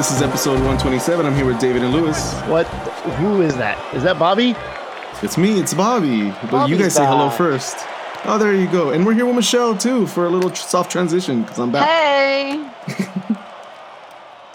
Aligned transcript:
House. 0.00 0.10
Welcome. 0.10 0.10
This 0.10 0.10
is 0.12 0.22
episode 0.22 0.52
127. 0.66 1.26
I'm 1.26 1.34
here 1.34 1.44
with 1.46 1.60
David 1.60 1.82
and 1.82 1.92
Lewis. 1.92 2.34
What? 2.42 2.66
Who 3.18 3.42
is 3.42 3.56
that? 3.56 3.94
Is 3.94 4.02
that 4.02 4.18
Bobby? 4.18 4.54
It's 5.22 5.36
me. 5.36 5.60
It's 5.60 5.74
Bobby. 5.74 6.30
But 6.30 6.42
you 6.42 6.48
Bobby's 6.50 6.78
guys 6.78 6.94
say 6.94 7.06
hello 7.06 7.28
first. 7.30 7.76
Oh, 8.24 8.38
there 8.38 8.54
you 8.54 8.66
go. 8.70 8.90
And 8.90 9.04
we're 9.06 9.14
here 9.14 9.26
with 9.26 9.36
Michelle 9.36 9.76
too 9.76 10.06
for 10.06 10.26
a 10.26 10.30
little 10.30 10.54
soft 10.54 10.90
transition 10.90 11.42
because 11.42 11.58
I'm 11.58 11.72
back. 11.72 11.86
Hey. 11.88 12.70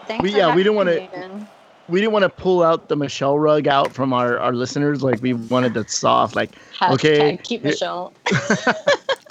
Thanks 0.07 0.23
We- 0.23 0.31
for 0.31 0.37
yeah, 0.37 0.55
we 0.55 0.63
having 0.63 0.63
didn't 0.63 0.75
wanna- 0.75 1.47
We 1.87 1.99
didn't 1.99 2.13
want 2.13 2.23
to 2.23 2.29
pull 2.29 2.63
out 2.63 2.87
the 2.89 2.95
Michelle 2.95 3.37
rug 3.37 3.67
out 3.67 3.91
from 3.91 4.13
our, 4.13 4.39
our 4.39 4.53
listeners. 4.53 5.03
Like 5.03 5.21
we 5.21 5.33
wanted 5.33 5.73
that 5.75 5.89
soft. 5.91 6.35
Like 6.35 6.51
Hashtag 6.79 6.93
okay, 6.93 7.39
keep 7.43 7.63
Michelle. 7.63 8.13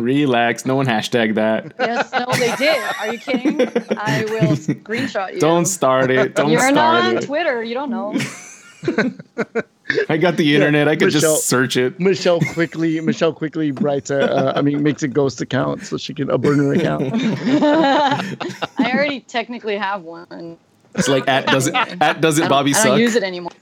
Relax. 0.00 0.64
No 0.66 0.74
one 0.76 0.86
hashtag 0.86 1.34
that. 1.36 1.72
yes, 1.78 2.10
no, 2.12 2.26
they 2.38 2.54
did. 2.56 2.78
Are 3.00 3.12
you 3.12 3.18
kidding? 3.18 3.60
I 3.98 4.24
will 4.28 4.56
screenshot 4.56 5.34
you. 5.34 5.40
Don't 5.40 5.66
start 5.66 6.10
it. 6.10 6.34
Don't 6.34 6.46
start. 6.46 6.50
You're 6.50 6.60
start 6.60 6.74
not 6.74 7.04
on 7.04 7.16
it. 7.18 7.26
Twitter. 7.26 7.62
You 7.62 7.74
don't 7.74 7.90
know. 7.90 8.14
I 10.08 10.16
got 10.18 10.36
the 10.36 10.54
internet. 10.54 10.86
I 10.86 10.94
could 10.96 11.06
Michelle- 11.06 11.20
just 11.36 11.46
search 11.48 11.76
it. 11.76 11.98
Michelle 11.98 12.40
quickly 12.52 13.00
Michelle 13.00 13.32
quickly 13.32 13.72
writes 13.72 14.10
a 14.10 14.30
uh, 14.30 14.52
I 14.54 14.60
mean 14.62 14.82
makes 14.82 15.02
a 15.02 15.08
ghost 15.08 15.40
account 15.40 15.82
so 15.84 15.96
she 15.96 16.12
can 16.14 16.30
a 16.30 16.36
burner 16.38 16.72
account. 16.74 17.10
I 17.14 18.92
already 18.92 19.20
technically 19.20 19.76
have 19.76 20.02
one. 20.02 20.58
It's 20.94 21.08
like 21.08 21.26
at 21.26 21.46
does 21.46 21.66
it 21.68 21.74
at 22.00 22.20
does 22.20 22.38
I 22.38 22.42
it 22.44 22.44
don't, 22.44 22.50
Bobby 22.50 22.70
I 22.70 22.74
suck? 22.74 22.84
don't 22.88 23.00
use 23.00 23.16
it 23.16 23.22
anymore. 23.22 23.52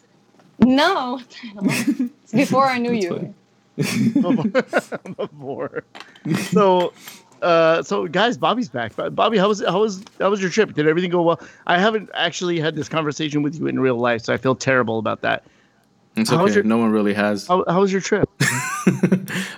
No, 0.60 1.20
it's 1.62 2.32
before 2.32 2.66
I 2.66 2.78
knew 2.78 2.92
you. 2.92 3.34
Before. 3.76 5.84
So, 6.50 6.92
uh, 7.40 7.82
so 7.84 8.08
guys, 8.08 8.36
Bobby's 8.36 8.68
back. 8.68 8.92
Bobby, 9.14 9.38
how 9.38 9.46
was 9.48 9.62
how 9.64 9.80
was 9.82 10.02
how 10.18 10.30
was 10.30 10.40
your 10.40 10.50
trip? 10.50 10.74
Did 10.74 10.88
everything 10.88 11.10
go 11.10 11.22
well? 11.22 11.40
I 11.68 11.78
haven't 11.78 12.10
actually 12.14 12.58
had 12.58 12.74
this 12.74 12.88
conversation 12.88 13.42
with 13.42 13.54
you 13.54 13.68
in 13.68 13.78
real 13.78 13.96
life, 13.96 14.22
so 14.22 14.34
I 14.34 14.38
feel 14.38 14.56
terrible 14.56 14.98
about 14.98 15.20
that. 15.22 15.44
It's 16.16 16.30
How 16.30 16.42
okay. 16.44 16.54
your- 16.54 16.64
No 16.64 16.78
one 16.78 16.90
really 16.90 17.14
has. 17.14 17.46
How, 17.46 17.64
how 17.68 17.80
was 17.80 17.92
your 17.92 18.00
trip? 18.00 18.28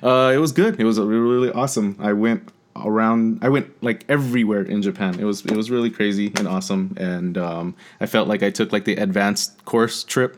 uh, 0.02 0.32
it 0.34 0.38
was 0.38 0.52
good. 0.52 0.78
It 0.78 0.84
was 0.84 0.98
really, 0.98 1.20
really 1.20 1.52
awesome. 1.52 1.96
I 2.00 2.12
went 2.12 2.50
around. 2.76 3.38
I 3.42 3.48
went 3.48 3.82
like 3.82 4.04
everywhere 4.08 4.62
in 4.62 4.82
Japan. 4.82 5.18
It 5.18 5.24
was 5.24 5.44
it 5.46 5.56
was 5.56 5.70
really 5.70 5.90
crazy 5.90 6.32
and 6.36 6.46
awesome. 6.46 6.94
And 6.98 7.38
um, 7.38 7.74
I 8.00 8.06
felt 8.06 8.28
like 8.28 8.42
I 8.42 8.50
took 8.50 8.72
like 8.72 8.84
the 8.84 8.96
advanced 8.96 9.64
course 9.64 10.04
trip. 10.04 10.36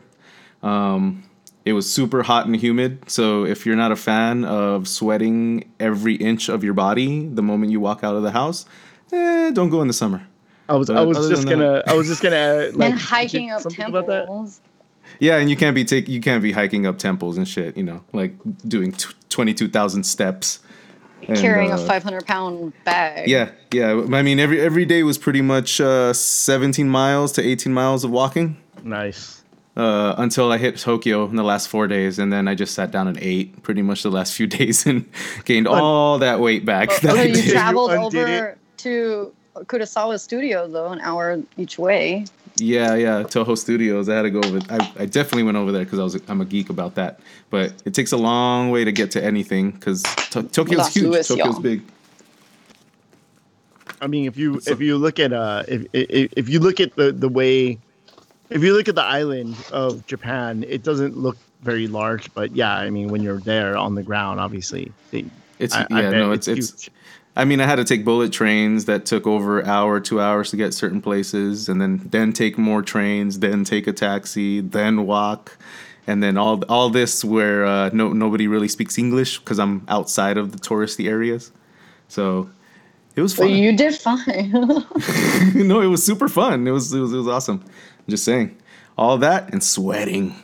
Um, 0.63 1.23
it 1.65 1.73
was 1.73 1.91
super 1.91 2.23
hot 2.23 2.45
and 2.45 2.55
humid. 2.55 3.09
So 3.09 3.45
if 3.45 3.65
you're 3.65 3.75
not 3.75 3.91
a 3.91 3.95
fan 3.95 4.45
of 4.45 4.87
sweating 4.87 5.71
every 5.79 6.15
inch 6.15 6.49
of 6.49 6.63
your 6.63 6.73
body 6.73 7.27
the 7.27 7.43
moment 7.43 7.71
you 7.71 7.79
walk 7.79 8.03
out 8.03 8.15
of 8.15 8.23
the 8.23 8.31
house, 8.31 8.65
eh, 9.11 9.51
don't 9.51 9.69
go 9.69 9.81
in 9.81 9.87
the 9.87 9.93
summer. 9.93 10.27
I 10.69 10.75
was 10.75 10.87
But 10.87 10.97
I 10.97 11.01
was 11.03 11.29
just 11.29 11.47
gonna 11.47 11.83
I 11.85 11.93
was 11.93 12.07
just 12.07 12.21
gonna 12.23 12.71
like 12.73 12.91
and 12.91 12.99
hiking 12.99 13.51
up 13.51 13.61
something 13.61 13.91
temples. 13.91 14.61
Yeah, 15.19 15.37
and 15.37 15.49
you 15.49 15.57
can't 15.57 15.75
be 15.75 15.83
take 15.83 16.07
you 16.07 16.21
can't 16.21 16.41
be 16.41 16.51
hiking 16.51 16.85
up 16.85 16.97
temples 16.97 17.37
and 17.37 17.47
shit. 17.47 17.75
You 17.75 17.83
know, 17.83 18.03
like 18.13 18.35
doing 18.67 18.93
t- 18.93 19.13
twenty 19.29 19.53
two 19.53 19.67
thousand 19.67 20.03
steps. 20.03 20.59
And, 21.27 21.37
Carrying 21.37 21.71
uh, 21.71 21.75
a 21.75 21.85
500 21.85 22.25
pound 22.25 22.73
bag. 22.83 23.29
Yeah, 23.29 23.51
yeah. 23.71 23.91
I 24.11 24.23
mean, 24.23 24.39
every 24.39 24.59
every 24.59 24.85
day 24.85 25.03
was 25.03 25.19
pretty 25.19 25.43
much 25.43 25.79
uh, 25.79 26.13
17 26.13 26.89
miles 26.89 27.31
to 27.33 27.43
18 27.43 27.71
miles 27.71 28.03
of 28.03 28.09
walking 28.09 28.57
Nice. 28.83 29.40
Uh, 29.77 30.15
until 30.17 30.51
I 30.51 30.57
hit 30.57 30.77
Tokyo 30.77 31.25
in 31.25 31.35
the 31.35 31.43
last 31.43 31.67
four 31.67 31.87
days, 31.87 32.19
and 32.19 32.31
then 32.31 32.47
I 32.47 32.55
just 32.55 32.73
sat 32.73 32.91
down 32.91 33.07
and 33.07 33.17
ate 33.19 33.61
pretty 33.63 33.81
much 33.81 34.03
the 34.03 34.11
last 34.11 34.33
few 34.33 34.47
days 34.59 34.85
and 34.85 35.09
gained 35.45 35.67
all 35.67 36.17
that 36.19 36.39
weight 36.39 36.65
back. 36.65 36.89
that 36.89 37.01
So 37.01 37.15
I 37.17 37.23
you 37.23 37.33
did. 37.35 37.51
traveled 37.51 37.91
undid 37.91 38.23
over 38.23 38.57
to 38.77 39.33
Kurosawa 39.55 40.19
Studio 40.19 40.67
though, 40.67 40.87
an 40.87 40.99
hour 41.01 41.41
each 41.57 41.77
way. 41.79 42.25
Yeah, 42.57 42.95
yeah. 42.95 43.23
Toho 43.23 43.57
Studios. 43.57 44.09
I 44.09 44.15
had 44.17 44.21
to 44.23 44.29
go 44.29 44.39
over. 44.39 44.59
I, 44.69 44.91
I 44.99 45.05
definitely 45.05 45.43
went 45.43 45.57
over 45.57 45.71
there 45.71 45.85
because 45.85 45.99
I 45.99 46.03
was 46.03 46.19
I'm 46.27 46.41
a 46.41 46.45
geek 46.45 46.69
about 46.69 46.95
that. 46.95 47.21
But 47.49 47.73
it 47.85 47.93
takes 47.93 48.11
a 48.11 48.17
long 48.17 48.71
way 48.71 48.83
to 48.83 48.91
get 48.91 49.09
to 49.11 49.23
anything 49.23 49.71
because 49.71 50.03
to- 50.31 50.43
Tokyo's 50.43 50.77
Las 50.79 50.93
huge. 50.93 51.05
Luis, 51.05 51.27
Tokyo's 51.29 51.53
y'all. 51.53 51.61
big. 51.61 51.81
I 54.01 54.07
mean, 54.07 54.25
if 54.25 54.35
you 54.37 54.59
if 54.67 54.81
you 54.81 54.97
look 54.97 55.19
at 55.19 55.31
uh 55.31 55.63
if, 55.67 55.85
if 55.93 56.33
if 56.35 56.49
you 56.49 56.59
look 56.59 56.79
at 56.79 56.95
the 56.95 57.11
the 57.11 57.29
way 57.29 57.79
if 58.51 58.61
you 58.63 58.73
look 58.75 58.87
at 58.87 58.95
the 58.95 59.03
island 59.03 59.55
of 59.71 60.05
Japan, 60.07 60.63
it 60.67 60.83
doesn't 60.83 61.17
look 61.17 61.37
very 61.61 61.87
large, 61.87 62.33
but 62.33 62.55
yeah, 62.55 62.73
I 62.75 62.89
mean, 62.89 63.07
when 63.09 63.21
you're 63.23 63.39
there 63.39 63.77
on 63.77 63.95
the 63.95 64.03
ground, 64.03 64.39
obviously, 64.39 64.91
they, 65.11 65.25
It's 65.59 65.75
I- 65.75 65.87
I 65.91 66.01
yeah, 66.01 66.09
bet 66.09 66.19
no, 66.19 66.31
it's 66.31 66.47
it's. 66.47 66.83
huge. 66.83 66.91
I 67.33 67.45
mean, 67.45 67.61
I 67.61 67.65
had 67.65 67.77
to 67.77 67.85
take 67.85 68.03
bullet 68.03 68.33
trains 68.33 68.85
that 68.85 69.05
took 69.05 69.25
over 69.25 69.59
an 69.61 69.67
hour, 69.69 70.01
two 70.01 70.19
hours 70.19 70.49
to 70.51 70.57
get 70.57 70.73
certain 70.73 71.01
places, 71.01 71.69
and 71.69 71.79
then 71.81 72.01
then 72.11 72.33
take 72.33 72.57
more 72.57 72.81
trains, 72.81 73.39
then 73.39 73.63
take 73.63 73.87
a 73.87 73.93
taxi, 73.93 74.59
then 74.59 75.05
walk, 75.05 75.57
and 76.07 76.21
then 76.21 76.35
all 76.37 76.61
all 76.67 76.89
this 76.89 77.23
where 77.23 77.63
uh, 77.65 77.89
no 77.93 78.11
nobody 78.11 78.47
really 78.49 78.67
speaks 78.67 78.97
English 78.97 79.39
because 79.39 79.59
I'm 79.59 79.85
outside 79.87 80.37
of 80.37 80.51
the 80.51 80.57
touristy 80.57 81.07
areas, 81.07 81.51
so 82.09 82.49
it 83.15 83.21
was 83.21 83.33
But 83.33 83.43
fun. 83.43 83.51
you 83.51 83.77
did 83.77 83.95
fine. 83.95 84.51
no, 85.67 85.79
it 85.79 85.87
was 85.87 86.03
super 86.03 86.27
fun. 86.27 86.67
It 86.67 86.71
was 86.71 86.91
it 86.93 86.99
was 86.99 87.13
it 87.13 87.17
was 87.17 87.27
awesome. 87.29 87.63
I'm 88.07 88.09
just 88.11 88.23
saying, 88.25 88.55
all 88.97 89.17
that 89.19 89.51
and 89.53 89.63
sweating. 89.63 90.35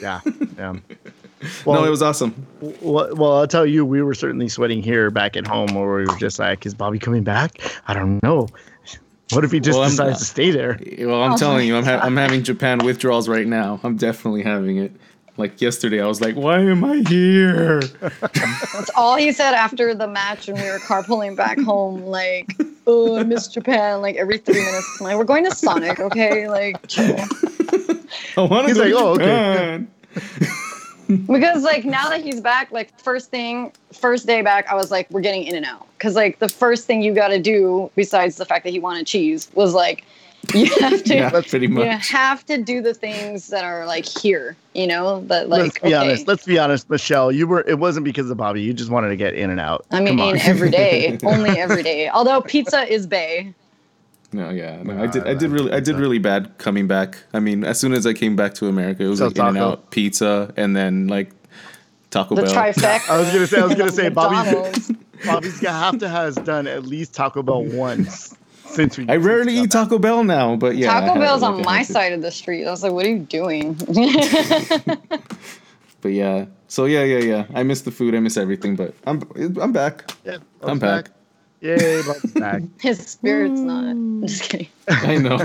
yeah, 0.00 0.20
yeah. 0.58 0.74
no, 1.66 1.84
it 1.84 1.90
was 1.90 2.02
awesome. 2.02 2.46
Well, 2.80 3.14
well, 3.16 3.32
I'll 3.38 3.46
tell 3.46 3.66
you, 3.66 3.84
we 3.84 4.02
were 4.02 4.14
certainly 4.14 4.48
sweating 4.48 4.82
here 4.82 5.10
back 5.10 5.36
at 5.36 5.46
home, 5.46 5.74
where 5.74 5.84
we 5.96 6.06
were 6.06 6.16
just 6.18 6.38
like, 6.38 6.64
"Is 6.66 6.74
Bobby 6.74 6.98
coming 6.98 7.22
back? 7.24 7.58
I 7.86 7.94
don't 7.94 8.22
know. 8.22 8.48
What 9.30 9.44
if 9.44 9.50
he 9.52 9.60
just 9.60 9.76
Well, 9.76 9.82
I'm- 9.84 9.90
decides 9.90 10.18
to 10.20 10.24
stay 10.24 10.50
there?" 10.50 10.78
Well, 11.00 11.22
I'm 11.22 11.32
Oh 11.32 11.36
telling 11.36 11.66
you, 11.66 11.76
I'm 11.76 11.84
ha- 11.84 12.00
I'm 12.02 12.16
having 12.16 12.42
Japan 12.42 12.78
withdrawals 12.84 13.28
right 13.28 13.46
now. 13.46 13.80
I'm 13.82 13.96
definitely 13.96 14.42
having 14.42 14.76
it. 14.78 14.92
Like 15.36 15.60
yesterday, 15.60 16.00
I 16.00 16.06
was 16.06 16.20
like, 16.20 16.36
"Why 16.36 16.60
am 16.60 16.84
I 16.84 17.02
here?" 17.08 17.80
That's 18.00 18.90
all 18.94 19.16
he 19.16 19.32
said 19.32 19.52
after 19.54 19.94
the 19.94 20.06
match 20.06 20.48
and 20.48 20.56
we 20.58 20.64
were 20.64 20.78
carpooling 20.78 21.36
back 21.36 21.58
home. 21.60 22.02
Like, 22.04 22.56
oh, 22.86 23.16
I 23.16 23.22
miss 23.22 23.48
Japan. 23.48 24.02
Like 24.02 24.16
every 24.16 24.38
three 24.38 24.64
minutes, 24.64 24.96
I'm 25.00 25.04
like 25.04 25.16
we're 25.16 25.24
going 25.24 25.44
to 25.44 25.54
Sonic, 25.54 26.00
okay? 26.00 26.48
Like, 26.48 26.86
chill. 26.86 27.16
I 28.36 28.42
want 28.42 28.68
to 28.68 28.74
He's 28.74 28.78
go 28.78 29.12
like, 29.12 29.20
to 29.20 29.26
"Oh, 29.26 29.78
okay, 29.78 29.84
Because 31.26 31.62
like 31.62 31.84
now 31.84 32.08
that 32.08 32.22
he's 32.22 32.40
back, 32.40 32.70
like 32.70 32.98
first 32.98 33.30
thing, 33.30 33.72
first 33.92 34.26
day 34.26 34.42
back, 34.42 34.66
I 34.68 34.74
was 34.74 34.90
like, 34.90 35.10
we're 35.10 35.20
getting 35.20 35.44
in 35.44 35.54
and 35.54 35.66
out. 35.66 35.86
Because 35.98 36.14
like 36.14 36.38
the 36.38 36.48
first 36.48 36.86
thing 36.86 37.02
you 37.02 37.14
got 37.14 37.28
to 37.28 37.38
do, 37.38 37.90
besides 37.94 38.36
the 38.36 38.44
fact 38.44 38.64
that 38.64 38.70
he 38.70 38.78
wanted 38.78 39.06
cheese, 39.06 39.50
was 39.54 39.74
like, 39.74 40.04
you 40.54 40.66
have 40.80 41.02
to. 41.04 41.14
Yeah, 41.14 41.40
pretty 41.48 41.68
much. 41.68 41.84
You 41.84 42.16
have 42.16 42.44
to 42.46 42.58
do 42.58 42.82
the 42.82 42.92
things 42.92 43.48
that 43.48 43.64
are 43.64 43.86
like 43.86 44.06
here, 44.06 44.56
you 44.74 44.86
know, 44.86 45.20
that 45.26 45.48
like 45.48 45.62
let's 45.62 45.78
be 45.78 45.86
okay. 45.86 45.94
honest. 45.94 46.28
Let's 46.28 46.44
be 46.44 46.58
honest, 46.58 46.90
Michelle. 46.90 47.30
You 47.32 47.46
were. 47.46 47.60
It 47.66 47.78
wasn't 47.78 48.04
because 48.04 48.30
of 48.30 48.36
Bobby. 48.36 48.62
You 48.62 48.72
just 48.74 48.90
wanted 48.90 49.10
to 49.10 49.16
get 49.16 49.34
in 49.34 49.50
and 49.50 49.60
out. 49.60 49.86
I 49.90 50.00
mean, 50.00 50.18
Come 50.18 50.38
every 50.42 50.70
day, 50.70 51.18
only 51.24 51.50
every 51.50 51.82
day. 51.82 52.08
Although 52.08 52.40
pizza 52.40 52.82
is 52.92 53.06
bay. 53.06 53.54
No, 54.32 54.50
yeah, 54.50 54.82
no, 54.82 54.94
No, 54.94 55.04
I 55.04 55.06
did. 55.06 55.26
I 55.26 55.30
I 55.30 55.34
did 55.34 55.50
really. 55.50 55.72
I 55.72 55.80
did 55.80 55.96
really 55.96 56.18
bad 56.18 56.58
coming 56.58 56.88
back. 56.88 57.18
I 57.32 57.40
mean, 57.40 57.64
as 57.64 57.78
soon 57.78 57.92
as 57.92 58.04
I 58.04 58.12
came 58.12 58.34
back 58.34 58.54
to 58.54 58.66
America, 58.66 59.04
it 59.04 59.08
was 59.08 59.20
So 59.20 59.28
like 59.28 59.36
In 59.36 59.46
and. 59.46 59.58
Out 59.58 59.90
pizza, 59.90 60.52
and 60.56 60.74
then 60.76 61.06
like 61.06 61.30
Taco 62.10 62.34
Bell. 62.34 62.44
The 62.44 62.52
Bell. 62.52 62.72
trifecta. 62.72 63.08
I 63.10 63.18
was 63.18 63.30
gonna 63.30 63.46
say. 63.46 63.60
I 63.60 63.64
was 63.64 63.74
gonna 63.76 63.92
say. 63.92 64.08
Bobby's. 64.08 64.52
McDonald's. 64.52 64.92
Bobby's 65.24 65.60
gonna 65.60 65.78
have 65.78 65.98
to 65.98 66.08
has 66.08 66.34
done 66.36 66.66
at 66.66 66.84
least 66.84 67.14
Taco 67.14 67.42
Bell 67.42 67.62
once 67.62 68.34
since 68.74 68.98
we. 68.98 69.08
I 69.08 69.16
rarely 69.16 69.56
eat 69.56 69.70
Taco 69.70 69.98
Bell 69.98 70.24
now, 70.24 70.56
but 70.56 70.76
yeah. 70.76 71.00
Taco 71.00 71.18
Bell's 71.18 71.42
on 71.42 71.62
my 71.62 71.78
had 71.78 71.86
to. 71.86 71.92
side 71.92 72.12
of 72.12 72.22
the 72.22 72.30
street. 72.30 72.66
I 72.66 72.70
was 72.70 72.82
like, 72.82 72.92
what 72.92 73.06
are 73.06 73.10
you 73.10 73.20
doing? 73.20 73.76
But 76.04 76.12
yeah, 76.12 76.44
so 76.68 76.84
yeah, 76.84 77.02
yeah, 77.02 77.18
yeah. 77.20 77.46
I 77.54 77.62
miss 77.62 77.80
the 77.80 77.90
food. 77.90 78.14
I 78.14 78.20
miss 78.20 78.36
everything. 78.36 78.76
But 78.76 78.94
I'm 79.06 79.22
I'm 79.58 79.72
back. 79.72 80.10
Yeah, 80.22 80.36
I'm 80.60 80.78
Bob's 80.78 80.80
back. 80.80 81.10
Yay, 81.62 82.02
Bob's 82.02 82.32
back. 82.34 82.62
His 82.78 82.98
spirit's 82.98 83.58
not. 83.60 83.84
I'm 83.84 84.20
just 84.26 84.42
kidding. 84.42 84.68
I 84.88 85.16
know. 85.16 85.38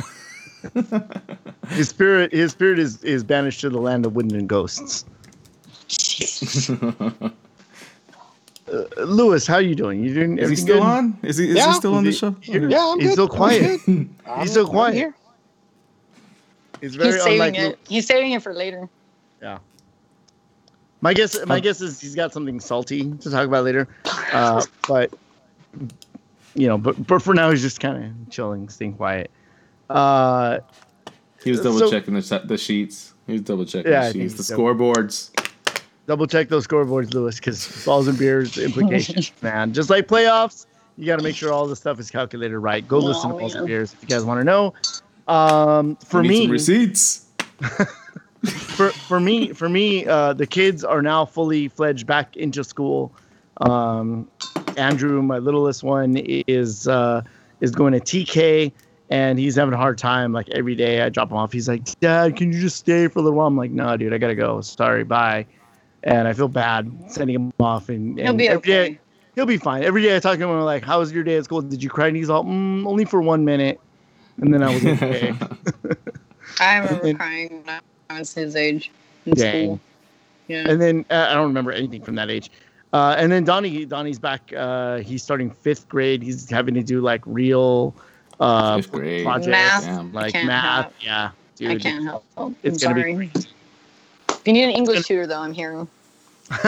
His 1.70 1.88
spirit. 1.88 2.34
His 2.34 2.52
spirit 2.52 2.78
is 2.78 3.02
is 3.06 3.24
banished 3.24 3.62
to 3.62 3.70
the 3.70 3.80
land 3.80 4.06
of 4.06 4.16
wind 4.18 4.34
and 4.34 4.50
ghosts. 4.50 5.06
Uh, 8.72 9.04
Lewis, 9.04 9.48
how 9.48 9.58
you 9.58 9.76
doing? 9.76 10.04
You 10.04 10.14
doing? 10.14 10.38
Is 10.38 10.50
he 10.50 10.56
still 10.56 10.76
good? 10.80 10.84
on? 10.84 11.18
Is 11.24 11.38
he? 11.38 11.50
Is 11.50 11.56
Yeah. 11.58 11.68
he 11.68 11.74
still 11.74 11.96
on 11.96 12.04
the 12.04 12.12
show? 12.12 12.36
Yeah, 12.44 12.58
I'm 12.94 13.00
He's 13.00 13.08
good. 13.10 13.12
still 13.14 13.24
I'm 13.26 13.30
quiet. 13.30 13.80
good. 13.86 14.10
I'm- 14.26 14.40
He's 14.42 14.52
still 14.52 14.66
I'm 14.66 14.72
quiet. 14.72 14.94
here. 14.96 15.16
It's 16.82 16.96
very 16.96 17.14
He's 17.14 17.24
saving 17.24 17.56
unlike. 17.56 17.74
it. 17.74 17.80
He's 17.88 18.06
saving 18.06 18.32
it 18.32 18.42
for 18.44 18.54
later. 18.54 18.88
Yeah. 19.42 19.58
My 21.02 21.14
guess. 21.14 21.38
My 21.46 21.60
guess 21.60 21.82
is 21.82 22.00
he's 22.00 22.16
got 22.16 22.32
something 22.34 22.60
salty 22.60 23.12
to 23.12 23.30
talk 23.32 23.46
about 23.48 23.64
later. 23.66 23.88
Uh, 24.34 24.64
but 24.88 25.14
you 26.56 26.68
know, 26.68 26.78
but 26.78 27.06
but 27.08 27.22
for 27.22 27.34
now 27.34 27.50
he's 27.52 27.62
just 27.62 27.80
kind 27.80 28.04
of 28.04 28.30
chilling, 28.30 28.70
staying 28.70 28.94
quiet. 28.94 29.32
Uh, 29.90 30.60
He 31.44 31.52
was 31.52 31.62
double 31.62 31.80
So- 31.80 31.90
checking 31.90 32.14
the, 32.14 32.42
the 32.46 32.58
sheets. 32.58 33.14
He 33.28 33.34
was 33.34 33.42
double 33.42 33.66
checking 33.66 33.92
Yeah, 33.92 34.04
I 34.04 34.12
the 34.12 34.20
sheets, 34.20 34.34
the 34.36 34.38
he's 34.44 34.48
double- 34.50 34.64
scoreboards. 34.76 35.32
Double 36.10 36.26
check 36.26 36.50
those 36.50 36.66
scoreboards, 36.68 37.14
Lewis, 37.14 37.36
because 37.36 37.86
balls 37.86 38.08
and 38.08 38.18
beers 38.18 38.58
implications, 38.58 39.32
man. 39.44 39.72
Just 39.74 39.92
like 39.92 40.08
playoffs, 40.08 40.66
You 40.98 41.06
got 41.06 41.18
to 41.18 41.24
make 41.24 41.36
sure 41.36 41.54
all 41.54 41.68
the 41.68 41.76
stuff 41.76 42.00
is 42.00 42.10
calculated 42.10 42.58
right. 42.58 42.86
Go 42.88 42.98
Oh, 42.98 43.02
listen 43.02 43.30
to 43.30 43.38
Balls 43.38 43.54
yeah. 43.54 43.60
and 43.60 43.68
Beers 43.68 43.94
if 43.94 44.02
you 44.02 44.08
guys 44.08 44.26
want 44.26 44.40
to 44.40 44.44
know. 44.44 44.74
Um, 45.28 45.96
for 45.98 46.24
Need 46.24 46.30
some 46.30 46.46
me, 46.48 46.48
receipts. 46.48 47.28
for 48.46 48.90
for 48.90 49.20
me, 49.20 49.54
for 49.54 49.70
me, 49.70 50.08
uh, 50.08 50.34
the 50.34 50.48
kids 50.48 50.84
are 50.84 51.04
now 51.04 51.26
fully 51.26 51.68
fledged 51.68 52.08
back 52.08 52.36
into 52.36 52.64
school. 52.64 53.14
Um, 53.62 54.28
Andrew, 54.78 55.22
my 55.22 55.38
littlest 55.38 55.84
one, 55.84 56.18
is 56.18 56.88
uh, 56.88 57.22
is 57.62 57.70
going 57.72 57.94
to 57.94 58.00
TK, 58.00 58.72
and 59.12 59.38
he's 59.38 59.56
having 59.56 59.76
a 59.76 59.78
hard 59.78 60.00
time. 60.00 60.34
Like 60.34 60.50
every 60.50 60.74
day, 60.76 61.02
I 61.02 61.10
drop 61.10 61.30
him 61.30 61.38
off. 61.38 61.52
He's 61.54 61.68
like, 61.68 61.84
"Dad, 62.00 62.36
can 62.36 62.52
you 62.52 62.60
just 62.60 62.78
stay 62.78 63.08
for 63.08 63.20
a 63.20 63.22
little 63.22 63.38
while?" 63.38 63.48
I'm 63.48 63.58
like, 63.58 63.70
"No, 63.72 63.96
dude, 63.96 64.12
I 64.14 64.18
gotta 64.18 64.34
go. 64.36 64.62
Sorry, 64.62 65.04
bye." 65.04 65.46
And 66.04 66.28
I 66.28 66.34
feel 66.34 66.48
bad 66.48 66.92
sending 67.08 67.36
him 67.36 67.54
off. 67.60 67.90
And, 67.90 68.18
and 68.20 68.28
He'll 68.28 68.34
be 68.36 68.48
every 68.50 68.62
day- 68.62 68.86
okay. 68.86 69.00
he'll 69.36 69.46
be 69.46 69.58
fine. 69.58 69.84
Every 69.84 70.02
day 70.02 70.16
I 70.16 70.20
talk 70.20 70.38
to 70.38 70.44
him, 70.44 70.50
I'm 70.50 70.62
like, 70.62 70.84
"How 70.84 71.00
was 71.00 71.12
your 71.12 71.24
day 71.24 71.38
at 71.38 71.44
school? 71.46 71.62
Did 71.62 71.84
you 71.84 71.90
cry?" 71.90 72.08
And 72.08 72.16
he's 72.16 72.30
all, 72.30 72.44
mm, 72.46 72.86
"Only 72.88 73.06
for 73.06 73.22
one 73.22 73.44
minute," 73.46 73.80
and 74.42 74.54
then 74.54 74.64
I 74.64 74.74
was 74.74 74.86
okay. 74.86 75.34
I 76.60 76.78
remember 76.78 77.08
And- 77.08 77.18
crying 77.18 77.64
when 77.66 77.80
I 78.10 78.20
was 78.20 78.34
his 78.34 78.56
age 78.56 78.92
in 79.26 79.34
Dang. 79.34 79.66
school. 79.66 79.80
Yeah. 80.48 80.68
and 80.68 80.82
then 80.82 81.06
uh, 81.12 81.28
I 81.30 81.34
don't 81.36 81.46
remember 81.48 81.72
anything 81.72 82.02
from 82.02 82.16
that 82.16 82.30
age. 82.32 82.50
Uh, 82.92 83.14
and 83.20 83.32
then 83.32 83.44
Donnie, 83.44 83.86
Donnie's 83.86 84.18
back. 84.18 84.52
Uh, 84.58 84.98
he's 84.98 85.22
starting 85.22 85.52
fifth 85.52 85.88
grade. 85.88 86.24
He's 86.24 86.50
having 86.50 86.74
to 86.74 86.82
do 86.82 87.02
like 87.02 87.22
real 87.28 87.94
uh, 88.40 88.82
projects, 88.82 89.46
Math. 89.48 89.84
Damn. 89.86 90.12
like 90.12 90.34
math. 90.34 90.84
help. 90.86 90.94
Yeah, 91.02 91.30
dude. 91.56 91.70
I 91.72 91.78
can't 91.78 92.04
help. 92.04 92.26
I'm 92.36 92.56
It's 92.64 92.82
gonna 92.84 92.96
be 92.96 93.02
sorry. 93.30 93.32
You 94.46 94.54
need 94.54 94.64
an 94.64 94.72
English 94.72 95.06
tutor, 95.06 95.28
though, 95.28 95.40
I'm 95.40 95.54
here. 95.54 95.88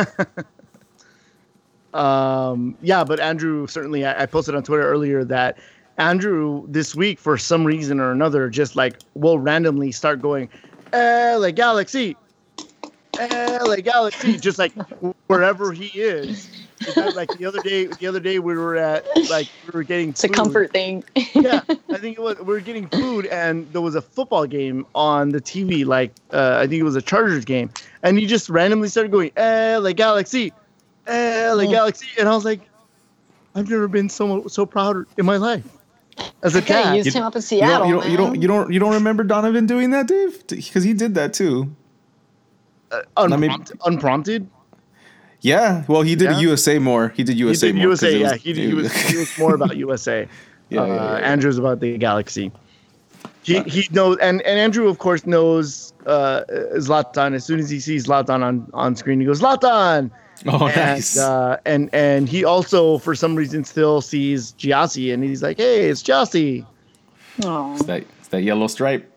Um, 1.94 2.78
yeah, 2.82 3.04
but 3.04 3.20
Andrew 3.20 3.68
certainly. 3.68 4.06
I, 4.06 4.24
I 4.24 4.26
posted 4.26 4.56
on 4.56 4.64
Twitter 4.64 4.84
earlier 4.84 5.24
that 5.26 5.58
Andrew 5.98 6.66
this 6.68 6.96
week, 6.96 7.20
for 7.20 7.38
some 7.38 7.66
reason 7.66 8.00
or 8.00 8.12
another, 8.12 8.50
just 8.50 8.76
like 8.76 8.98
will 9.14 9.40
randomly 9.40 9.92
start 9.92 10.22
going, 10.22 10.50
"LA 10.94 11.52
Galaxy, 11.52 12.16
LA 13.20 13.78
Galaxy," 13.78 14.38
just 14.38 14.58
like 14.58 14.74
wherever 15.28 15.74
he 15.74 15.88
is. 16.00 16.61
Because, 16.86 17.16
Like 17.16 17.30
the 17.38 17.46
other 17.46 17.60
day, 17.62 17.86
the 17.86 18.08
other 18.08 18.20
day 18.20 18.40
we 18.40 18.56
were 18.56 18.76
at 18.76 19.06
like 19.30 19.48
we 19.68 19.72
were 19.74 19.84
getting 19.84 20.10
It's 20.10 20.24
a 20.24 20.30
comfort 20.30 20.72
thing. 20.72 21.04
yeah, 21.34 21.62
I 21.70 21.76
think 21.98 22.18
it 22.18 22.22
was. 22.22 22.38
We 22.40 22.46
were 22.46 22.60
getting 22.60 22.88
food, 22.90 23.26
and 23.28 23.72
there 23.72 23.82
was 23.82 23.96
a 23.96 24.02
football 24.02 24.46
game 24.48 24.86
on 24.96 25.30
the 25.30 25.40
TV. 25.42 25.86
Like, 25.86 26.12
uh, 26.34 26.58
I 26.60 26.68
think 26.68 26.80
it 26.80 26.84
was 26.84 26.96
a 26.96 27.02
Chargers 27.02 27.46
game, 27.46 27.70
and 28.04 28.18
he 28.18 28.26
just 28.26 28.50
randomly 28.50 28.88
started 28.90 29.12
going, 29.12 29.32
eh, 29.38 29.78
like 29.78 29.96
Galaxy, 29.98 30.52
LA 31.08 31.64
Oh. 31.64 31.70
Galaxy," 31.70 32.08
and 32.20 32.28
I 32.28 32.34
was 32.36 32.46
like, 32.46 32.62
"I've 33.56 33.70
never 33.70 33.88
been 33.88 34.10
so 34.10 34.48
so 34.48 34.66
proud 34.66 35.06
in 35.18 35.26
my 35.26 35.38
life 35.38 35.64
as 36.44 36.56
a 36.56 36.60
Okay, 36.60 36.74
dad." 36.82 36.96
used 36.98 37.14
him 37.16 37.24
up 37.24 37.36
in 37.36 37.40
You 37.40 37.42
Seattle. 37.42 37.88
don't, 37.90 37.90
you 37.90 37.94
don't, 37.96 38.12
you 38.12 38.18
don't, 38.18 38.42
you 38.42 38.48
don't, 38.48 38.74
you 38.74 38.80
don't 38.80 38.94
remember 38.94 39.24
Donovan 39.24 39.66
doing 39.66 39.92
that, 39.92 40.08
Dave? 40.08 40.46
Because 40.48 40.84
he 40.84 40.94
did 40.94 41.16
that 41.16 41.34
too. 41.34 41.76
Uh, 42.92 43.02
I 43.16 43.28
mean- 43.28 43.50
unprompted, 43.52 43.80
unprompted. 43.86 44.50
Yeah. 45.42 45.84
Well, 45.88 46.02
he 46.04 46.16
did 46.16 46.32
Yeah. 46.32 46.40
USA 46.40 46.78
more. 46.80 47.10
He 47.10 47.24
did 47.24 47.38
USA 47.38 47.72
He 47.72 47.72
USA 47.72 47.72
did 47.72 47.76
more. 47.76 47.90
'cause 47.92 48.04
USA, 48.04 48.20
yeah. 48.20 48.32
was- 48.34 48.42
He, 48.42 48.54
did, 48.54 48.68
he 48.70 48.74
was 48.74 48.92
he 48.94 49.18
was 49.18 49.38
more 49.38 49.56
about 49.56 49.76
USA. 49.88 50.28
Yeah, 50.70 50.82
uh, 50.82 50.86
yeah, 50.86 50.94
yeah, 50.96 51.20
yeah. 51.20 51.26
Andrew's 51.32 51.58
about 51.58 51.80
the 51.80 51.98
Galaxy. 51.98 52.52
He 53.44 53.60
he 53.64 53.88
knows, 53.92 54.18
and, 54.22 54.42
and 54.44 54.60
Andrew 54.60 54.88
of 54.88 55.00
course 55.00 55.26
knows 55.26 55.94
uh, 56.06 56.44
Zlatan. 56.76 57.34
As 57.34 57.44
soon 57.44 57.60
as 57.60 57.70
he 57.72 57.80
sees 57.80 58.06
Zlatan 58.08 58.44
on, 58.44 58.70
on 58.74 58.96
screen, 58.96 59.20
he 59.20 59.26
goes 59.26 59.42
Zlatan. 59.42 60.12
Oh, 60.48 60.68
and, 60.68 60.76
nice. 60.76 61.18
uh, 61.18 61.58
and 61.66 61.90
and 61.94 62.30
he 62.30 62.44
also 62.46 63.00
for 63.00 63.14
some 63.16 63.36
reason 63.36 63.64
still 63.64 64.00
sees 64.02 64.54
Giassi, 64.54 65.12
and 65.14 65.24
he's 65.24 65.42
like, 65.44 65.58
"Hey, 65.58 65.90
it's 65.90 66.02
Giassi." 66.04 66.66
Aw. 67.44 67.74
it's, 67.76 67.84
that, 67.86 68.04
it's 68.20 68.28
that 68.30 68.44
yellow 68.44 68.68
stripe. 68.68 69.08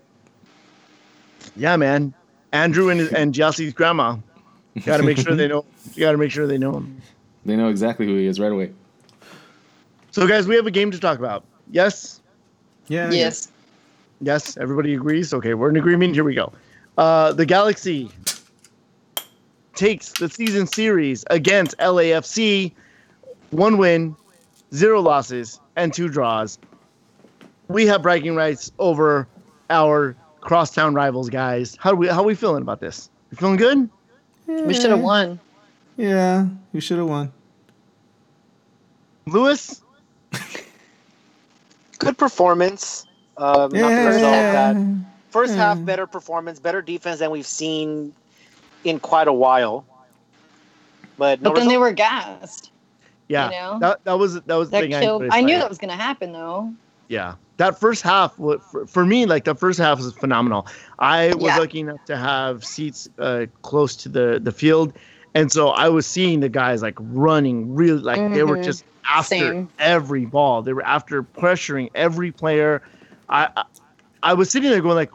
Yeah, 1.57 1.77
man. 1.77 2.15
Andrew 2.53 2.89
and 2.91 3.01
and 3.13 3.35
Giassi's 3.35 3.73
grandma. 3.75 4.17
Got 4.85 4.97
to 4.99 5.03
make 5.05 5.19
sure 5.19 5.35
they 5.35 5.49
know. 5.49 5.65
You 5.95 6.01
got 6.01 6.13
to 6.13 6.19
make 6.19 6.31
sure 6.31 6.47
they 6.47 6.59
know 6.59 6.73
him. 6.77 7.01
They 7.45 7.57
know 7.57 7.69
exactly 7.69 8.07
who 8.07 8.17
he 8.17 8.27
is 8.27 8.41
right 8.41 8.51
away. 8.51 8.73
So, 10.11 10.27
guys, 10.27 10.47
we 10.47 10.57
have 10.57 10.67
a 10.67 10.71
game 10.71 10.91
to 10.91 10.99
talk 10.99 11.19
about. 11.19 11.45
Yes, 11.71 12.21
Yeah. 12.89 13.11
Yes. 13.11 13.51
yes. 14.21 14.57
Everybody 14.57 14.95
agrees. 14.95 15.33
Okay, 15.33 15.55
we're 15.55 15.71
in 15.71 15.77
agreement. 15.77 16.15
Here 16.15 16.25
we 16.25 16.35
go. 16.35 16.53
Uh, 16.99 17.33
the 17.33 17.47
Galaxy 17.47 18.11
takes 19.75 20.13
the 20.13 20.29
season 20.29 20.67
series 20.67 21.25
against 21.31 21.77
LAFC. 21.79 22.73
One 23.51 23.77
win, 23.79 24.15
zero 24.75 25.01
losses, 25.01 25.61
and 25.77 25.93
two 25.93 26.09
draws. 26.09 26.59
We 27.69 27.87
have 27.87 28.03
bragging 28.03 28.37
rights 28.37 28.71
over 28.79 29.27
our 29.71 30.15
crosstown 30.41 30.95
rivals, 30.95 31.31
guys. 31.31 31.77
How 31.81 31.91
do 31.91 31.97
we 31.97 32.09
how 32.09 32.21
are 32.21 32.27
we 32.27 32.35
feeling 32.35 32.63
about 32.63 32.81
this? 32.81 33.11
You 33.31 33.37
feeling 33.37 33.57
good? 33.57 33.89
We 34.47 34.75
should 34.75 34.91
have 34.91 35.01
won. 35.01 35.41
Yeah. 35.97 36.47
we 36.73 36.81
should 36.81 36.99
have 36.99 37.09
won. 37.09 37.33
Lewis? 39.27 39.81
Good 41.99 42.19
performance. 42.19 43.07
Um, 43.37 43.55
not 43.55 43.71
the 43.71 43.79
Yeah. 43.79 44.07
result 44.07 44.33
that 44.33 44.77
first 45.31 45.55
half 45.55 45.83
better 45.85 46.07
performance, 46.07 46.61
better 46.61 46.83
defense 46.83 47.19
than 47.21 47.31
we've 47.31 47.47
seen 47.47 48.13
in 48.85 49.01
quite 49.01 49.29
a 49.29 49.33
while. 49.33 49.85
But 51.17 51.41
no 51.41 51.51
But 51.51 51.61
then 51.61 51.69
they 51.69 51.79
were 51.79 51.93
gassed. 51.93 52.71
Yeah. 53.29 53.47
You 53.47 53.51
know? 53.53 53.79
That 53.81 54.05
that 54.05 54.19
was 54.19 54.41
that 54.43 54.55
was 54.55 54.71
the 54.71 54.81
thing 54.81 54.91
killed. 54.91 55.23
noticed, 55.23 55.37
I 55.37 55.41
knew 55.41 55.59
that 55.59 55.69
was 55.69 55.79
going 55.79 55.91
to 55.91 55.97
happen, 55.97 56.33
though. 56.33 56.73
Yeah, 57.09 57.35
that 57.57 57.79
first 57.79 58.03
half 58.03 58.35
for, 58.89 59.07
me, 59.07 59.27
like 59.27 59.45
the 59.45 59.55
first 59.55 59.79
half 59.79 59.99
was 59.99 60.13
phenomenal. 60.15 60.67
I 60.99 61.35
was 61.35 61.45
Yeah. 61.45 61.59
lucky 61.59 61.81
enough 61.81 62.05
to 62.07 62.17
have 62.17 62.65
seats 62.65 63.09
uh, 63.19 63.47
close 63.63 63.95
to 63.97 64.09
the 64.09 64.41
the 64.43 64.53
field, 64.53 64.93
and 65.35 65.51
so 65.53 65.69
I 65.69 65.89
was 65.89 66.07
seeing 66.07 66.41
the 66.41 66.49
guys 66.49 66.83
like 66.83 66.95
running 66.99 67.75
really 67.75 68.01
like 68.01 68.33
they 68.35 68.43
were 68.43 68.57
Mhm. 68.59 68.65
just 68.65 68.85
after 69.09 69.37
Same. 69.37 69.69
every 69.79 70.25
ball. 70.25 70.63
They 70.63 70.73
were 70.73 70.85
after 70.85 71.23
pressuring 71.23 71.91
every 71.95 72.33
player. 72.33 72.83
I, 73.29 73.49
I 73.57 73.65
I 74.23 74.35
was 74.35 74.51
sitting 74.51 74.71
there 74.71 74.81
going 74.81 74.97
like, 74.97 75.13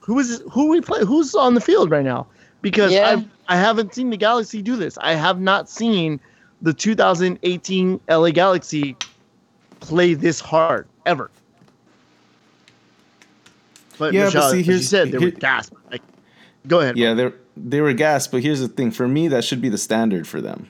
who 0.00 0.18
is 0.18 0.42
who 0.50 0.68
we 0.68 0.80
play? 0.80 1.04
Who's 1.04 1.34
on 1.34 1.54
the 1.54 1.60
field 1.60 1.90
right 1.90 2.04
now? 2.04 2.26
Because 2.62 2.92
Yeah. 2.92 3.08
I've, 3.10 3.24
I 3.48 3.56
haven't 3.56 3.94
seen 3.94 4.10
the 4.10 4.16
Galaxy 4.16 4.60
do 4.60 4.76
this. 4.76 4.98
I 4.98 5.14
have 5.14 5.40
not 5.40 5.68
seen 5.70 6.20
the 6.60 6.74
2018 6.74 8.00
LA 8.08 8.30
Galaxy 8.32 8.96
play 9.80 10.12
this 10.14 10.40
hard 10.40 10.86
ever. 11.06 11.30
But 14.00 14.14
Yeah, 14.14 14.22
but 14.22 14.26
Michelle, 14.34 14.50
see, 14.50 14.60
as 14.60 14.66
you 14.66 14.72
here's- 14.72 14.88
said 14.88 15.12
they 15.12 15.18
were 15.18 15.24
here- 15.26 15.30
gasped. 15.32 15.74
Like, 15.92 16.00
go 16.66 16.80
ahead. 16.80 16.96
Yeah, 16.96 17.12
they 17.14 17.30
they 17.56 17.80
were 17.82 17.92
gas, 17.92 18.26
but 18.26 18.42
here's 18.42 18.60
the 18.60 18.68
thing. 18.68 18.90
For 18.90 19.06
me, 19.06 19.28
that 19.28 19.44
should 19.44 19.60
be 19.60 19.68
the 19.68 19.76
standard 19.78 20.26
for 20.26 20.40
them. 20.40 20.68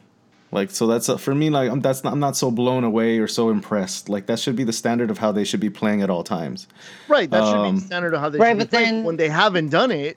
Like, 0.50 0.72
so 0.72 0.88
that's 0.88 1.08
for 1.22 1.32
me. 1.32 1.48
Like, 1.48 1.70
I'm, 1.70 1.80
that's 1.80 2.02
not, 2.02 2.12
I'm 2.12 2.18
not 2.18 2.36
so 2.36 2.50
blown 2.50 2.82
away 2.82 3.18
or 3.18 3.28
so 3.28 3.50
impressed. 3.50 4.08
Like, 4.08 4.26
that 4.26 4.40
should 4.40 4.56
be 4.56 4.64
the 4.64 4.72
standard 4.72 5.08
of 5.08 5.18
how 5.18 5.30
they 5.30 5.44
should 5.44 5.60
be 5.60 5.70
playing 5.70 6.02
at 6.02 6.10
all 6.10 6.24
times. 6.24 6.66
Right, 7.06 7.30
that 7.30 7.44
should 7.44 7.62
be 7.62 7.68
Um, 7.68 7.76
the 7.76 7.82
standard 7.82 8.14
of 8.14 8.20
how 8.20 8.28
they 8.30 8.38
Right, 8.38 8.48
should 8.50 8.58
be 8.58 8.64
but 8.64 8.70
playing. 8.70 8.86
then- 8.96 9.04
when 9.04 9.16
they 9.16 9.28
haven't 9.28 9.68
done 9.68 9.92
it. 9.92 10.16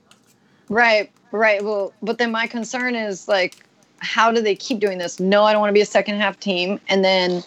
Right, 0.68 1.12
right. 1.30 1.62
Well, 1.64 1.92
but 2.02 2.18
then 2.18 2.32
my 2.32 2.48
concern 2.48 2.96
is 2.96 3.28
like, 3.28 3.64
how 3.98 4.32
do 4.32 4.40
they 4.40 4.56
keep 4.56 4.80
doing 4.80 4.98
this? 4.98 5.20
No, 5.20 5.44
I 5.44 5.52
don't 5.52 5.60
want 5.60 5.68
to 5.70 5.74
be 5.74 5.82
a 5.82 5.86
second 5.86 6.16
half 6.20 6.40
team. 6.40 6.80
And 6.88 7.04
then, 7.04 7.44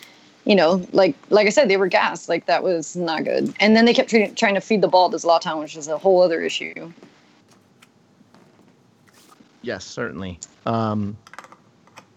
you 0.48 0.56
know, 0.56 0.82
like 0.94 1.13
like 1.30 1.46
I 1.46 1.50
said, 1.50 1.70
they 1.70 1.75
were 1.75 1.89
gassed. 1.89 2.30
Like 2.30 2.46
that 2.46 2.63
was 2.63 2.96
not 2.96 3.25
good. 3.25 3.54
And 3.60 3.75
then 3.75 3.84
they 3.84 3.94
kept 3.94 4.10
treating, 4.10 4.34
trying 4.34 4.56
to 4.56 4.62
feed 4.62 4.82
the 4.82 4.88
ball 4.88 5.10
to 5.10 5.18
Zlatan, 5.18 5.60
which 5.60 5.75
is 5.75 5.89
a 5.89 5.98
whole 5.98 6.22
other 6.22 6.42
issue. 6.42 6.92
Yes, 9.62 9.84
certainly. 9.84 10.39
Um, 10.66 11.18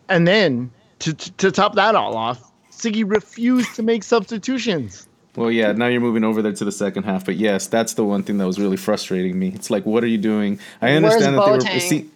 and 0.08 0.28
then 0.28 0.70
to, 1.00 1.12
to 1.12 1.32
to 1.32 1.50
top 1.50 1.74
that 1.74 1.96
all 1.96 2.16
off, 2.16 2.52
Sigi 2.70 3.02
refused 3.04 3.74
to 3.74 3.82
make 3.82 4.04
substitutions. 4.04 5.08
Well, 5.34 5.50
yeah, 5.50 5.72
now 5.72 5.86
you're 5.86 6.00
moving 6.00 6.22
over 6.22 6.40
there 6.40 6.52
to 6.52 6.64
the 6.64 6.72
second 6.72 7.04
half, 7.04 7.24
but 7.24 7.36
yes, 7.36 7.66
that's 7.66 7.94
the 7.94 8.04
one 8.04 8.22
thing 8.22 8.38
that 8.38 8.46
was 8.46 8.60
really 8.60 8.76
frustrating 8.76 9.38
me. 9.38 9.48
It's 9.54 9.70
like, 9.70 9.86
what 9.86 10.04
are 10.04 10.08
you 10.08 10.18
doing? 10.18 10.60
I 10.82 10.90
Where's 10.90 10.96
understand 10.96 11.36
that 11.36 11.44
they 11.44 11.50
were. 11.50 11.58
It, 11.58 11.64
Boateng? 11.64 11.80
se- 11.80 12.06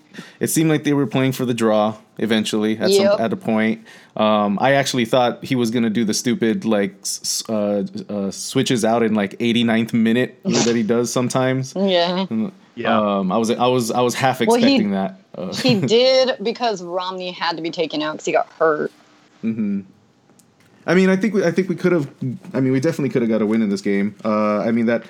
it 0.41 0.49
seemed 0.49 0.71
like 0.71 0.85
they 0.85 0.93
were 0.93 1.07
playing 1.07 1.33
for 1.33 1.45
the 1.45 1.55
draw 1.55 1.97
eventually 2.19 2.79
at 2.79 2.91
Yep. 2.91 3.13
some 3.13 3.21
at 3.21 3.33
a 3.33 3.37
point. 3.37 3.85
Um, 4.17 4.59
I 4.61 4.73
actually 4.73 5.05
thought 5.05 5.45
he 5.45 5.55
was 5.57 5.71
gonna 5.71 5.91
do 5.91 6.05
the 6.05 6.15
stupid 6.15 6.65
like 6.65 6.95
s- 7.03 7.43
uh, 7.49 7.85
uh, 8.09 8.31
switches 8.31 8.85
out 8.85 9.03
in 9.03 9.15
like 9.15 9.37
89th 9.41 9.93
minute 9.93 10.39
that 10.45 10.75
he 10.77 10.83
does 10.83 11.13
sometimes. 11.13 11.75
Yeah. 11.77 12.27
Um, 12.87 13.31
I 13.33 13.37
was 13.37 13.51
I 13.51 13.67
was 13.67 13.91
I 13.91 14.01
was 14.01 14.15
half 14.15 14.41
Well, 14.41 14.57
he- 14.59 14.65
expecting 14.65 14.91
that. 14.93 15.21
Uh, 15.37 15.53
He 15.55 15.81
did 15.99 16.37
because 16.43 16.83
Romney 16.83 17.31
had 17.33 17.57
to 17.57 17.63
be 17.63 17.71
taken 17.71 18.03
out 18.03 18.13
because 18.13 18.27
he 18.27 18.33
got 18.33 18.47
hurt. 18.59 18.93
hmm 19.43 19.81
I 20.87 20.95
mean, 20.95 21.09
I 21.09 21.17
think 21.17 21.33
we, 21.33 21.43
I 21.43 21.51
think 21.51 21.71
we 21.71 21.77
could 21.77 21.93
have. 21.93 22.11
I 22.53 22.61
mean, 22.61 22.71
we 22.71 22.79
definitely 22.79 23.09
could 23.09 23.23
have 23.23 23.31
got 23.31 23.41
a 23.41 23.47
win 23.47 23.63
in 23.63 23.71
this 23.71 23.81
game. 23.81 24.15
Uh, 24.23 24.59
I 24.59 24.71
mean 24.71 24.85
that 24.87 25.05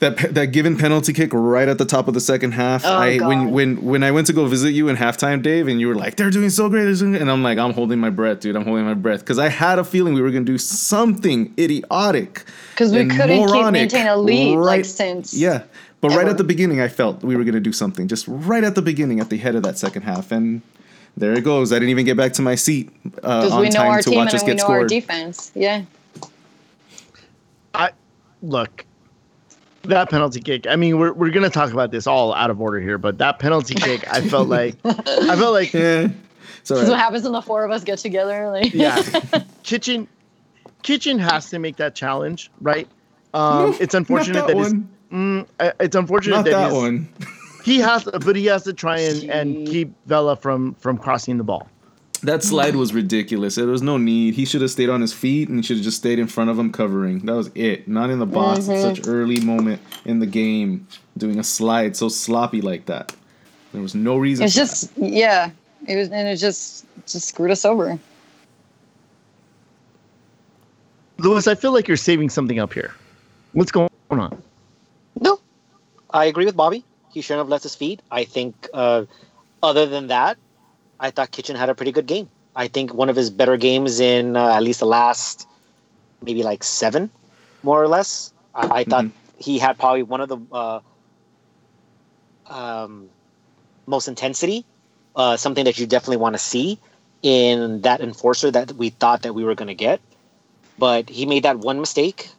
that 0.00 0.34
that 0.34 0.46
given 0.52 0.76
penalty 0.78 1.12
kick 1.12 1.30
right 1.32 1.68
at 1.68 1.78
the 1.78 1.84
top 1.84 2.06
of 2.06 2.14
the 2.14 2.20
second 2.20 2.52
half. 2.52 2.84
Oh, 2.84 2.92
I 2.92 3.18
when 3.18 3.44
God. 3.46 3.52
when 3.52 3.82
when 3.84 4.02
I 4.04 4.10
went 4.12 4.26
to 4.28 4.32
go 4.32 4.46
visit 4.46 4.70
you 4.70 4.88
in 4.88 4.96
halftime, 4.96 5.42
Dave, 5.42 5.66
and 5.66 5.80
you 5.80 5.88
were 5.88 5.94
like, 5.96 6.16
"They're 6.16 6.30
doing 6.30 6.50
so 6.50 6.68
great," 6.68 6.96
doing 6.98 7.16
and 7.16 7.30
I'm 7.30 7.42
like, 7.42 7.58
"I'm 7.58 7.72
holding 7.72 7.98
my 7.98 8.10
breath, 8.10 8.40
dude. 8.40 8.54
I'm 8.54 8.64
holding 8.64 8.84
my 8.84 8.94
breath," 8.94 9.20
because 9.20 9.38
I 9.38 9.48
had 9.48 9.78
a 9.78 9.84
feeling 9.84 10.14
we 10.14 10.22
were 10.22 10.30
gonna 10.30 10.44
do 10.44 10.58
something 10.58 11.52
idiotic. 11.58 12.44
Because 12.70 12.92
we 12.92 13.06
couldn't 13.06 13.48
keep 13.48 13.72
maintain 13.72 14.06
a 14.06 14.16
lead 14.16 14.56
like 14.56 14.84
since. 14.84 15.34
Yeah, 15.34 15.62
but 16.00 16.12
right 16.14 16.28
at 16.28 16.38
the 16.38 16.44
beginning, 16.44 16.80
I 16.80 16.88
felt 16.88 17.24
we 17.24 17.34
were 17.36 17.44
gonna 17.44 17.58
do 17.58 17.72
something. 17.72 18.06
Just 18.06 18.26
right 18.28 18.62
at 18.62 18.76
the 18.76 18.82
beginning, 18.82 19.18
at 19.18 19.30
the 19.30 19.36
head 19.36 19.56
of 19.56 19.64
that 19.64 19.78
second 19.78 20.02
half, 20.02 20.30
and 20.30 20.62
there 21.16 21.32
it 21.32 21.42
goes. 21.42 21.72
I 21.72 21.76
didn't 21.76 21.90
even 21.90 22.04
get 22.06 22.16
back 22.16 22.34
to 22.34 22.42
my 22.42 22.54
seat 22.54 22.90
uh, 23.04 23.10
Because 23.42 23.52
on 23.52 23.60
we 23.62 23.68
know 23.70 23.74
time 23.74 23.90
our 23.90 24.02
to 24.02 24.10
team 24.10 24.18
watch 24.18 24.26
and 24.28 24.34
us 24.36 24.42
we 24.42 24.46
get 24.46 24.56
know 24.58 24.62
our 24.66 24.76
scored. 24.78 24.88
defense. 24.88 25.50
Yeah. 25.56 25.82
I 27.74 27.90
look 28.42 28.84
that 29.82 30.10
penalty 30.10 30.40
kick. 30.40 30.66
I 30.66 30.76
mean, 30.76 30.98
we're 30.98 31.12
we're 31.12 31.30
gonna 31.30 31.50
talk 31.50 31.72
about 31.72 31.90
this 31.90 32.06
all 32.06 32.34
out 32.34 32.50
of 32.50 32.60
order 32.60 32.80
here, 32.80 32.98
but 32.98 33.18
that 33.18 33.38
penalty 33.38 33.74
kick, 33.74 34.10
I 34.12 34.20
felt 34.20 34.48
like 34.58 34.76
I 34.84 35.36
felt 35.36 35.52
like 35.52 35.72
Yeah, 35.72 36.08
it's 36.60 36.70
all 36.70 36.76
This 36.78 36.84
is 36.84 36.90
what 36.90 36.98
happens 36.98 37.24
when 37.24 37.32
the 37.32 37.42
four 37.42 37.64
of 37.64 37.70
us 37.70 37.84
get 37.84 37.98
together. 37.98 38.50
Like, 38.50 38.74
yeah, 38.74 39.02
kitchen 39.62 40.08
kitchen 40.82 41.18
has 41.18 41.50
to 41.50 41.58
make 41.58 41.76
that 41.76 41.94
challenge, 41.94 42.50
right? 42.60 42.88
Um, 43.34 43.76
it's 43.80 43.94
unfortunate 43.94 44.46
that, 44.46 44.48
that 44.48 44.56
his, 44.56 44.74
mm, 45.12 45.46
uh, 45.60 45.72
it's 45.80 45.94
unfortunate 45.96 46.36
Not 46.36 46.44
that, 46.46 46.50
that 46.52 46.70
his- 46.72 46.74
one. 46.74 47.08
he 47.64 47.78
has, 47.78 48.04
to, 48.04 48.18
but 48.18 48.36
he 48.36 48.46
has 48.46 48.62
to 48.64 48.72
try 48.72 48.98
and, 49.00 49.24
and 49.30 49.66
keep 49.68 49.92
Vela 50.06 50.34
from 50.36 50.74
from 50.74 50.96
crossing 50.98 51.36
the 51.36 51.44
ball. 51.44 51.68
That 52.22 52.42
slide 52.42 52.74
was 52.74 52.92
ridiculous. 52.92 53.54
There 53.54 53.66
was 53.66 53.82
no 53.82 53.96
need. 53.96 54.34
He 54.34 54.44
should 54.44 54.60
have 54.60 54.70
stayed 54.70 54.88
on 54.88 55.00
his 55.00 55.12
feet 55.12 55.48
and 55.48 55.64
should 55.64 55.76
have 55.76 55.84
just 55.84 55.98
stayed 55.98 56.18
in 56.18 56.26
front 56.26 56.50
of 56.50 56.58
him 56.58 56.72
covering. 56.72 57.20
That 57.20 57.34
was 57.34 57.50
it. 57.54 57.86
Not 57.86 58.10
in 58.10 58.18
the 58.18 58.26
box 58.26 58.68
at 58.68 58.80
such 58.80 59.06
early 59.06 59.40
moment 59.40 59.80
in 60.04 60.18
the 60.18 60.26
game, 60.26 60.86
doing 61.16 61.38
a 61.38 61.44
slide 61.44 61.96
so 61.96 62.08
sloppy 62.08 62.60
like 62.60 62.86
that. 62.86 63.14
There 63.72 63.82
was 63.82 63.94
no 63.94 64.16
reason. 64.16 64.46
It's 64.46 64.54
for 64.54 64.60
just 64.60 64.92
yeah. 64.96 65.50
It 65.86 65.96
was 65.96 66.08
and 66.10 66.26
it 66.26 66.36
just 66.36 66.86
just 67.06 67.28
screwed 67.28 67.50
us 67.50 67.64
over. 67.64 67.98
Lewis, 71.18 71.46
I 71.46 71.54
feel 71.54 71.72
like 71.72 71.88
you're 71.88 71.96
saving 71.96 72.30
something 72.30 72.58
up 72.58 72.72
here. 72.72 72.94
What's 73.52 73.72
going 73.72 73.88
on? 74.10 74.42
No, 75.20 75.40
I 76.10 76.26
agree 76.26 76.44
with 76.44 76.56
Bobby. 76.56 76.84
He 77.12 77.20
shouldn't 77.20 77.40
have 77.40 77.48
left 77.48 77.64
his 77.64 77.74
feet. 77.74 78.00
I 78.10 78.24
think, 78.24 78.68
uh, 78.72 79.04
other 79.62 79.86
than 79.86 80.06
that, 80.08 80.38
I 81.00 81.10
thought 81.10 81.30
Kitchen 81.30 81.56
had 81.56 81.68
a 81.68 81.74
pretty 81.74 81.92
good 81.92 82.06
game. 82.06 82.28
I 82.54 82.68
think 82.68 82.92
one 82.92 83.08
of 83.08 83.16
his 83.16 83.30
better 83.30 83.56
games 83.56 84.00
in 84.00 84.36
uh, 84.36 84.54
at 84.54 84.62
least 84.62 84.80
the 84.80 84.86
last 84.86 85.46
maybe 86.22 86.42
like 86.42 86.64
seven, 86.64 87.10
more 87.62 87.82
or 87.82 87.88
less. 87.88 88.32
I, 88.54 88.80
I 88.80 88.84
thought 88.84 89.06
he 89.38 89.58
had 89.58 89.78
probably 89.78 90.02
one 90.02 90.20
of 90.20 90.28
the 90.28 90.38
uh, 90.50 90.80
um, 92.46 93.08
most 93.86 94.08
intensity, 94.08 94.64
uh, 95.14 95.36
something 95.36 95.64
that 95.64 95.78
you 95.78 95.86
definitely 95.86 96.16
want 96.16 96.34
to 96.34 96.38
see 96.38 96.78
in 97.22 97.82
that 97.82 98.00
enforcer 98.00 98.50
that 98.50 98.72
we 98.72 98.90
thought 98.90 99.22
that 99.22 99.34
we 99.34 99.44
were 99.44 99.54
going 99.54 99.68
to 99.68 99.74
get. 99.74 100.00
But 100.78 101.08
he 101.08 101.26
made 101.26 101.44
that 101.44 101.58
one 101.58 101.80
mistake. 101.80 102.30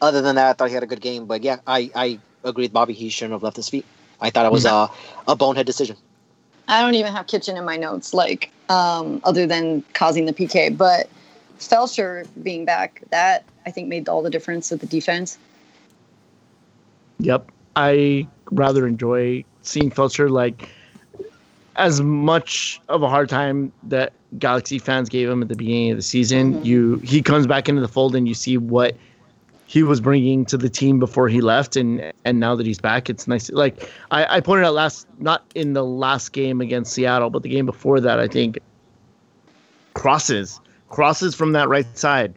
Other 0.00 0.22
than 0.22 0.36
that, 0.36 0.50
I 0.50 0.52
thought 0.52 0.68
he 0.68 0.74
had 0.74 0.82
a 0.82 0.86
good 0.86 1.00
game. 1.00 1.26
But 1.26 1.42
yeah, 1.42 1.58
I, 1.66 1.90
I 1.94 2.18
agree 2.44 2.64
with 2.64 2.72
Bobby. 2.72 2.92
He 2.92 3.08
shouldn't 3.08 3.32
have 3.32 3.42
left 3.42 3.56
his 3.56 3.68
feet. 3.68 3.84
I 4.20 4.30
thought 4.30 4.46
it 4.46 4.52
was 4.52 4.64
a, 4.64 4.90
a 5.26 5.36
bonehead 5.36 5.66
decision. 5.66 5.96
I 6.68 6.82
don't 6.82 6.94
even 6.94 7.12
have 7.12 7.26
kitchen 7.26 7.56
in 7.56 7.64
my 7.64 7.76
notes, 7.76 8.12
like 8.12 8.52
um, 8.68 9.20
other 9.24 9.46
than 9.46 9.82
causing 9.94 10.26
the 10.26 10.32
PK. 10.32 10.76
But 10.76 11.08
Feltscher 11.58 12.26
being 12.42 12.64
back, 12.64 13.02
that 13.10 13.44
I 13.66 13.70
think 13.70 13.88
made 13.88 14.08
all 14.08 14.22
the 14.22 14.30
difference 14.30 14.70
with 14.70 14.80
the 14.80 14.86
defense. 14.86 15.38
Yep. 17.20 17.50
I 17.74 18.28
rather 18.50 18.86
enjoy 18.86 19.44
seeing 19.62 19.90
Feltscher 19.90 20.30
like 20.30 20.68
as 21.76 22.00
much 22.00 22.80
of 22.88 23.02
a 23.02 23.08
hard 23.08 23.28
time 23.28 23.72
that 23.84 24.12
Galaxy 24.38 24.78
fans 24.78 25.08
gave 25.08 25.28
him 25.28 25.42
at 25.42 25.48
the 25.48 25.56
beginning 25.56 25.92
of 25.92 25.96
the 25.96 26.02
season. 26.02 26.54
Mhm. 26.54 26.64
You 26.64 26.96
he 26.98 27.22
comes 27.22 27.46
back 27.46 27.68
into 27.68 27.80
the 27.80 27.88
fold 27.88 28.14
and 28.14 28.28
you 28.28 28.34
see 28.34 28.58
what 28.58 28.94
he 29.68 29.82
was 29.82 30.00
bringing 30.00 30.46
to 30.46 30.56
the 30.56 30.70
team 30.70 30.98
before 30.98 31.28
he 31.28 31.42
left 31.42 31.76
and 31.76 32.12
and 32.24 32.40
now 32.40 32.56
that 32.56 32.66
he's 32.66 32.80
back 32.80 33.08
it's 33.08 33.28
nice. 33.28 33.50
Like 33.50 33.88
I, 34.10 34.38
I 34.38 34.40
pointed 34.40 34.64
out 34.64 34.74
last 34.74 35.06
not 35.18 35.44
in 35.54 35.74
the 35.74 35.84
last 35.84 36.32
game 36.32 36.60
against 36.60 36.92
Seattle 36.92 37.30
but 37.30 37.42
the 37.42 37.50
game 37.50 37.66
before 37.66 38.00
that 38.00 38.18
I 38.18 38.26
think 38.26 38.58
crosses 39.94 40.60
crosses 40.88 41.34
from 41.34 41.52
that 41.52 41.68
right 41.68 41.86
side. 41.96 42.34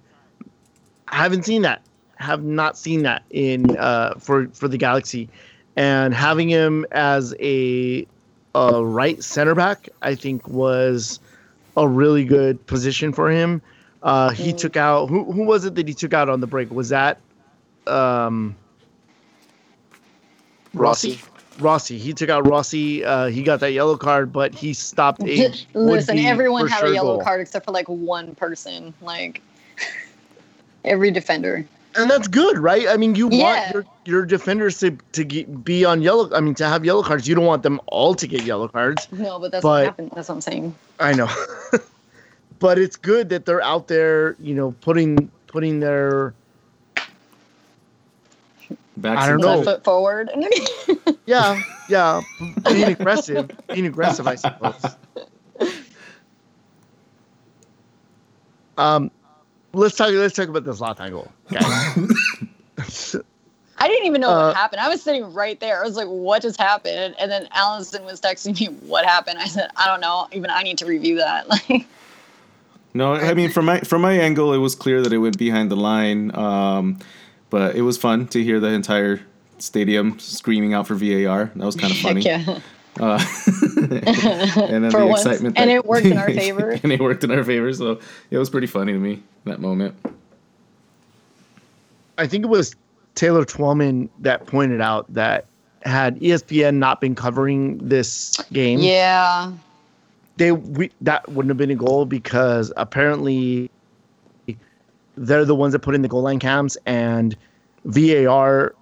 I 1.08 1.16
haven't 1.16 1.46
seen 1.46 1.62
that. 1.64 1.82
Have 2.16 2.44
not 2.44 2.78
seen 2.78 3.02
that 3.04 3.24
in 3.32 3.78
uh, 3.78 4.14
for 4.20 4.48
for 4.50 4.68
the 4.68 4.78
Galaxy, 4.78 5.28
and 5.76 6.14
having 6.14 6.50
him 6.50 6.86
as 6.92 7.34
a, 7.40 8.06
a 8.54 8.86
right 8.86 9.24
center 9.24 9.56
back, 9.56 9.90
I 10.04 10.14
think 10.14 10.48
was 10.48 11.20
a 11.76 11.88
really 11.88 12.24
good 12.24 12.64
position 12.68 13.12
for 13.12 13.32
him. 13.32 13.62
Uh, 14.04 14.30
he 14.32 14.52
Mm. 14.54 14.58
took 14.58 14.78
out 14.78 15.08
who 15.10 15.32
who 15.32 15.44
was 15.44 15.64
it 15.66 15.76
that 15.76 15.88
he 15.88 15.94
took 15.94 16.14
out 16.14 16.28
on 16.30 16.40
the 16.42 16.48
break? 16.48 16.72
Was 16.72 16.90
that 16.90 17.20
um, 17.88 18.56
Rossi. 20.74 21.20
Rossi. 21.60 21.98
He 21.98 22.14
took 22.14 22.30
out 22.30 22.48
Rossi. 22.48 23.04
Uh, 23.04 23.28
he 23.28 23.44
got 23.44 23.60
that 23.60 23.74
yellow 23.74 23.98
card, 23.98 24.32
but 24.32 24.56
he 24.56 24.74
stopped 24.74 25.22
a 25.24 25.54
Listen, 25.74 26.18
everyone 26.20 26.68
had 26.68 26.80
sure 26.80 26.90
a 26.90 26.94
yellow 26.94 27.16
goal. 27.18 27.24
card 27.24 27.42
except 27.42 27.66
for 27.66 27.72
like 27.72 27.88
one 27.88 28.34
person, 28.36 28.94
like 29.02 29.42
every 30.86 31.12
defender. 31.12 31.66
and 31.98 32.10
that's 32.10 32.28
good, 32.30 32.58
right? 32.58 32.88
I 32.88 32.96
mean, 32.98 33.16
you 33.16 33.30
Yeah. 33.32 33.44
want 33.44 33.74
your, 33.74 33.86
your 34.06 34.26
defenders 34.26 34.80
to 34.80 34.98
to 35.12 35.24
get, 35.26 35.64
be 35.64 35.84
on 35.86 36.02
yellow. 36.02 36.34
I 36.34 36.40
mean, 36.40 36.56
to 36.56 36.66
have 36.66 36.86
yellow 36.86 37.04
cards. 37.04 37.28
You 37.28 37.36
don't 37.36 37.46
want 37.46 37.64
them 37.64 37.82
all 37.88 38.16
to 38.16 38.26
get 38.28 38.44
yellow 38.44 38.68
cards. 38.70 39.08
No, 39.12 39.38
but 39.38 39.52
that's 39.52 39.62
But- 39.64 39.68
what 39.70 39.86
happened. 39.86 40.12
That's 40.16 40.30
what 40.30 40.36
I'm 40.36 40.42
saying. 40.42 40.74
I 41.00 41.14
know, 41.14 41.30
but 42.62 42.80
it's 42.80 42.96
good 42.96 43.28
that 43.30 43.46
they're 43.46 43.62
out 43.62 43.90
there. 43.90 44.38
You 44.40 44.56
know, 44.56 44.72
putting 44.80 45.30
putting 45.48 45.82
their 45.82 46.34
Back 48.98 49.18
I 49.18 49.26
to 49.26 49.32
don't 49.34 49.42
the- 49.42 49.56
know. 49.58 49.64
Foot 49.64 49.84
forward. 49.84 50.30
yeah 51.26 51.60
yeah 51.90 52.22
being 52.64 52.84
aggressive, 52.86 53.50
being 53.68 53.86
aggressive. 53.88 54.28
I 54.28 54.36
suppose. 54.36 54.96
Um, 58.78 59.12
let's 59.74 59.96
talk. 59.96 60.10
Let's 60.12 60.36
talk 60.36 60.48
about 60.48 60.64
this 60.64 60.80
Zlatan 60.80 61.12
goal, 61.12 61.32
guys. 61.52 63.16
I 63.78 63.88
didn't 63.88 64.06
even 64.06 64.22
know 64.22 64.30
Uh, 64.30 64.48
what 64.48 64.56
happened. 64.56 64.80
I 64.82 64.90
was 64.90 65.02
sitting 65.02 65.34
right 65.34 65.60
there. 65.60 65.82
I 65.82 65.86
was 65.86 65.96
like, 65.96 66.08
"What 66.08 66.42
just 66.44 66.60
happened?" 66.60 67.16
And 67.20 67.32
then 67.32 67.48
Allison 67.52 68.06
was 68.06 68.22
texting 68.22 68.60
me, 68.60 68.68
"What 68.88 69.06
happened?" 69.06 69.40
I 69.40 69.46
said, 69.46 69.70
"I 69.76 69.88
don't 69.88 70.02
know. 70.02 70.28
Even 70.32 70.50
I 70.52 70.62
need 70.64 70.78
to 70.80 70.86
review 70.86 71.18
that." 71.18 71.48
Like, 71.70 71.88
No, 72.94 73.14
I 73.14 73.34
mean 73.34 73.50
from 73.52 73.66
my 73.66 73.80
from 73.82 74.02
my 74.02 74.14
angle, 74.14 74.54
it 74.54 74.58
was 74.58 74.76
clear 74.76 75.02
that 75.02 75.14
it 75.14 75.18
went 75.20 75.38
behind 75.38 75.72
the 75.72 75.76
line. 75.78 76.36
Um, 76.36 77.00
but 77.50 77.76
it 77.76 77.82
was 77.82 77.98
fun 77.98 78.28
to 78.30 78.44
hear 78.44 78.60
the 78.60 78.68
entire 78.70 79.22
stadium 79.60 80.18
screaming 80.20 80.74
out 80.74 80.88
for 80.88 80.96
VAR. 80.96 81.52
That 81.56 81.66
was 81.66 81.76
kind 81.76 81.92
of 81.92 81.98
funny. 82.06 82.24
heck 82.24 82.48
yeah. 82.48 82.60
Uh, 83.00 83.24
and 83.78 84.84
then 84.84 84.92
For 84.92 85.00
the 85.00 85.08
once. 85.08 85.26
excitement, 85.26 85.58
And 85.58 85.70
it 85.70 85.86
worked 85.86 86.06
in 86.06 86.18
our 86.18 86.28
favor. 86.34 86.72
and 86.84 86.92
it 86.92 87.00
worked 87.00 87.24
in 87.24 87.32
our 87.32 87.44
favor. 87.44 87.72
So 87.74 88.00
it 88.30 88.38
was 88.38 88.50
pretty 88.50 88.68
funny 88.68 88.92
to 88.92 89.00
me 89.00 89.24
that 89.46 89.60
moment. 89.62 89.96
I 92.18 92.28
think 92.28 92.44
it 92.44 92.48
was 92.50 92.76
Taylor 93.16 93.46
Twellman 93.46 94.10
that 94.20 94.46
pointed 94.46 94.82
out 94.82 95.12
that 95.14 95.46
had 95.84 96.20
ESPN 96.20 96.76
not 96.76 97.00
been 97.02 97.16
covering 97.16 97.78
this 97.80 98.38
game, 98.54 98.80
Yeah. 98.80 99.52
They 100.38 100.52
we, 100.52 100.92
that 101.02 101.28
wouldn't 101.30 101.50
have 101.50 101.58
been 101.58 101.72
a 101.72 101.76
goal 101.76 102.06
because 102.06 102.72
apparently 102.78 103.70
they're 105.18 105.46
the 105.46 105.56
ones 105.56 105.74
that 105.74 105.80
put 105.80 105.94
in 105.96 106.02
the 106.02 106.08
goal 106.08 106.22
line 106.24 106.40
cams 106.40 106.78
and 106.86 107.36
VAR 107.86 108.74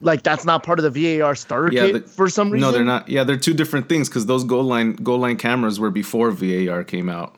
like 0.00 0.22
that's 0.22 0.44
not 0.44 0.62
part 0.64 0.78
of 0.80 0.92
the 0.92 1.18
VAR 1.18 1.34
starter 1.34 1.72
Yeah, 1.72 1.86
kit 1.86 1.92
the- 2.06 2.10
for 2.12 2.28
some 2.28 2.50
reason. 2.50 2.68
No, 2.68 2.72
they're 2.72 2.84
not. 2.84 3.08
Yeah, 3.08 3.22
they're 3.24 3.36
two 3.36 3.54
different 3.54 3.88
things 3.88 4.08
because 4.08 4.26
those 4.26 4.44
goal 4.44 4.64
line 4.64 4.94
goal 4.94 5.18
line 5.18 5.36
cameras 5.36 5.78
were 5.80 5.90
before 5.90 6.30
VAR 6.30 6.84
came 6.84 7.08
out. 7.08 7.36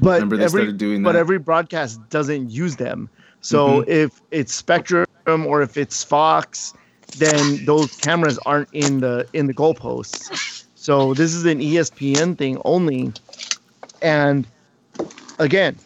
But 0.00 0.14
Remember 0.14 0.36
they 0.36 0.44
every, 0.44 0.60
started 0.62 0.78
doing 0.78 1.02
But 1.02 1.16
every 1.16 1.38
broadcast 1.38 2.00
doesn't 2.10 2.50
use 2.50 2.76
them. 2.76 3.08
So 3.40 3.82
Mhm. 3.82 3.88
if 3.88 4.20
it's 4.30 4.52
Spectrum 4.52 5.06
or 5.26 5.62
if 5.62 5.76
it's 5.76 6.02
Fox, 6.04 6.74
then 7.18 7.64
those 7.64 7.94
cameras 7.96 8.38
aren't 8.44 8.68
in 8.72 9.00
the 9.00 9.26
in 9.32 9.46
the 9.46 9.54
goalposts. 9.54 10.63
So 10.84 11.14
this 11.14 11.32
is 11.32 11.46
an 11.46 11.60
ESPN 11.60 12.36
thing 12.36 12.60
only. 12.66 13.10
And 14.02 14.46
again, 15.38 15.78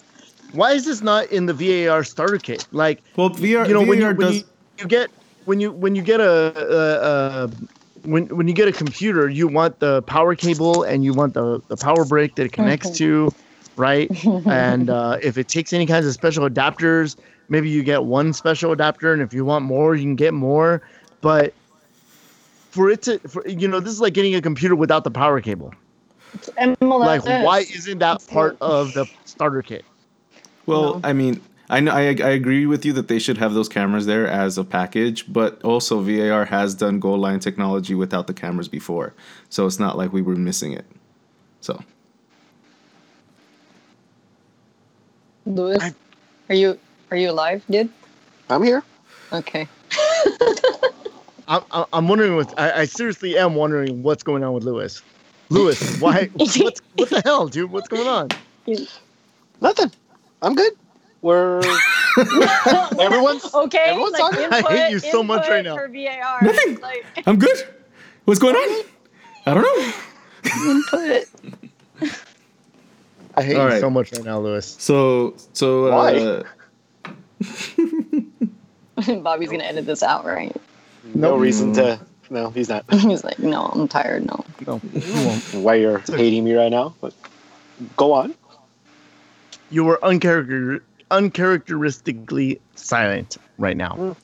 why 0.50 0.72
is 0.72 0.86
this 0.86 1.02
not 1.02 1.30
in 1.30 1.46
the 1.46 1.54
VAR 1.54 2.02
starter 2.02 2.38
kit? 2.38 2.66
Like 2.72 3.00
Well, 3.14 3.30
VR, 3.30 3.68
you 3.68 3.74
know 3.74 3.84
when 3.84 3.98
you, 3.98 4.06
VAR 4.06 4.14
when 4.14 4.26
does. 4.26 4.36
you, 4.38 4.44
you 4.80 4.86
get 4.86 5.10
when 5.44 5.60
you 5.60 5.70
when 5.70 5.94
you 5.94 6.02
get 6.02 6.18
a, 6.18 6.24
a, 6.26 7.44
a 7.44 7.50
when 8.08 8.26
when 8.36 8.48
you 8.48 8.54
get 8.54 8.66
a 8.66 8.72
computer, 8.72 9.28
you 9.28 9.46
want 9.46 9.78
the 9.78 10.02
power 10.02 10.34
cable 10.34 10.82
and 10.82 11.04
you 11.04 11.14
want 11.14 11.34
the 11.34 11.60
the 11.68 11.76
power 11.76 12.04
brick 12.04 12.34
that 12.34 12.46
it 12.46 12.52
connects 12.52 12.90
to, 12.98 13.30
right? 13.76 14.10
and 14.46 14.90
uh, 14.90 15.18
if 15.22 15.38
it 15.38 15.46
takes 15.46 15.72
any 15.72 15.86
kinds 15.86 16.06
of 16.06 16.12
special 16.12 16.48
adapters, 16.48 17.14
maybe 17.48 17.70
you 17.70 17.84
get 17.84 18.02
one 18.02 18.32
special 18.32 18.72
adapter, 18.72 19.12
and 19.12 19.22
if 19.22 19.32
you 19.32 19.44
want 19.44 19.64
more, 19.64 19.94
you 19.94 20.02
can 20.02 20.16
get 20.16 20.34
more. 20.34 20.82
But 21.20 21.54
for 22.78 22.88
it 22.90 23.02
to, 23.02 23.18
for, 23.28 23.44
you 23.48 23.66
know, 23.66 23.80
this 23.80 23.92
is 23.92 24.00
like 24.00 24.14
getting 24.14 24.36
a 24.36 24.40
computer 24.40 24.76
without 24.76 25.02
the 25.02 25.10
power 25.10 25.40
cable. 25.40 25.74
MLS. 26.56 26.80
Like, 26.80 27.24
why 27.44 27.58
isn't 27.58 27.98
that 27.98 28.24
part 28.28 28.56
of 28.60 28.94
the 28.94 29.04
starter 29.24 29.62
kit? 29.62 29.84
Well, 30.66 30.94
No. 30.94 31.00
I 31.02 31.12
mean, 31.12 31.40
I 31.68 31.80
know 31.80 31.90
I, 31.90 32.02
I 32.02 32.30
agree 32.30 32.66
with 32.66 32.86
you 32.86 32.92
that 32.92 33.08
they 33.08 33.18
should 33.18 33.36
have 33.38 33.52
those 33.52 33.68
cameras 33.68 34.06
there 34.06 34.28
as 34.28 34.58
a 34.58 34.62
package, 34.64 35.30
but 35.32 35.60
also 35.64 36.00
VAR 36.00 36.44
has 36.44 36.72
done 36.76 37.00
goal 37.00 37.18
line 37.18 37.40
technology 37.40 37.96
without 37.96 38.28
the 38.28 38.32
cameras 38.32 38.68
before, 38.68 39.12
so 39.48 39.66
it's 39.66 39.80
not 39.80 39.98
like 39.98 40.12
we 40.12 40.22
were 40.22 40.36
missing 40.36 40.72
it. 40.72 40.86
So 41.60 41.82
Lewis, 45.46 45.82
I- 45.82 45.94
are 46.48 46.54
you 46.54 46.78
are 47.10 47.16
you 47.16 47.30
alive, 47.30 47.64
dude? 47.68 47.90
I'm 48.48 48.62
here. 48.62 48.84
Okay. 49.32 49.66
I'm, 51.48 51.62
I'm- 51.70 51.86
I'm 51.92 52.08
wondering 52.08 52.36
what 52.36 52.58
I, 52.58 52.80
I 52.80 52.84
seriously 52.84 53.36
am 53.38 53.54
wondering 53.54 54.02
what's 54.02 54.22
going 54.22 54.44
on 54.44 54.52
with 54.52 54.64
Lewis. 54.64 55.02
Lewis, 55.48 55.98
why? 56.00 56.26
what's 56.34 56.56
what 56.94 57.08
the 57.08 57.22
hell, 57.24 57.48
dude? 57.48 57.70
What's 57.70 57.88
going 57.88 58.06
on? 58.06 58.28
Nothing. 59.60 59.90
I'm 60.42 60.54
good. 60.54 60.74
We're 61.22 61.60
everyone's 63.00 63.52
okay. 63.54 63.78
everyone's 63.78 64.12
like 64.12 64.20
talking. 64.20 64.44
I 64.52 64.62
hate 64.62 64.90
you 64.90 64.98
so 65.00 65.22
much 65.22 65.48
right 65.48 65.64
now. 65.64 65.74
For 65.74 65.88
VAR, 65.88 66.42
Nothing. 66.42 66.78
Like 66.80 67.04
I'm 67.26 67.38
good. 67.38 67.66
What's 68.24 68.38
going 68.38 68.54
on? 68.54 68.84
I 69.46 69.54
don't 69.54 69.62
know. 69.64 69.92
input. 70.72 72.12
I 73.36 73.42
hate 73.42 73.56
All 73.56 73.72
you 73.72 73.80
so 73.80 73.90
much 73.90 74.12
right 74.12 74.24
now, 74.24 74.38
Lewis. 74.38 74.76
So 74.78 75.34
so 75.54 75.86
uh, 75.86 76.44
Bobby's 79.22 79.50
gonna 79.50 79.64
edit 79.64 79.86
this 79.86 80.02
out, 80.02 80.24
right? 80.24 80.54
No 81.14 81.30
Nope. 81.32 81.40
reason 81.40 81.72
to. 81.74 82.00
No, 82.30 82.50
he's 82.50 82.68
not. 82.68 82.84
He's 82.92 83.24
like, 83.24 83.38
no, 83.38 83.64
I'm 83.68 83.88
tired. 83.88 84.26
No. 84.26 84.44
No, 84.66 84.82
you 84.92 85.14
won't. 85.14 85.42
Why 85.54 85.76
you're 85.76 86.00
hating 86.00 86.44
me 86.44 86.52
right 86.52 86.70
now? 86.70 86.94
But 87.00 87.14
go 87.96 88.12
on. 88.12 88.34
You 89.70 89.84
were 89.84 89.98
uncharacter 90.02 90.82
uncharacteristically 91.10 92.60
silent 92.74 93.38
right 93.56 93.78
now. 93.78 93.92
Mm. 93.92 94.16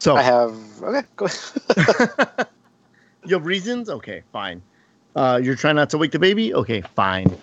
So 0.00 0.16
I 0.16 0.22
have. 0.22 0.54
Okay, 0.82 1.06
go. 1.16 1.26
Ahead. 1.76 2.46
you 3.24 3.34
have 3.34 3.46
reasons? 3.46 3.88
Okay, 3.88 4.22
fine. 4.32 4.60
Uh, 5.16 5.40
you're 5.42 5.56
trying 5.56 5.76
not 5.76 5.88
to 5.90 5.98
wake 5.98 6.12
the 6.12 6.18
baby? 6.18 6.52
Okay, 6.52 6.82
fine. 6.82 7.34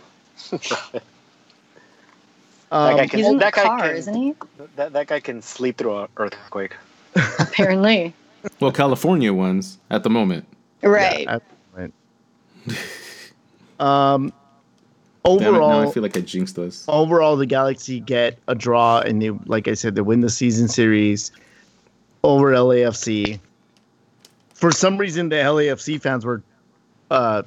Um, 2.72 2.98
guy 2.98 3.08
can- 3.08 3.20
He's 3.20 3.28
in 3.28 3.34
the 3.34 3.40
that 3.40 3.54
guy 3.54 3.64
car, 3.64 3.80
can- 3.80 3.96
isn't 3.96 4.14
he? 4.14 4.34
that 4.76 4.94
that 4.94 5.08
guy 5.08 5.20
can 5.20 5.42
sleep 5.42 5.78
through 5.78 5.98
an 6.00 6.08
earthquake. 6.18 6.76
Apparently. 7.40 8.14
well, 8.60 8.72
California 8.72 9.34
ones 9.34 9.78
at 9.90 10.04
the 10.04 10.10
moment. 10.10 10.46
Right. 10.82 11.24
yeah, 11.24 11.40
I- 11.78 11.90
um, 14.16 14.34
Damn 15.24 15.36
it, 15.36 15.42
now 15.42 15.50
overall, 15.50 15.90
I 15.90 15.92
feel 15.92 16.04
like 16.04 16.16
I 16.18 16.22
jinxed 16.22 16.58
us. 16.58 16.86
overall, 16.88 17.36
the 17.36 17.46
Galaxy 17.46 18.00
get 18.00 18.38
a 18.48 18.56
draw, 18.56 19.00
and 19.00 19.22
they, 19.22 19.30
like 19.30 19.68
I 19.68 19.74
said, 19.74 19.96
they 19.96 20.02
win 20.02 20.22
the 20.22 20.30
season 20.30 20.68
series 20.70 21.32
over 22.24 22.52
LAFC. 22.54 23.40
For 24.54 24.72
some 24.72 24.98
reason, 24.98 25.30
the 25.30 25.36
LAFC 25.36 26.02
fans 26.02 26.26
were, 26.26 26.42
uh, 27.12 27.44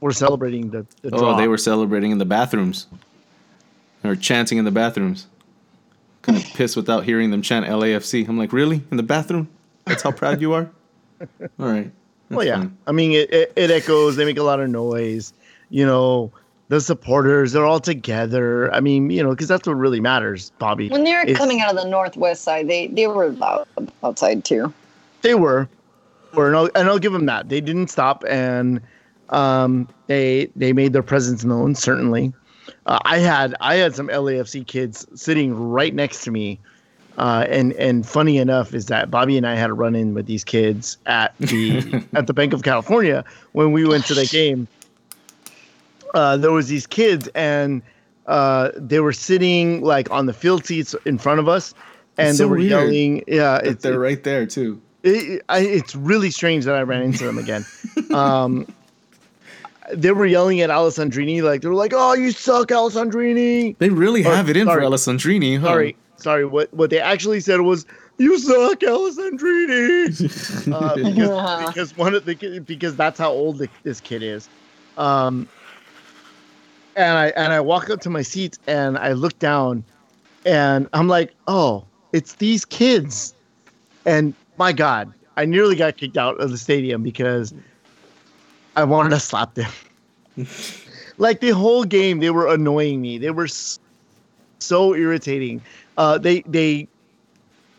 were 0.00 0.12
celebrating 0.12 0.70
the, 0.70 0.84
the 1.02 1.10
draw. 1.10 1.34
Oh, 1.34 1.36
they 1.36 1.48
were 1.48 1.58
celebrating 1.58 2.10
in 2.10 2.18
the 2.18 2.24
bathrooms. 2.24 2.86
Or 4.04 4.16
chanting 4.16 4.58
in 4.58 4.64
the 4.64 4.70
bathrooms. 4.70 5.26
Kind 6.22 6.38
of 6.38 6.44
pissed 6.54 6.76
without 6.76 7.04
hearing 7.04 7.30
them 7.30 7.42
chant 7.42 7.66
LAFC. 7.66 8.28
I'm 8.28 8.38
like, 8.38 8.52
really? 8.52 8.82
In 8.90 8.96
the 8.96 9.02
bathroom? 9.02 9.48
That's 9.86 10.02
how 10.02 10.12
proud 10.12 10.40
you 10.40 10.52
are? 10.52 10.70
All 11.20 11.66
right. 11.68 11.90
Well, 12.30 12.46
yeah. 12.46 12.58
fine. 12.58 12.78
I 12.86 12.92
mean, 12.92 13.12
it, 13.12 13.32
it, 13.32 13.52
it 13.56 13.70
echoes. 13.70 14.16
They 14.16 14.24
make 14.24 14.38
a 14.38 14.42
lot 14.42 14.60
of 14.60 14.70
noise. 14.70 15.32
You 15.70 15.84
know, 15.86 16.32
the 16.68 16.80
supporters, 16.80 17.52
they're 17.52 17.66
all 17.66 17.80
together. 17.80 18.72
I 18.72 18.80
mean, 18.80 19.10
you 19.10 19.22
know, 19.22 19.30
because 19.30 19.48
that's 19.48 19.66
what 19.66 19.74
really 19.74 20.00
matters, 20.00 20.52
Bobby. 20.58 20.88
When 20.88 21.04
they 21.04 21.12
were 21.12 21.20
It's- 21.20 21.36
coming 21.36 21.60
out 21.60 21.76
of 21.76 21.82
the 21.82 21.88
northwest 21.88 22.42
side, 22.44 22.68
they 22.68 22.86
they 22.86 23.06
were 23.06 23.30
loud 23.32 23.66
outside 24.02 24.44
too. 24.44 24.72
They 25.20 25.34
were, 25.34 25.68
were 26.32 26.46
and 26.48 26.56
I'll, 26.56 26.70
and 26.74 26.88
I'll 26.88 26.98
give 26.98 27.12
them 27.12 27.26
that. 27.26 27.50
They 27.50 27.60
didn't 27.60 27.88
stop, 27.88 28.24
and 28.26 28.80
um, 29.28 29.86
they 30.06 30.48
they 30.56 30.72
made 30.72 30.94
their 30.94 31.02
presence 31.02 31.44
known. 31.44 31.74
Certainly, 31.74 32.32
uh, 32.86 32.98
I 33.04 33.18
had 33.18 33.54
I 33.60 33.76
had 33.76 33.94
some 33.94 34.08
LAFC 34.08 34.66
kids 34.66 35.06
sitting 35.14 35.54
right 35.54 35.94
next 35.94 36.24
to 36.24 36.30
me, 36.30 36.58
uh, 37.18 37.46
and 37.48 37.72
and 37.74 38.06
funny 38.06 38.38
enough 38.38 38.74
is 38.74 38.86
that 38.86 39.10
Bobby 39.10 39.36
and 39.36 39.46
I 39.46 39.54
had 39.54 39.70
a 39.70 39.74
run 39.74 39.94
in 39.94 40.14
with 40.14 40.26
these 40.26 40.44
kids 40.44 40.98
at 41.06 41.36
the 41.38 42.02
at 42.14 42.26
the 42.26 42.34
Banc 42.34 42.52
of 42.52 42.62
California 42.62 43.24
when 43.52 43.72
we 43.72 43.86
went 43.86 44.06
to 44.06 44.14
the 44.14 44.26
game. 44.26 44.68
Uh, 46.14 46.36
there 46.36 46.52
was 46.52 46.68
these 46.68 46.86
kids 46.86 47.26
and 47.34 47.80
uh, 48.26 48.70
they 48.76 49.00
were 49.00 49.12
sitting 49.14 49.80
like 49.82 50.10
on 50.10 50.26
the 50.26 50.32
field 50.32 50.64
seats 50.64 50.94
in 51.06 51.18
front 51.18 51.40
of 51.40 51.48
us, 51.48 51.74
and 52.18 52.28
It's 52.30 52.38
they 52.38 52.44
were 52.44 52.58
yelling. 52.58 53.24
Yeah, 53.26 53.60
It's, 53.64 53.82
They're 53.82 53.98
right 53.98 54.22
there, 54.22 54.46
too. 54.46 54.80
it, 55.02 55.42
I, 55.48 55.60
it's 55.60 55.96
really 55.96 56.30
strange 56.30 56.64
that 56.66 56.74
I 56.74 56.82
ran 56.82 57.02
into 57.02 57.24
them 57.24 57.38
again. 57.38 57.64
Um, 58.12 58.66
they 59.92 60.12
were 60.12 60.26
yelling 60.26 60.60
at 60.60 60.70
Alessandrini 60.70 61.42
like 61.42 61.62
they 61.62 61.68
were 61.68 61.74
like, 61.74 61.92
"Oh, 61.94 62.14
you 62.14 62.30
suck, 62.30 62.68
Alessandrini." 62.68 63.76
They 63.78 63.88
really 63.90 64.24
Oh, 64.24 64.30
have 64.30 64.48
it 64.48 64.56
in 64.56 64.66
sorry. 64.66 64.82
for 64.84 64.90
Alessandrini, 64.90 65.58
huh? 65.58 65.66
Sorry, 65.66 65.96
sorry. 66.16 66.44
What 66.44 66.72
what 66.74 66.90
they 66.90 66.98
actually 67.00 67.40
said 67.40 67.60
was, 67.60 67.86
"You 68.18 68.38
suck, 68.38 68.80
Alessandrini," 68.80 70.72
uh, 70.72 70.94
because, 71.04 71.66
because 71.68 71.96
one 71.96 72.14
of 72.14 72.24
the 72.24 72.60
because 72.60 72.96
that's 72.96 73.18
how 73.18 73.30
old 73.30 73.58
the, 73.58 73.68
this 73.82 74.00
kid 74.00 74.22
is. 74.22 74.48
Um, 74.96 75.48
and 76.96 77.18
I 77.18 77.26
and 77.28 77.52
I 77.52 77.60
walk 77.60 77.90
up 77.90 78.00
to 78.02 78.10
my 78.10 78.22
seat 78.22 78.58
and 78.66 78.98
I 78.98 79.12
look 79.12 79.38
down, 79.38 79.84
and 80.44 80.88
I'm 80.92 81.08
like, 81.08 81.32
"Oh, 81.46 81.84
it's 82.12 82.34
these 82.34 82.64
kids," 82.64 83.34
and 84.06 84.34
my 84.58 84.72
God, 84.72 85.12
I 85.36 85.44
nearly 85.46 85.74
got 85.76 85.96
kicked 85.96 86.16
out 86.18 86.38
of 86.40 86.50
the 86.50 86.58
stadium 86.58 87.02
because 87.02 87.54
I 88.76 88.84
wanted 88.84 89.10
to 89.10 89.20
slap 89.20 89.54
them. 89.54 89.70
like 91.18 91.40
the 91.40 91.50
whole 91.50 91.84
game, 91.84 92.20
they 92.20 92.30
were 92.30 92.52
annoying 92.52 93.00
me. 93.00 93.18
They 93.18 93.30
were 93.30 93.48
so 94.58 94.94
irritating. 94.94 95.62
Uh, 95.96 96.18
they 96.18 96.40
they 96.42 96.88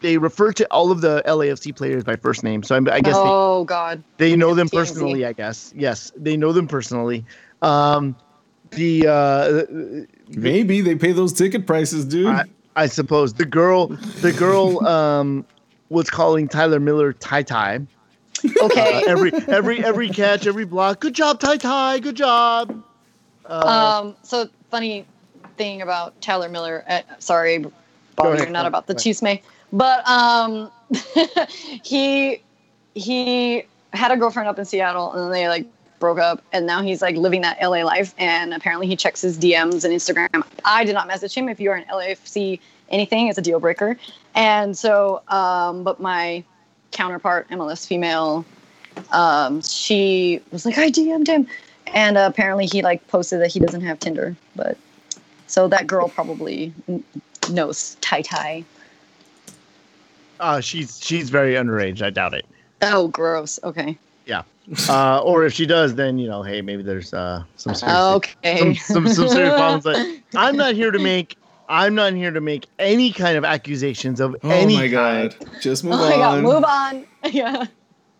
they 0.01 0.17
refer 0.17 0.51
to 0.51 0.67
all 0.69 0.91
of 0.91 1.01
the 1.01 1.23
LAFC 1.25 1.75
players 1.75 2.03
by 2.03 2.15
first 2.15 2.43
name, 2.43 2.61
so 2.61 2.75
I'm, 2.75 2.87
I 2.89 2.99
guess 2.99 3.15
oh 3.17 3.63
God. 3.63 4.03
they, 4.17 4.31
they 4.31 4.35
know 4.35 4.53
them 4.53 4.67
TMZ. 4.67 4.73
personally. 4.73 5.25
I 5.25 5.33
guess 5.33 5.73
yes, 5.75 6.11
they 6.15 6.37
know 6.37 6.51
them 6.51 6.67
personally. 6.67 7.25
Um, 7.61 8.15
the 8.71 9.07
uh, 9.07 9.63
Maybe 10.29 10.81
they 10.81 10.95
pay 10.95 11.11
those 11.11 11.33
ticket 11.33 11.65
prices, 11.65 12.05
dude. 12.05 12.27
I, 12.27 12.45
I 12.75 12.85
suppose 12.87 13.33
the 13.33 13.45
girl 13.45 13.87
the 14.21 14.33
girl 14.33 14.85
um, 14.87 15.45
was 15.89 16.09
calling 16.09 16.47
Tyler 16.47 16.79
Miller 16.79 17.13
Ty 17.13 17.43
Ty. 17.43 17.81
Okay. 18.61 19.03
Uh, 19.03 19.09
every 19.09 19.31
every 19.47 19.83
every 19.83 20.09
catch, 20.09 20.47
every 20.47 20.65
block. 20.65 20.99
Good 20.99 21.13
job, 21.13 21.39
Ty 21.39 21.57
Ty. 21.57 21.99
Good 21.99 22.15
job. 22.15 22.83
Uh, 23.45 24.01
um. 24.03 24.15
So 24.23 24.49
funny 24.69 25.05
thing 25.57 25.81
about 25.81 26.19
Tyler 26.21 26.49
Miller. 26.49 26.83
Uh, 26.87 27.01
sorry, 27.19 27.65
Bobby, 28.15 28.37
ahead, 28.37 28.51
not 28.51 28.65
about 28.65 28.87
the 28.87 28.95
ahead. 28.95 29.21
May. 29.21 29.41
but 29.71 30.07
um, 30.07 30.71
he 31.83 32.41
he 32.95 33.63
had 33.93 34.11
a 34.11 34.17
girlfriend 34.17 34.49
up 34.49 34.59
in 34.59 34.65
Seattle, 34.65 35.11
and 35.13 35.21
then 35.23 35.31
they 35.31 35.47
like 35.47 35.65
broke 35.99 36.19
up, 36.19 36.43
and 36.51 36.65
now 36.65 36.81
he's 36.81 37.01
like 37.01 37.15
living 37.15 37.41
that 37.41 37.61
LA 37.61 37.83
life, 37.83 38.13
and 38.17 38.53
apparently 38.53 38.87
he 38.87 38.95
checks 38.95 39.21
his 39.21 39.37
DMs 39.37 39.85
and 39.85 39.93
Instagram. 39.93 40.43
I 40.65 40.83
did 40.83 40.93
not 40.93 41.07
message 41.07 41.33
him. 41.33 41.47
If 41.47 41.59
you're 41.59 41.75
an 41.75 41.85
LAFC 41.85 42.59
anything, 42.89 43.27
it's 43.27 43.37
a 43.37 43.41
deal 43.41 43.59
breaker. 43.59 43.97
And 44.35 44.77
so, 44.77 45.21
um, 45.27 45.83
but 45.83 45.99
my 45.99 46.43
counterpart, 46.93 47.49
MLS 47.49 47.85
female, 47.85 48.45
um, 49.11 49.61
she 49.61 50.41
was 50.51 50.65
like, 50.65 50.77
I 50.77 50.89
DM'd 50.89 51.27
him, 51.27 51.47
and 51.87 52.17
uh, 52.17 52.25
apparently 52.31 52.65
he 52.67 52.81
like 52.81 53.05
posted 53.07 53.41
that 53.41 53.51
he 53.51 53.59
doesn't 53.59 53.81
have 53.81 53.99
Tinder, 53.99 54.35
but 54.55 54.77
so 55.47 55.67
that 55.67 55.87
girl 55.87 56.07
probably 56.09 56.71
n- 56.87 57.03
knows 57.51 57.97
Tai 58.01 58.21
Tai. 58.21 58.63
uh, 60.39 60.59
she's 60.61 60.99
she's 61.03 61.29
very 61.29 61.53
underage. 61.55 62.01
I 62.01 62.09
doubt 62.09 62.33
it. 62.33 62.45
Oh, 62.81 63.07
gross. 63.09 63.59
Okay. 63.63 63.97
Yeah. 64.25 64.43
Uh, 64.87 65.19
or 65.21 65.45
if 65.45 65.53
she 65.53 65.65
does, 65.65 65.95
then 65.95 66.17
you 66.17 66.27
know, 66.27 66.41
hey, 66.43 66.61
maybe 66.61 66.83
there's 66.83 67.13
uh, 67.13 67.43
some 67.57 67.73
serious 67.75 67.99
Okay. 67.99 68.57
some, 68.57 68.75
some 68.75 69.07
some 69.07 69.27
serious 69.29 69.53
problems. 69.57 69.83
But 69.83 70.05
I'm 70.35 70.55
not 70.55 70.75
here 70.75 70.91
to 70.91 70.99
make 70.99 71.35
I'm 71.69 71.95
not 71.95 72.13
here 72.13 72.31
to 72.31 72.41
make 72.41 72.67
any 72.79 73.11
kind 73.11 73.37
of 73.37 73.45
accusations 73.45 74.19
of 74.19 74.35
oh 74.43 74.49
any 74.49 74.75
my 74.75 74.89
kind. 74.89 75.35
god. 75.39 75.61
Just 75.61 75.83
move 75.83 75.93
Oh 75.93 76.09
my 76.09 76.15
god, 76.15 76.43
move 76.43 76.63
on. 76.63 77.05
yeah. 77.31 77.65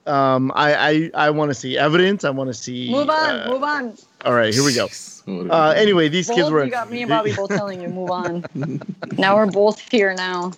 Um, 0.05 0.51
I 0.55 0.75
I, 0.75 1.11
I 1.27 1.29
want 1.29 1.49
to 1.49 1.55
see 1.55 1.77
evidence. 1.77 2.23
I 2.23 2.29
want 2.29 2.49
to 2.49 2.53
see. 2.53 2.91
Move 2.91 3.09
on, 3.09 3.39
uh, 3.39 3.47
move 3.49 3.63
on. 3.63 3.97
All 4.25 4.33
right, 4.33 4.53
here 4.53 4.63
we 4.63 4.73
go. 4.73 4.87
Uh, 5.27 5.73
anyway, 5.75 6.09
these 6.09 6.29
kids 6.29 6.49
were 6.49 6.65
you 6.65 6.71
got 6.71 6.91
me 6.91 7.01
and 7.01 7.09
Bobby 7.09 7.33
both 7.33 7.49
telling 7.55 7.81
you 7.81 7.87
move 7.87 8.11
on. 8.11 8.45
now 9.17 9.35
we're 9.35 9.45
both 9.45 9.79
here 9.79 10.13
now. 10.13 10.51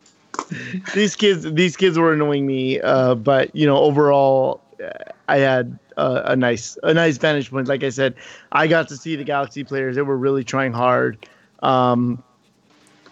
these 0.94 1.16
kids 1.16 1.52
these 1.54 1.78
kids 1.78 1.98
were 1.98 2.14
annoying 2.14 2.46
me. 2.46 2.80
Uh, 2.82 3.16
but 3.16 3.56
you 3.56 3.68
know, 3.68 3.78
overall, 3.78 4.62
uh, 4.84 4.90
I 5.28 5.38
had 5.38 5.78
uh, 5.98 6.24
a 6.26 6.36
nice 6.36 6.78
a 6.84 6.94
nice 6.94 7.18
vantage 7.18 7.52
point. 7.52 7.68
Like 7.68 7.84
I 7.84 7.90
said, 7.90 8.16
I 8.52 8.68
got 8.68 8.88
to 8.90 8.98
see 8.98 9.16
the 9.16 9.24
Galaxy 9.24 9.64
players. 9.64 9.96
They 9.96 10.02
were 10.02 10.18
really 10.18 10.44
trying 10.44 10.74
hard. 10.74 11.28
Um, 11.62 12.24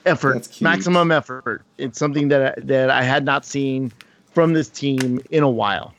effort, 0.05 0.61
maximum 0.61 1.11
effort. 1.11 1.63
It's 1.77 1.99
something 1.99 2.29
that 2.29 2.57
I, 2.57 2.61
that 2.61 2.89
I 2.89 3.03
had 3.03 3.25
not 3.25 3.45
seen 3.45 3.91
from 4.33 4.53
this 4.53 4.69
team 4.69 5.21
in 5.31 5.43
a 5.43 5.49
while. 5.49 5.93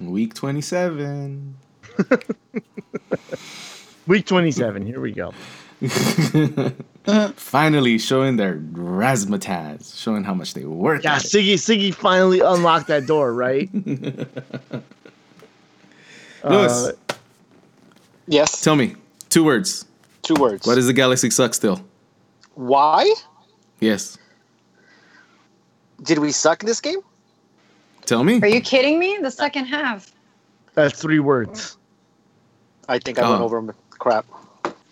Week 0.00 0.32
27. 0.34 1.56
Week 4.06 4.24
27. 4.26 4.86
Here 4.86 5.00
we 5.00 5.12
go. 5.12 5.32
Finally 7.36 7.98
showing 7.98 8.36
their 8.36 8.58
razzmatazz, 8.58 9.98
showing 10.00 10.24
how 10.24 10.34
much 10.34 10.54
they 10.54 10.64
work. 10.64 11.04
Yeah, 11.04 11.14
at 11.16 11.24
it. 11.24 11.28
Sigi 11.28 11.54
Sigi 11.54 11.94
finally 11.94 12.40
unlocked 12.40 12.88
that 12.88 13.06
door, 13.06 13.32
right? 13.32 13.68
Lewis, 16.44 16.44
Uh, 16.44 16.92
Yes. 18.26 18.60
tell 18.60 18.76
me 18.76 18.94
two 19.30 19.42
words. 19.42 19.86
Two 20.28 20.34
words. 20.34 20.66
Why 20.66 20.74
does 20.74 20.86
the 20.86 20.92
Galaxy 20.92 21.30
suck 21.30 21.54
still? 21.54 21.80
Why 22.54 23.10
Yes. 23.80 24.18
did 26.02 26.18
we 26.18 26.32
suck 26.32 26.58
this 26.60 26.82
game? 26.82 26.98
Tell 28.04 28.22
me. 28.24 28.38
Are 28.42 28.46
you 28.48 28.60
kidding 28.60 28.98
me? 28.98 29.18
The 29.22 29.30
second 29.30 29.64
half. 29.64 30.12
that's 30.74 31.00
three 31.00 31.18
words. 31.18 31.78
I 32.90 32.98
think 32.98 33.18
I 33.18 33.26
went 33.28 33.40
Oh. 33.40 33.44
over 33.46 33.56
m- 33.58 33.72
crap. 33.90 34.26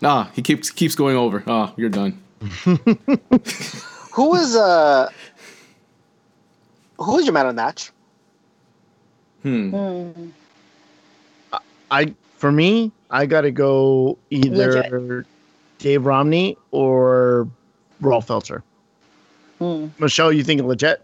Nah, 0.01 0.25
he 0.33 0.41
keeps 0.41 0.71
keeps 0.71 0.95
going 0.95 1.15
over. 1.15 1.43
Oh, 1.45 1.71
you're 1.77 1.89
done. 1.89 2.19
Who 4.13 4.29
was 4.29 4.55
uh 4.55 5.09
who 6.97 7.11
was 7.17 7.25
your 7.25 7.33
man 7.33 7.45
of 7.45 7.55
the 7.55 7.61
match? 7.61 7.91
Hmm. 9.43 9.69
Hmm. 9.69 10.29
I 11.91 12.13
for 12.37 12.51
me, 12.51 12.91
I 13.09 13.25
gotta 13.25 13.51
go 13.51 14.17
either 14.29 15.25
Dave 15.79 16.05
Romney 16.05 16.57
or 16.71 17.47
Rolf 17.99 18.27
Feltscher. 18.27 18.61
Hmm. 19.59 19.87
Michelle, 19.99 20.31
you 20.31 20.43
think 20.43 20.61
Lletget? 20.61 20.97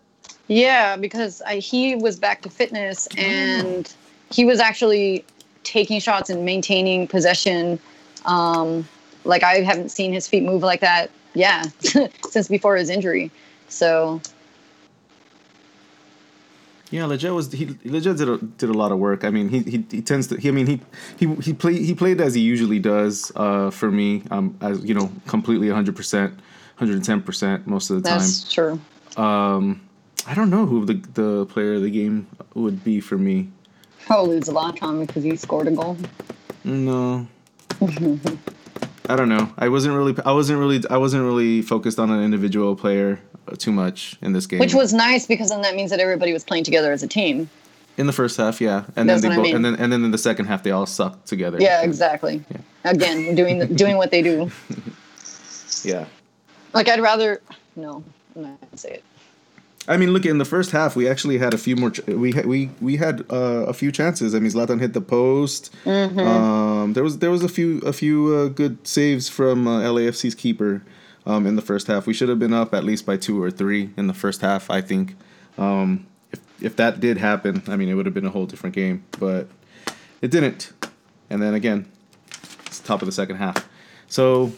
Yeah, 0.48 0.96
because 0.96 1.42
I, 1.42 1.58
he 1.58 1.96
was 1.96 2.20
back 2.20 2.42
to 2.44 2.50
fitness 2.50 3.08
and 3.18 3.92
he 4.32 4.46
was 4.46 4.60
actually 4.60 5.26
taking 5.64 6.00
shots 6.00 6.30
and 6.30 6.46
maintaining 6.46 7.08
possession. 7.08 7.80
Um, 8.26 8.88
like 9.24 9.44
I 9.44 9.62
haven't 9.62 9.90
seen 9.90 10.14
his 10.14 10.28
feet 10.28 10.44
move 10.44 10.62
like 10.62 10.82
that. 10.82 11.10
Yeah, 11.34 11.64
since 12.30 12.48
before 12.48 12.76
his 12.76 12.90
injury. 12.90 13.32
So 13.70 14.22
Yeah, 16.94 17.06
Lletget 17.06 17.34
was 17.34 17.52
he 17.52 17.66
Lletget 17.66 18.20
did 18.20 18.30
a, 18.30 18.38
did 18.38 18.70
a 18.70 18.74
lot 18.74 18.92
of 18.92 19.00
work. 19.00 19.24
I 19.24 19.32
mean, 19.32 19.50
he, 19.50 19.62
he 19.62 19.84
he 19.90 20.02
tends 20.04 20.28
to. 20.28 20.38
He, 20.40 20.50
I 20.50 20.52
mean, 20.52 20.68
he 20.68 20.80
he 21.18 21.34
he 21.42 21.52
played 21.52 21.82
he 21.82 21.96
played 21.96 22.22
as 22.22 22.36
he 22.36 22.42
usually 22.42 22.78
does. 22.78 23.32
Uh, 23.36 23.72
for 23.72 23.90
me, 23.90 24.22
um, 24.30 24.56
as 24.62 24.86
you 24.86 24.94
know, 24.94 25.12
completely 25.26 25.70
100 25.70 25.96
percent, 25.96 26.34
110 26.78 27.24
percent 27.24 27.66
most 27.66 27.90
of 27.90 28.04
the 28.04 28.08
time. 28.08 28.20
that's 28.20 28.54
true. 28.54 28.80
Um, 29.18 29.82
I 30.28 30.36
don't 30.36 30.52
know 30.52 30.68
who 30.68 30.86
the 30.86 30.94
the 31.16 31.48
player 31.48 31.74
of 31.74 31.82
the 31.82 31.90
game 31.90 32.28
would 32.54 32.84
be 32.84 33.00
for 33.00 33.18
me. 33.18 33.50
Probably 34.06 34.40
Zlatan 34.42 35.08
because 35.08 35.24
he 35.24 35.36
scored 35.36 35.68
a 35.70 35.72
goal. 35.72 35.98
No. 36.64 37.26
I 39.10 39.16
don't 39.16 39.30
know. 39.30 39.52
I 39.58 39.68
wasn't 39.68 39.96
really. 39.96 40.16
I 40.24 40.32
wasn't 40.32 40.60
really. 40.60 40.84
I 40.92 40.98
wasn't 40.98 41.24
really 41.24 41.64
focused 41.64 41.98
on 41.98 42.12
an 42.12 42.24
individual 42.24 42.76
player 42.76 43.20
too 43.58 43.72
much 43.72 44.18
in 44.22 44.34
this 44.34 44.46
game. 44.48 44.60
Which 44.60 44.74
was 44.74 44.94
nice 44.94 45.26
because 45.28 45.50
then 45.50 45.62
that 45.62 45.76
means 45.76 45.90
that 45.92 46.00
everybody 46.00 46.34
was 46.34 46.44
playing 46.44 46.64
together 46.64 46.92
as 46.92 47.04
a 47.04 47.08
team. 47.08 47.50
in 47.98 48.08
the 48.08 48.14
first 48.14 48.38
half, 48.38 48.60
yeah, 48.60 48.86
and 48.96 49.08
That's 49.10 49.22
then 49.22 49.32
they 49.32 49.38
what 49.38 49.44
I 49.44 49.44
mean. 49.44 49.56
and 49.58 49.66
then 49.66 49.76
and 49.76 49.92
then 49.94 50.04
in 50.04 50.12
the 50.12 50.18
second 50.18 50.46
half 50.48 50.64
they 50.64 50.72
all 50.72 50.86
sucked 50.86 51.28
together. 51.28 51.58
Yeah, 51.60 51.84
exactly. 51.84 52.44
Again, 52.84 53.36
doing 53.36 53.60
the, 53.60 53.68
doing 53.68 53.98
what 53.98 54.12
they 54.12 54.22
do. 54.22 54.52
Yeah. 55.84 56.06
Like 56.74 56.88
I'd 56.88 57.02
rather 57.02 57.42
no, 57.76 58.04
I'm 58.36 58.42
not 58.44 58.62
gonna 58.62 58.78
say 58.78 58.92
it. 58.94 59.04
I 59.86 59.98
mean, 59.98 60.12
look 60.14 60.26
in 60.26 60.38
the 60.38 60.46
first 60.46 60.72
half, 60.72 60.96
we 60.96 61.10
actually 61.10 61.38
had 61.40 61.54
a 61.54 61.58
few 61.58 61.76
more. 61.76 61.92
Ch- 61.92 62.06
we 62.08 62.32
had 62.32 62.46
we 62.46 62.70
we 62.80 62.96
had 62.98 63.26
uh, 63.30 63.66
a 63.68 63.74
few 63.74 63.92
chances. 63.92 64.34
I 64.34 64.40
mean, 64.40 64.50
Zlatan 64.52 64.80
hit 64.80 64.94
the 64.94 65.02
post. 65.02 65.76
Mm-hmm. 65.84 66.20
Um, 66.20 66.94
there 66.94 67.04
was 67.04 67.18
there 67.20 67.32
was 67.32 67.44
a 67.44 67.50
few 67.50 67.80
a 67.80 67.92
few 67.92 68.34
uh, 68.34 68.48
good 68.48 68.88
saves 68.88 69.28
from 69.28 69.68
uh, 69.68 69.82
LAFC's 69.82 70.36
keeper 70.36 70.82
um, 71.26 71.46
in 71.48 71.56
the 71.56 71.62
first 71.62 71.88
half. 71.88 72.06
We 72.08 72.14
should 72.14 72.30
have 72.30 72.40
been 72.40 72.54
up 72.54 72.74
at 72.74 72.84
least 72.84 73.06
by 73.06 73.18
two 73.18 73.42
or 73.42 73.50
three 73.52 73.90
in 73.98 74.08
the 74.08 74.14
first 74.14 74.42
half. 74.42 74.70
I 74.70 74.82
think. 74.82 75.16
Um, 75.58 76.06
if 76.32 76.40
if 76.62 76.76
that 76.78 77.00
did 77.00 77.18
happen, 77.18 77.62
I 77.68 77.76
mean, 77.76 77.90
it 77.90 77.94
would 77.96 78.06
have 78.06 78.14
been 78.16 78.26
a 78.26 78.30
whole 78.32 78.46
different 78.46 78.76
game. 78.76 79.04
But 79.20 79.48
it 80.22 80.32
didn't. 80.32 80.72
And 81.30 81.42
then 81.42 81.54
again, 81.54 81.90
it's 82.66 82.80
the 82.80 82.88
top 82.88 83.02
of 83.02 83.06
the 83.06 83.12
second 83.12 83.38
half. 83.38 83.68
So 84.08 84.52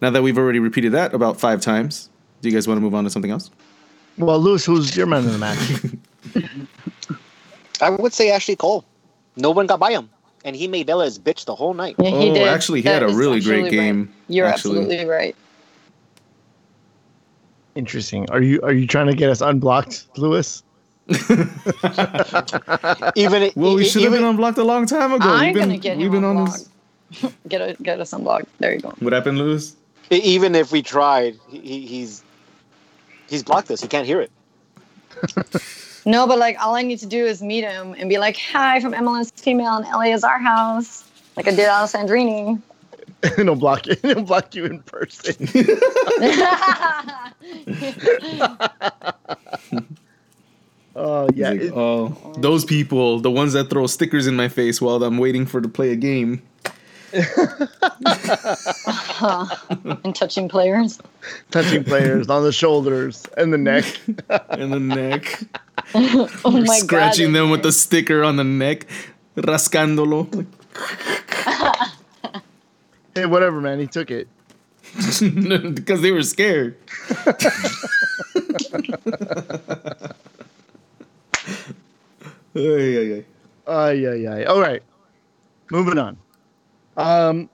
now 0.00 0.10
that 0.10 0.22
we've 0.22 0.38
already 0.38 0.58
repeated 0.58 0.92
that 0.92 1.14
about 1.14 1.40
five 1.40 1.60
times, 1.60 2.08
do 2.40 2.48
you 2.48 2.54
guys 2.54 2.66
want 2.68 2.76
to 2.78 2.82
move 2.82 2.94
on 2.94 3.04
to 3.04 3.10
something 3.10 3.30
else? 3.30 3.50
Well, 4.18 4.38
Lewis, 4.38 4.64
who's 4.64 4.96
your 4.96 5.06
man 5.06 5.24
of 5.24 5.32
the 5.32 5.38
match? 5.38 5.82
I 7.80 7.90
would 7.90 8.12
say 8.12 8.30
Ashley 8.30 8.56
Cole. 8.56 8.84
No 9.36 9.50
one 9.50 9.66
got 9.66 9.80
by 9.80 9.90
him. 9.92 10.08
And 10.44 10.54
he 10.56 10.66
made 10.68 10.86
Vela 10.86 11.04
his 11.04 11.18
bitch 11.18 11.44
the 11.44 11.54
whole 11.54 11.72
night. 11.72 11.94
Yeah, 11.98 12.10
he 12.10 12.30
Oh, 12.30 12.34
did. 12.34 12.48
actually, 12.48 12.80
he 12.80 12.88
That 12.88 13.02
had 13.02 13.10
a 13.10 13.14
really 13.14 13.40
great 13.40 13.60
absolutely 13.66 13.78
right. 13.78 13.84
game, 13.84 14.12
You're 14.28 14.46
actually. 14.46 14.78
absolutely 14.80 15.06
right. 15.06 15.36
Interesting. 17.74 18.28
Are 18.30 18.42
you 18.42 18.60
are 18.62 18.72
you 18.72 18.86
trying 18.86 19.06
to 19.06 19.14
get 19.14 19.30
us 19.30 19.40
unblocked, 19.40 20.06
Lewis? 20.18 20.62
Even 23.16 23.50
Well, 23.56 23.74
we 23.74 23.84
should 23.84 24.02
have 24.02 24.12
been 24.12 24.24
unblocked 24.24 24.58
a 24.58 24.64
long 24.64 24.86
time 24.86 25.12
ago. 25.12 25.28
I'm 25.28 25.46
We've 25.46 25.54
been, 25.54 25.62
gonna 25.68 25.78
get 25.78 25.96
we've 25.96 26.06
him 26.06 26.12
been 26.12 26.24
on 26.24 26.36
unblocked. 26.38 26.58
this. 26.58 26.68
Get 27.48 27.60
a, 27.60 27.74
get 27.82 28.00
us 28.00 28.12
unblocked. 28.14 28.46
There 28.58 28.72
you 28.72 28.80
go. 28.80 28.88
What 29.00 29.12
happened, 29.12 29.36
Lewis? 29.38 29.76
even 30.10 30.54
if 30.54 30.72
we 30.72 30.80
tried, 30.82 31.36
he, 31.50 31.58
he- 31.60 31.86
he's 31.86 32.22
he's 33.28 33.42
blocked 33.42 33.70
us. 33.70 33.80
He 33.82 33.88
can't 33.88 34.06
hear 34.06 34.20
it. 34.20 34.30
No, 36.04 36.26
but 36.26 36.36
like 36.40 36.56
all 36.60 36.74
I 36.74 36.82
need 36.82 36.98
to 36.98 37.06
do 37.06 37.24
is 37.24 37.40
meet 37.42 37.62
him 37.62 37.94
and 37.96 38.08
be 38.08 38.18
like, 38.18 38.36
"Hi, 38.50 38.80
from 38.80 38.92
MLS 38.92 39.30
Female, 39.40 39.76
and 39.76 39.84
LA 39.86 40.12
is 40.12 40.24
our 40.24 40.40
house," 40.40 41.08
like 41.36 41.46
I 41.46 41.52
did 41.52 41.68
Alessandrini. 41.68 42.60
And 43.22 43.32
he'll 43.36 43.54
block 43.54 43.86
you. 43.86 43.96
He'll 44.02 44.22
block 44.22 44.54
you 44.54 44.66
in 44.66 44.82
person. 44.82 45.34
Oh 50.94 51.26
He's 51.28 51.36
yeah. 51.38 51.50
like, 51.50 51.60
it- 51.62 51.72
oh, 51.74 52.34
those 52.36 52.64
people, 52.66 53.18
the 53.20 53.30
ones 53.30 53.54
that 53.54 53.70
throw 53.70 53.86
stickers 53.86 54.26
in 54.26 54.36
my 54.36 54.48
face 54.48 54.78
while 54.80 55.02
I'm 55.02 55.16
waiting 55.18 55.46
for 55.46 55.58
to 55.60 55.68
play 55.68 55.90
a 55.90 55.96
game. 55.96 56.42
and 57.14 57.26
touching 60.14 60.48
players. 60.50 60.98
touching 61.50 61.82
players 61.84 62.28
on 62.28 62.42
the 62.42 62.52
shoulders 62.52 63.26
and 63.38 63.52
the 63.52 63.58
neck. 63.58 63.84
in 64.58 64.70
the 64.70 64.80
neck, 64.80 65.42
Oh 65.94 66.50
my 66.50 66.78
scratching 66.78 67.32
god. 67.32 67.38
them 67.40 67.50
with 67.50 67.62
the 67.62 67.72
sticker 67.72 68.22
on 68.22 68.36
the 68.36 68.44
neck, 68.44 68.86
rascándolo. 69.36 70.46
Hey, 73.14 73.26
whatever, 73.26 73.60
man. 73.60 73.78
He 73.78 73.86
took 73.86 74.10
it. 74.10 74.28
because 75.74 76.02
they 76.02 76.10
were 76.10 76.22
scared. 76.22 76.76
Ay, 82.54 82.60
ay, 82.60 83.12
ay. 83.14 83.24
Ay, 83.66 84.06
ay, 84.06 84.26
ay. 84.28 84.44
All 84.44 84.60
right. 84.60 84.82
Moving 85.70 85.96
on. 85.96 86.18
Um, 86.98 87.48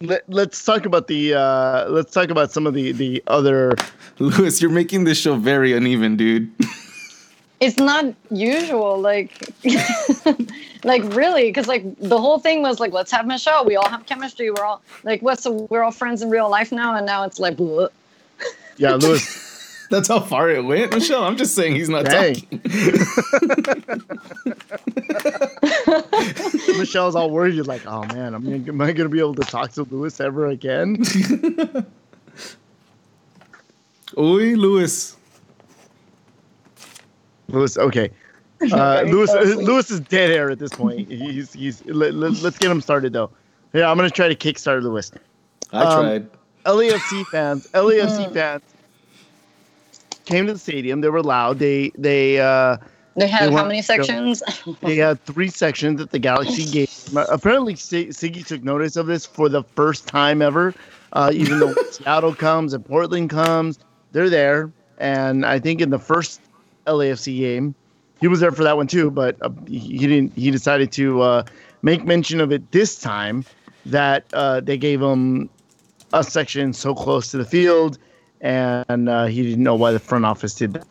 let, 0.00 0.22
let's 0.28 0.64
talk 0.64 0.86
about 0.86 1.08
the 1.08 1.34
uh, 1.34 1.88
let's 1.88 2.12
talk 2.12 2.30
about 2.30 2.52
some 2.52 2.66
of 2.66 2.74
the 2.74 2.92
the 2.92 3.22
other. 3.26 3.74
Lewis, 4.20 4.62
you're 4.62 4.70
making 4.70 5.02
this 5.04 5.18
show 5.18 5.34
very 5.34 5.72
uneven, 5.72 6.16
dude. 6.16 6.52
It's 7.64 7.78
not 7.78 8.04
usual, 8.30 9.00
like, 9.00 9.32
like 10.84 11.02
really, 11.14 11.44
because 11.44 11.66
like 11.66 11.82
the 11.98 12.20
whole 12.20 12.38
thing 12.38 12.60
was 12.60 12.78
like, 12.78 12.92
let's 12.92 13.10
have 13.10 13.26
Michelle. 13.26 13.64
We 13.64 13.76
all 13.76 13.88
have 13.88 14.04
chemistry. 14.04 14.50
We're 14.50 14.64
all 14.64 14.82
like, 15.02 15.22
what's 15.22 15.44
So 15.44 15.66
we're 15.70 15.82
all 15.82 15.90
friends 15.90 16.20
in 16.20 16.28
real 16.28 16.50
life 16.50 16.72
now, 16.72 16.94
and 16.94 17.06
now 17.06 17.24
it's 17.24 17.38
like, 17.38 17.56
bleh. 17.56 17.88
Yeah, 18.76 18.94
Lewis. 18.94 19.86
That's 19.88 20.08
how 20.08 20.18
far 20.20 20.50
it 20.50 20.64
went, 20.64 20.92
Michelle. 20.92 21.22
I'm 21.22 21.36
just 21.36 21.54
saying 21.54 21.76
he's 21.76 21.88
not 21.88 22.04
Dang. 22.04 22.34
talking. 22.34 22.60
Michelle's 26.78 27.14
all 27.14 27.30
worried. 27.30 27.54
You're 27.54 27.64
like, 27.64 27.86
oh 27.86 28.02
man, 28.02 28.34
I'm 28.34 28.42
gonna, 28.42 28.56
am 28.56 28.80
I 28.80 28.92
gonna 28.92 29.08
be 29.08 29.20
able 29.20 29.36
to 29.36 29.42
talk 29.42 29.70
to 29.72 29.84
Lewis 29.84 30.20
ever 30.20 30.48
again? 30.48 30.96
Oi, 34.18 34.56
Lewis. 34.56 35.16
Lewis. 37.48 37.76
Okay. 37.78 38.10
Uh, 38.72 39.02
Lewis. 39.06 39.30
fell. 39.30 39.44
Lewis 39.62 39.90
is 39.90 40.00
dead 40.00 40.30
air 40.30 40.48
at 40.48 40.58
this 40.58 40.70
point. 40.70 41.10
He's 41.10 41.52
he's. 41.52 41.84
Let, 41.86 42.14
us 42.14 42.56
get 42.56 42.70
him 42.70 42.80
started 42.80 43.12
though. 43.12 43.28
Yeah, 43.74 43.90
I'm 43.90 43.96
gonna 43.96 44.08
try 44.08 44.28
to 44.28 44.36
kickstart 44.36 44.82
Lewis. 44.82 45.10
I 45.72 45.82
Um, 45.82 46.04
tried. 46.04 46.28
LAFC 46.64 47.26
fans. 47.32 47.66
LAFC 47.74 48.28
Mm. 48.28 48.32
fans 48.32 48.62
came 50.24 50.46
to 50.46 50.52
the 50.54 50.58
stadium. 50.58 51.00
They 51.02 51.08
were 51.10 51.22
loud. 51.22 51.58
They 51.58 51.90
they 51.98 52.40
uh, 52.40 52.78
They 53.16 53.26
had 53.28 53.50
They 53.50 53.54
how 53.56 53.64
many 53.66 53.82
sections? 53.82 54.42
they 54.80 54.96
had 54.96 55.22
three 55.26 55.48
sections 55.50 55.98
that 55.98 56.12
the 56.12 56.18
Galaxy 56.20 56.64
gave. 56.70 56.90
Apparently, 57.28 57.74
Si- 57.74 58.08
Sigi 58.08 58.46
took 58.46 58.62
notice 58.62 58.96
of 58.96 59.06
this 59.06 59.26
for 59.26 59.48
the 59.50 59.62
first 59.74 60.06
time 60.06 60.40
ever. 60.40 60.72
Uh, 61.12 61.30
even 61.34 61.58
though 61.58 61.74
Seattle 61.90 62.34
comes 62.34 62.72
and 62.72 62.84
Portland 62.86 63.28
comes, 63.30 63.78
they're 64.12 64.30
there. 64.30 64.70
And 64.98 65.44
I 65.44 65.58
think 65.58 65.80
in 65.82 65.90
the 65.90 65.98
first 65.98 66.40
LAFC 66.86 67.38
game, 67.38 67.74
he 68.20 68.28
was 68.28 68.40
there 68.40 68.52
for 68.52 68.64
that 68.64 68.76
one 68.76 68.86
too. 68.86 69.10
But 69.10 69.36
uh, 69.40 69.50
he 69.66 69.98
didn't. 69.98 70.34
He 70.34 70.50
decided 70.50 70.92
to 70.92 71.22
uh, 71.22 71.44
make 71.82 72.04
mention 72.04 72.40
of 72.40 72.52
it 72.52 72.70
this 72.72 72.98
time 72.98 73.44
that 73.86 74.24
uh, 74.32 74.60
they 74.60 74.76
gave 74.76 75.00
him 75.00 75.48
a 76.12 76.22
section 76.24 76.72
so 76.72 76.94
close 76.94 77.30
to 77.32 77.36
the 77.36 77.44
field, 77.44 77.98
and 78.40 79.08
uh, 79.08 79.26
he 79.26 79.42
didn't 79.42 79.62
know 79.62 79.74
why 79.74 79.92
the 79.92 79.98
front 79.98 80.24
office 80.24 80.54
did 80.54 80.74
that. 80.74 80.86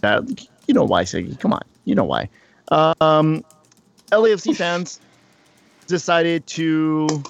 that. 0.00 0.46
You 0.66 0.74
know 0.74 0.84
why, 0.84 1.04
Sigi? 1.04 1.38
Come 1.38 1.52
on, 1.52 1.62
you 1.84 1.94
know 1.94 2.04
why. 2.04 2.28
Um, 2.72 3.44
LAFC 4.10 4.56
fans 4.62 5.00
decided 5.86 6.46
to 6.48 7.22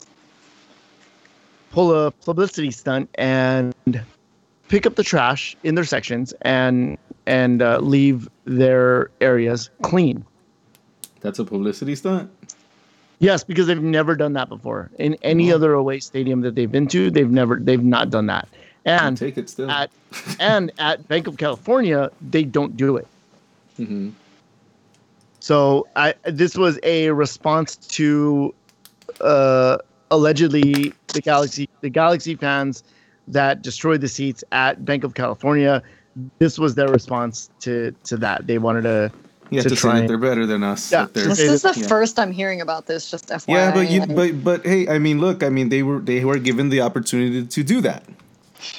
pull 1.71 1.95
a 1.95 2.11
publicity 2.11 2.71
stunt 2.71 3.11
and 3.17 3.75
pick 4.69 4.87
up 4.87 4.95
the 4.95 5.03
trash 5.03 5.57
in 5.63 5.75
their 5.75 5.85
sections 5.85 6.33
and 6.43 6.97
and 7.27 7.63
uh, 7.63 7.79
leave 7.79 8.29
their 8.45 9.11
areas 9.21 9.71
clean. 9.83 10.25
That's 11.21 11.39
a 11.39 11.45
publicity 11.45 11.95
stunt. 11.97 12.31
Yes, 13.19 13.43
because 13.43 13.67
they've 13.67 13.83
never 13.83 14.15
done 14.15 14.35
that 14.35 14.49
before. 14.49 14.91
In 14.99 15.17
any 15.23 15.51
other 15.51 15.73
away 15.73 16.01
stadium 16.01 16.43
that 16.43 16.55
they've 16.55 16.71
been 16.71 16.87
to, 16.89 17.11
they've 17.11 17.31
never 17.31 17.57
they've 17.57 17.83
not 17.83 18.11
done 18.11 18.27
that. 18.27 18.49
And 18.85 19.17
take 19.17 19.37
it 19.39 19.49
still. 19.51 19.71
at 19.71 19.91
and 20.39 20.71
at 20.79 21.09
Banc 21.09 21.27
of 21.27 21.37
California, 21.39 22.11
they 22.21 22.45
don't 22.45 22.77
do 22.77 22.97
it. 22.97 23.07
hmm 23.77 24.11
So 25.41 25.89
I 25.97 26.15
this 26.25 26.57
was 26.57 26.79
a 26.83 27.11
response 27.11 27.77
to 27.77 28.55
uh, 29.21 29.79
allegedly 30.11 30.93
the 31.15 31.21
Galaxy 31.23 31.69
the 31.81 31.91
Galaxy 31.91 32.37
fans 32.37 32.85
that 33.29 33.63
destroyed 33.63 34.03
the 34.03 34.09
seats 34.09 34.45
at 34.53 34.85
Banc 34.85 35.05
of 35.05 35.15
California. 35.15 35.83
This 36.39 36.59
was 36.59 36.75
their 36.75 36.89
response 36.89 37.51
to 37.61 37.93
to 38.05 38.17
that. 38.19 38.47
They 38.47 38.59
wanted 38.59 38.83
to 38.83 39.13
You 39.51 39.59
have 39.59 39.65
to 39.65 39.71
to, 39.71 39.77
try 39.77 40.01
that 40.01 40.09
they're 40.09 40.19
better 40.19 40.47
than 40.47 40.63
us. 40.63 40.91
Yeah. 40.91 41.07
this 41.13 41.39
is 41.39 41.63
the 41.63 41.75
Yeah. 41.77 41.87
first 41.87 42.19
I'm 42.19 42.33
hearing 42.33 42.61
about 42.61 42.87
this. 42.87 43.11
Just 43.11 43.29
FYI. 43.29 43.45
Yeah, 43.55 43.75
but 43.75 43.91
you, 43.91 44.07
but 44.07 44.43
but 44.45 44.65
hey, 44.67 44.89
I 44.89 44.99
mean, 44.99 45.21
look, 45.21 45.43
I 45.43 45.49
mean, 45.51 45.69
they 45.69 45.83
were 45.83 46.01
they 46.01 46.25
were 46.25 46.39
given 46.39 46.69
the 46.71 46.81
opportunity 46.81 47.45
to 47.47 47.63
do 47.63 47.81
that 47.83 48.05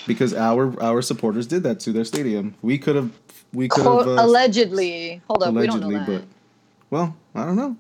because 0.08 0.34
our 0.34 0.74
our 0.82 1.02
supporters 1.02 1.46
did 1.48 1.64
that 1.64 1.80
to 1.82 1.92
their 1.92 2.06
stadium. 2.06 2.56
We 2.62 2.78
could 2.78 2.96
have 2.96 3.12
we 3.54 3.68
could 3.70 3.84
have 3.86 4.08
uh, 4.08 4.24
allegedly. 4.26 5.22
Hold 5.28 5.44
up, 5.44 5.54
we 5.54 5.68
don't 5.68 5.80
know 5.80 5.88
allegedly, 5.88 6.16
that. 6.18 6.22
but 6.22 6.28
well, 6.90 7.16
I 7.36 7.46
don't 7.46 7.56
know. 7.56 7.76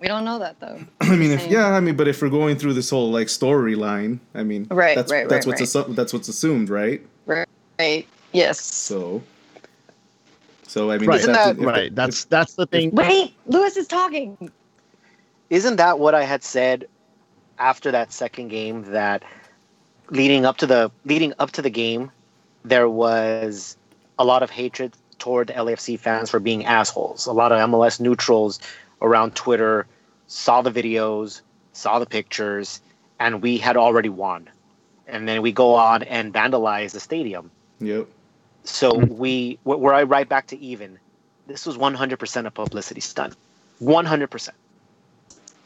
we 0.00 0.06
don't 0.08 0.24
know 0.24 0.38
that 0.38 0.60
though. 0.60 0.78
I 1.00 1.16
mean, 1.16 1.30
if 1.32 1.46
yeah, 1.48 1.66
I 1.74 1.80
mean, 1.80 1.96
but 1.96 2.06
if 2.08 2.22
we're 2.22 2.30
going 2.30 2.56
through 2.56 2.74
this 2.74 2.90
whole 2.90 3.10
like 3.10 3.26
storyline, 3.26 4.20
I 4.34 4.44
mean, 4.44 4.66
Right, 4.70 4.94
that's 4.96 5.10
right, 5.10 5.28
that's 5.28 5.46
right, 5.46 5.58
what's 5.60 5.74
right. 5.74 5.84
assu- 5.86 5.94
that's 5.96 6.12
what's 6.12 6.28
assumed, 6.28 6.70
right? 6.70 7.02
Right. 7.26 8.06
Yes. 8.34 8.60
So, 8.60 9.22
so 10.64 10.90
I 10.90 10.98
mean, 10.98 11.08
right 11.08 11.20
that's- 11.22 11.46
that- 11.46 11.58
if- 11.58 11.64
right. 11.66 11.84
if- 11.86 11.94
That's 11.94 12.24
that's 12.26 12.54
the 12.54 12.66
thing. 12.66 12.90
Wait, 12.90 13.34
Lewis 13.46 13.76
is 13.76 13.86
talking. 13.86 14.50
Isn't 15.50 15.76
that 15.76 15.98
what 15.98 16.14
I 16.14 16.24
had 16.24 16.42
said 16.42 16.86
after 17.58 17.90
that 17.92 18.12
second 18.12 18.48
game 18.48 18.82
that 18.90 19.22
leading 20.10 20.44
up 20.44 20.56
to 20.58 20.66
the 20.66 20.90
leading 21.06 21.32
up 21.38 21.52
to 21.52 21.62
the 21.62 21.70
game 21.70 22.10
there 22.64 22.88
was 22.88 23.76
a 24.18 24.24
lot 24.24 24.42
of 24.42 24.50
hatred 24.50 24.92
toward 25.18 25.48
the 25.48 25.52
LAFC 25.52 25.98
fans 25.98 26.30
for 26.30 26.40
being 26.40 26.64
assholes. 26.64 27.26
A 27.26 27.32
lot 27.32 27.52
of 27.52 27.58
MLS 27.70 28.00
neutrals 28.00 28.58
around 29.02 29.34
Twitter 29.34 29.86
saw 30.26 30.62
the 30.62 30.70
videos, 30.70 31.42
saw 31.74 31.98
the 31.98 32.06
pictures, 32.06 32.80
and 33.20 33.42
we 33.42 33.58
had 33.58 33.76
already 33.76 34.08
won. 34.08 34.48
And 35.06 35.28
then 35.28 35.42
we 35.42 35.52
go 35.52 35.74
on 35.74 36.02
and 36.04 36.32
vandalize 36.32 36.92
the 36.92 37.00
stadium. 37.00 37.50
Yep. 37.80 38.08
So 38.64 38.96
we 38.96 39.58
we- 39.64 39.76
we're 39.76 40.04
right 40.04 40.28
back 40.28 40.46
to 40.48 40.58
even. 40.58 40.98
This 41.46 41.66
was 41.66 41.76
100% 41.76 42.46
a 42.46 42.50
publicity 42.50 43.00
stunt. 43.02 43.34
100%. 43.80 44.50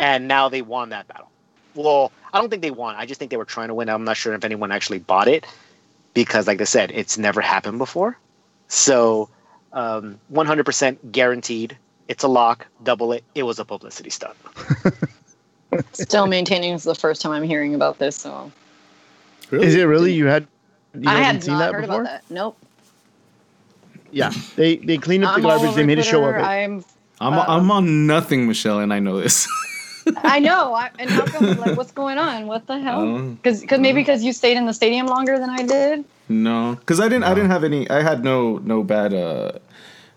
And 0.00 0.26
now 0.26 0.48
they 0.48 0.62
won 0.62 0.88
that 0.90 1.06
battle. 1.06 1.30
Well, 1.74 2.10
I 2.32 2.40
don't 2.40 2.50
think 2.50 2.62
they 2.62 2.72
won. 2.72 2.96
I 2.96 3.06
just 3.06 3.18
think 3.20 3.30
they 3.30 3.36
were 3.36 3.44
trying 3.44 3.68
to 3.68 3.74
win. 3.74 3.88
I'm 3.88 4.04
not 4.04 4.16
sure 4.16 4.34
if 4.34 4.44
anyone 4.44 4.72
actually 4.72 4.98
bought 4.98 5.28
it 5.28 5.46
because, 6.14 6.46
like 6.48 6.60
I 6.60 6.64
said, 6.64 6.90
it's 6.92 7.16
never 7.16 7.40
happened 7.40 7.78
before. 7.78 8.18
So, 8.66 9.28
um, 9.72 10.18
100% 10.32 11.12
guaranteed. 11.12 11.76
It's 12.08 12.24
a 12.24 12.28
lock. 12.28 12.66
Double 12.82 13.12
it. 13.12 13.22
It 13.34 13.44
was 13.44 13.58
a 13.60 13.64
publicity 13.64 14.10
stunt. 14.10 14.36
Still 15.92 16.26
maintaining 16.26 16.74
it's 16.74 16.84
the 16.84 16.94
first 16.94 17.20
time 17.22 17.32
I'm 17.32 17.42
hearing 17.42 17.74
about 17.74 17.98
this. 17.98 18.16
So 18.16 18.50
Really? 19.50 19.66
Is 19.66 19.74
it 19.74 19.84
really 19.84 20.12
you 20.12 20.26
had? 20.26 20.46
You 20.94 21.08
I 21.08 21.14
hadn't 21.20 21.24
had 21.24 21.44
seen 21.44 21.58
that 21.58 21.72
heard 21.72 21.82
before? 21.82 22.02
about 22.02 22.10
that. 22.10 22.30
Nope. 22.30 22.58
Yeah, 24.10 24.32
they 24.56 24.76
they 24.76 24.96
cleaned 24.98 25.24
up 25.24 25.34
the 25.34 25.40
I'm 25.40 25.46
all 25.46 25.50
garbage. 25.58 25.74
They 25.74 25.82
over 25.82 25.86
made 25.86 25.98
a 25.98 26.02
show 26.02 26.24
of 26.24 26.34
it. 26.36 26.40
I'm. 26.40 26.84
I'm 27.20 27.34
uh, 27.34 27.44
I'm 27.48 27.70
on 27.70 28.06
nothing, 28.06 28.46
Michelle, 28.46 28.78
and 28.80 28.92
I 28.92 29.00
know 29.00 29.20
this. 29.20 29.48
I 30.22 30.38
know. 30.38 30.72
I, 30.72 30.90
and 30.98 31.10
how 31.10 31.26
come? 31.26 31.58
Like, 31.58 31.76
what's 31.76 31.92
going 31.92 32.16
on? 32.16 32.46
What 32.46 32.66
the 32.66 32.78
hell? 32.78 33.00
Um, 33.02 33.34
Because 33.34 33.64
maybe 33.70 34.00
because 34.00 34.22
you 34.24 34.32
stayed 34.32 34.56
in 34.56 34.64
the 34.66 34.72
stadium 34.72 35.06
longer 35.06 35.38
than 35.38 35.50
I 35.50 35.62
did. 35.66 36.04
no, 36.28 36.76
because 36.76 37.00
I 37.00 37.08
didn't. 37.08 37.24
I 37.24 37.34
didn't 37.34 37.50
have 37.50 37.64
any. 37.64 37.90
I 37.90 38.02
had 38.02 38.24
no 38.24 38.58
no 38.58 38.82
bad 38.82 39.12
uh 39.12 39.52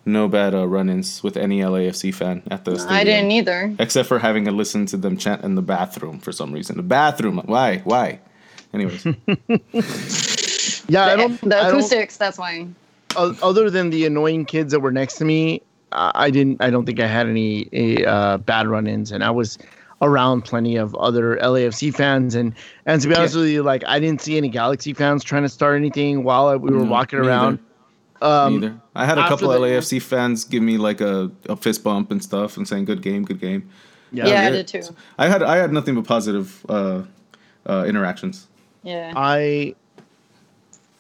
no 0.06 0.28
bad 0.28 0.56
uh, 0.56 0.66
run-ins 0.68 1.22
with 1.24 1.38
any 1.38 1.60
LAFC 1.62 2.14
fan 2.14 2.42
at 2.50 2.66
the 2.66 2.78
stadium. 2.80 3.00
I 3.00 3.04
didn't 3.04 3.32
either. 3.32 3.76
except 3.80 4.08
for 4.08 4.18
having 4.20 4.46
to 4.46 4.52
listen 4.52 4.86
to 4.88 4.98
them 4.98 5.18
chant 5.18 5.44
in 5.44 5.56
the 5.56 5.62
bathroom 5.62 6.20
for 6.20 6.32
some 6.32 6.52
reason. 6.54 6.78
The 6.78 6.84
bathroom. 6.84 7.42
Why? 7.46 7.80
Why? 7.84 8.20
Anyways, 8.74 9.04
Yeah, 10.88 11.06
I 11.06 11.16
don't. 11.16 11.40
the 11.42 11.58
I 11.58 11.70
don't 11.70 11.80
acoustics. 11.80 12.18
That's 12.18 12.38
why. 12.38 12.68
O- 13.16 13.36
other 13.44 13.70
than 13.70 13.90
the 13.90 14.06
annoying 14.06 14.46
kids 14.46 14.72
that 14.72 14.80
were 14.80 14.92
next 14.92 15.16
to 15.16 15.26
me, 15.26 15.62
I 15.92 16.12
I 16.16 16.30
didn't. 16.32 16.62
I 16.62 16.70
don't 16.70 16.86
think 16.86 17.00
I 17.00 17.08
had 17.08 17.28
any 17.28 18.06
uh, 18.06 18.38
bad 18.38 18.68
run-ins, 18.68 19.12
and 19.12 19.24
I 19.24 19.32
was 19.32 19.58
around 20.04 20.42
plenty 20.44 20.78
of 20.78 20.96
other 20.96 21.38
LAFC 21.38 21.94
fans, 21.94 22.34
and 22.36 22.54
and 22.86 23.02
to 23.02 23.08
be 23.08 23.16
honest 23.16 23.36
Yeah. 23.36 23.42
with 23.42 23.50
you, 23.50 23.64
like 23.64 23.84
I 23.88 24.00
didn't 24.00 24.22
see 24.22 24.38
any 24.38 24.50
Galaxy 24.50 24.94
fans 24.94 25.24
trying 25.24 25.44
to 25.44 25.50
start 25.50 25.76
anything 25.76 26.24
while 26.24 26.48
I, 26.48 26.56
we 26.56 26.72
were 26.72 26.80
No, 26.86 26.92
walking 26.92 27.22
me 27.22 27.28
around. 27.28 27.60
Um, 28.22 28.60
neither. 28.60 28.82
I 28.96 29.06
had 29.06 29.18
a 29.18 29.28
couple 29.28 29.50
the- 29.50 29.60
LAFC 29.60 30.00
fans 30.02 30.44
give 30.44 30.62
me 30.64 30.78
like 30.78 31.02
a, 31.02 31.32
a 31.50 31.56
fist 31.56 31.84
bump 31.84 32.12
and 32.12 32.24
stuff 32.24 32.56
and 32.58 32.68
saying 32.68 32.86
"good 32.86 33.02
game, 33.02 33.24
good 33.26 33.40
game." 33.40 33.70
Yeah, 34.12 34.28
Yeah, 34.28 34.40
I 34.40 34.44
yeah. 34.44 34.50
did 34.50 34.68
too. 34.68 34.82
I 35.18 35.28
had 35.28 35.42
I 35.44 35.58
had 35.58 35.72
nothing 35.74 35.96
but 35.96 36.06
positive 36.06 36.66
uh, 36.70 37.04
uh, 37.68 37.86
interactions. 37.88 38.48
Yeah. 38.84 39.14
I, 39.16 39.76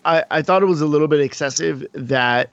I 0.05 0.23
I 0.31 0.41
thought 0.41 0.61
it 0.63 0.67
was 0.67 0.81
a 0.81 0.85
little 0.85 1.07
bit 1.07 1.19
excessive 1.19 1.85
that 1.93 2.49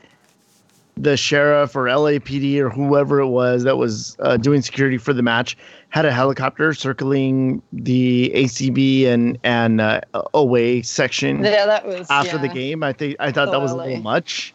the 0.96 1.16
sheriff 1.16 1.76
or 1.76 1.84
LAPD 1.84 2.58
or 2.58 2.70
whoever 2.70 3.20
it 3.20 3.28
was 3.28 3.62
that 3.62 3.76
was 3.78 4.16
uh, 4.20 4.36
doing 4.36 4.60
security 4.62 4.98
for 4.98 5.12
the 5.12 5.22
match 5.22 5.56
had 5.90 6.04
a 6.04 6.12
helicopter 6.12 6.74
circling 6.74 7.62
the 7.72 8.32
ACB 8.34 9.06
and 9.06 9.38
and 9.44 9.80
uh, 9.80 10.00
away 10.34 10.82
section 10.82 11.44
Yeah, 11.44 11.66
that 11.66 11.86
was 11.86 12.10
after 12.10 12.36
the 12.38 12.48
game. 12.48 12.82
I 12.82 12.92
think 12.92 13.16
I 13.20 13.30
thought 13.30 13.50
that 13.52 13.60
was 13.60 13.72
a 13.72 13.76
little 13.76 14.00
much. 14.00 14.52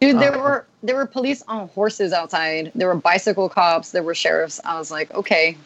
Dude, 0.00 0.20
there 0.20 0.36
Uh, 0.36 0.42
were 0.42 0.66
there 0.82 0.94
were 0.94 1.06
police 1.06 1.42
on 1.48 1.68
horses 1.68 2.12
outside. 2.12 2.70
There 2.74 2.86
were 2.86 2.94
bicycle 2.94 3.48
cops. 3.48 3.90
There 3.90 4.02
were 4.02 4.14
sheriffs. 4.14 4.60
I 4.64 4.78
was 4.78 4.90
like, 4.90 5.12
okay, 5.14 5.56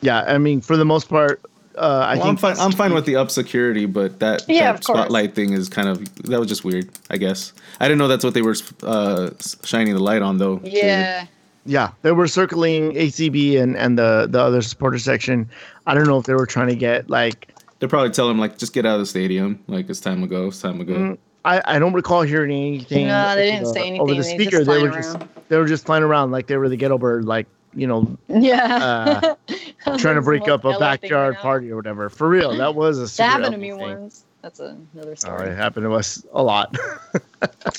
Yeah, 0.00 0.22
I 0.22 0.38
mean 0.38 0.60
for 0.60 0.76
the 0.76 0.84
most 0.84 1.08
part, 1.08 1.42
uh, 1.76 2.06
I 2.08 2.16
Well, 2.18 2.26
I'm 2.28 2.36
fine. 2.36 2.56
I'm 2.58 2.72
fine 2.72 2.92
with 2.94 3.06
the 3.06 3.16
up 3.16 3.30
security, 3.30 3.86
but 3.86 4.18
that, 4.20 4.44
Yeah, 4.48 4.72
that 4.72 4.84
spotlight 4.84 5.34
thing 5.34 5.52
is 5.52 5.68
kind 5.68 5.88
of 5.88 6.04
that 6.24 6.38
was 6.38 6.48
just 6.48 6.64
weird. 6.64 6.90
I 7.10 7.16
guess 7.16 7.52
I 7.80 7.86
didn't 7.88 7.98
know 7.98 8.08
that's 8.08 8.24
what 8.24 8.34
they 8.34 8.42
were 8.42 8.56
uh, 8.82 9.30
shining 9.64 9.94
the 9.94 10.02
light 10.02 10.22
on, 10.22 10.38
though. 10.38 10.58
to- 10.58 10.68
yeah. 10.70 11.26
Yeah, 11.64 11.90
they 12.02 12.10
were 12.10 12.26
circling 12.26 12.92
ACB 12.94 13.60
and 13.60 13.76
and 13.76 13.96
the 13.96 14.26
the 14.28 14.40
other 14.40 14.62
supporter 14.62 14.98
section. 14.98 15.48
I 15.86 15.94
don't 15.94 16.06
know 16.08 16.18
if 16.18 16.26
they 16.26 16.34
were 16.34 16.44
trying 16.46 16.66
to 16.68 16.74
get 16.74 17.08
like 17.08 17.54
They're 17.78 17.88
probably 17.88 18.10
tell 18.10 18.28
him 18.28 18.38
like, 18.40 18.58
just 18.58 18.72
get 18.74 18.84
out 18.84 18.94
of 18.94 19.00
the 19.00 19.06
stadium. 19.06 19.62
Like 19.68 19.88
it's 19.88 20.00
time 20.00 20.20
to 20.22 20.26
go. 20.26 20.48
It's 20.48 20.60
time 20.60 20.78
to 20.80 20.84
go. 20.84 20.94
Mm, 20.94 21.18
I, 21.44 21.62
I 21.64 21.78
don't 21.78 21.92
recall 21.92 22.22
hearing 22.22 22.50
anything. 22.50 23.06
No, 23.06 23.36
they 23.36 23.50
over 23.50 23.52
didn't 23.52 23.62
the- 23.64 23.72
say 23.74 23.80
over 23.80 23.86
anything. 23.86 24.06
the 24.08 24.14
They 24.22 24.22
speaker. 24.44 24.50
just 24.50 24.58
They 24.58 24.64
flying 24.80 24.82
were 24.90 24.90
just 24.96 25.18
they 25.48 25.56
were 25.56 25.66
just 25.66 25.86
flying 25.86 26.02
around 26.02 26.32
like 26.32 26.48
they 26.48 26.56
were 26.56 26.68
the 26.68 26.76
ghetto 26.76 26.98
bird, 26.98 27.26
like 27.26 27.46
you 27.74 27.86
know, 27.86 28.18
Yeah. 28.28 29.34
trying 29.98 30.16
to 30.16 30.22
break 30.22 30.48
up 30.48 30.64
a 30.64 30.78
backyard 30.78 31.36
party 31.36 31.70
or 31.70 31.76
whatever. 31.76 32.08
For 32.08 32.28
real, 32.28 32.56
that 32.56 32.74
was 32.74 32.98
a 32.98 33.02
That 33.02 33.08
super 33.08 33.28
happened 33.28 33.52
to 33.52 33.58
me 33.58 33.70
thing. 33.72 33.80
once. 33.80 34.24
That's 34.42 34.60
a, 34.60 34.76
another 34.94 35.12
Oh, 35.12 35.16
story. 35.16 35.48
it 35.50 35.56
happened 35.56 35.84
to 35.84 35.92
us 35.92 36.24
a 36.32 36.42
lot. 36.42 36.76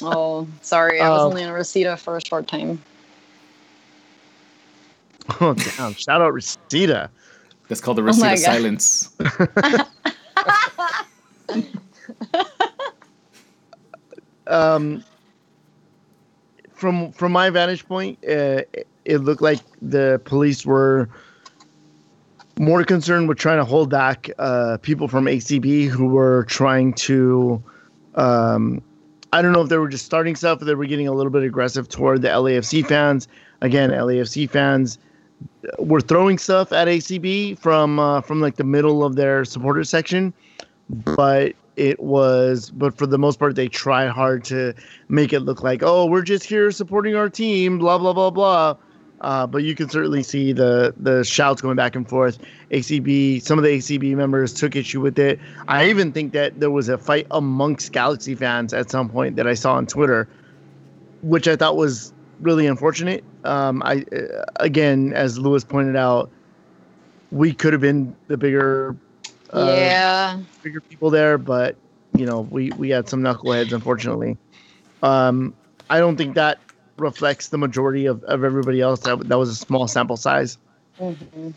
Oh, 0.02 0.48
sorry. 0.62 1.00
I 1.02 1.10
was 1.10 1.22
Um, 1.22 1.30
only 1.32 1.44
in 1.44 1.52
Reseda 1.52 1.98
for 1.98 2.18
a 2.18 2.26
short 2.26 2.48
time. 2.48 2.82
oh 5.42 5.54
damn! 5.54 5.94
Shout 5.96 6.22
out 6.22 6.34
Reseda. 6.34 7.10
That's 7.70 7.80
called 7.82 7.98
the 7.98 8.04
Oh 8.04 8.08
receipt 8.08 8.22
my 8.22 8.34
of 8.34 8.40
God. 8.40 8.46
silence. 8.46 9.10
um, 14.48 15.04
from 16.74 17.12
from 17.14 17.32
my 17.32 17.50
vantage 17.50 17.86
point, 17.88 18.20
uh, 18.28 18.64
it, 18.74 18.88
it 19.06 19.18
looked 19.20 19.42
like 19.42 19.60
the 19.82 20.22
police 20.26 20.66
were 20.66 21.10
more 22.60 22.84
concerned 22.84 23.28
with 23.28 23.38
trying 23.38 23.58
to 23.58 23.66
hold 23.66 23.90
back 23.90 24.30
uh, 24.38 24.78
people 24.82 25.08
from 25.08 25.26
ACB 25.26 25.88
who 25.88 26.08
were 26.08 26.46
trying 26.46 26.94
to. 26.94 27.64
Um, 28.16 28.82
I 29.32 29.42
don't 29.42 29.52
know 29.52 29.62
if 29.62 29.70
they 29.70 29.78
were 29.78 29.90
just 29.90 30.06
starting 30.06 30.36
stuff, 30.36 30.62
or 30.62 30.66
they 30.66 30.76
were 30.76 30.86
getting 30.86 31.08
a 31.08 31.14
little 31.14 31.32
bit 31.32 31.44
aggressive 31.44 31.90
toward 31.90 32.22
the 32.22 32.28
LAFC 32.28 32.86
fans. 32.86 33.28
Again, 33.62 33.90
LAFC 33.90 34.48
fans 34.50 35.00
were 35.80 36.02
throwing 36.02 36.38
stuff 36.38 36.72
at 36.72 36.88
ACB 36.88 37.58
from 37.58 38.00
uh, 38.00 38.22
from 38.22 38.42
like 38.42 38.56
the 38.56 38.64
middle 38.64 39.04
of 39.04 39.16
their 39.16 39.44
supporter 39.46 39.84
section, 39.84 40.34
but 40.90 41.54
it 41.76 42.00
was 42.00 42.70
but 42.70 42.96
for 42.96 43.08
the 43.08 43.18
most 43.18 43.40
part 43.40 43.56
they 43.56 43.68
try 43.68 44.08
hard 44.08 44.44
to 44.44 44.74
make 45.10 45.34
it 45.34 45.40
look 45.40 45.64
like 45.64 45.82
oh 45.82 46.06
we're 46.06 46.22
just 46.22 46.44
here 46.44 46.70
supporting 46.70 47.16
our 47.16 47.28
team 47.30 47.80
blah 47.80 47.98
blah 47.98 48.14
blah 48.14 48.30
blah 48.30 48.76
uh, 49.24 49.48
but 49.48 49.64
you 49.64 49.76
can 49.76 49.90
certainly 49.90 50.24
see 50.24 50.54
the 50.54 50.94
the 50.98 51.24
shouts 51.24 51.62
going 51.62 51.76
back 51.76 51.96
and 51.96 52.08
forth 52.08 52.38
acb 52.72 53.42
some 53.42 53.58
of 53.58 53.64
the 53.64 53.72
acb 53.72 54.16
members 54.16 54.54
took 54.54 54.76
issue 54.76 55.02
with 55.02 55.18
it 55.18 55.40
i 55.68 55.88
even 55.88 56.12
think 56.12 56.34
that 56.34 56.60
there 56.60 56.72
was 56.72 56.90
a 56.90 56.98
fight 56.98 57.26
amongst 57.32 57.92
galaxy 57.92 58.36
fans 58.36 58.74
at 58.74 58.90
some 58.90 59.10
point 59.10 59.36
that 59.36 59.48
i 59.48 59.54
saw 59.54 59.74
on 59.74 59.86
twitter 59.86 60.28
which 61.22 61.48
i 61.48 61.56
thought 61.56 61.76
was 61.76 62.14
really 62.42 62.68
unfortunate 62.68 63.24
um, 63.46 63.82
i 63.84 64.06
uh, 64.14 64.44
again 64.58 65.14
as 65.14 65.40
lewis 65.40 65.64
pointed 65.64 65.96
out 65.96 66.30
we 67.32 67.52
could 67.52 67.74
have 67.74 67.82
been 67.82 68.16
the 68.28 68.38
bigger 68.38 68.96
uh, 69.54 69.76
yeah. 69.78 70.40
bigger 70.64 70.82
people 70.82 71.10
there, 71.10 71.38
but 71.38 71.76
you 72.18 72.26
know, 72.26 72.42
we 72.42 72.72
we 72.72 72.90
had 72.90 73.08
some 73.08 73.22
knuckleheads, 73.22 73.72
unfortunately. 73.72 74.38
Um, 75.02 75.54
I 75.90 76.00
don't 76.00 76.18
think 76.18 76.36
that 76.36 76.60
reflects 76.98 77.50
the 77.50 77.58
majority 77.58 78.06
of, 78.06 78.24
of 78.26 78.44
everybody 78.44 78.82
else. 78.82 79.00
That, 79.02 79.28
that 79.28 79.38
was 79.38 79.50
a 79.50 79.56
small 79.56 79.88
sample 79.88 80.18
size. 80.18 80.58
Mhm. 81.00 81.54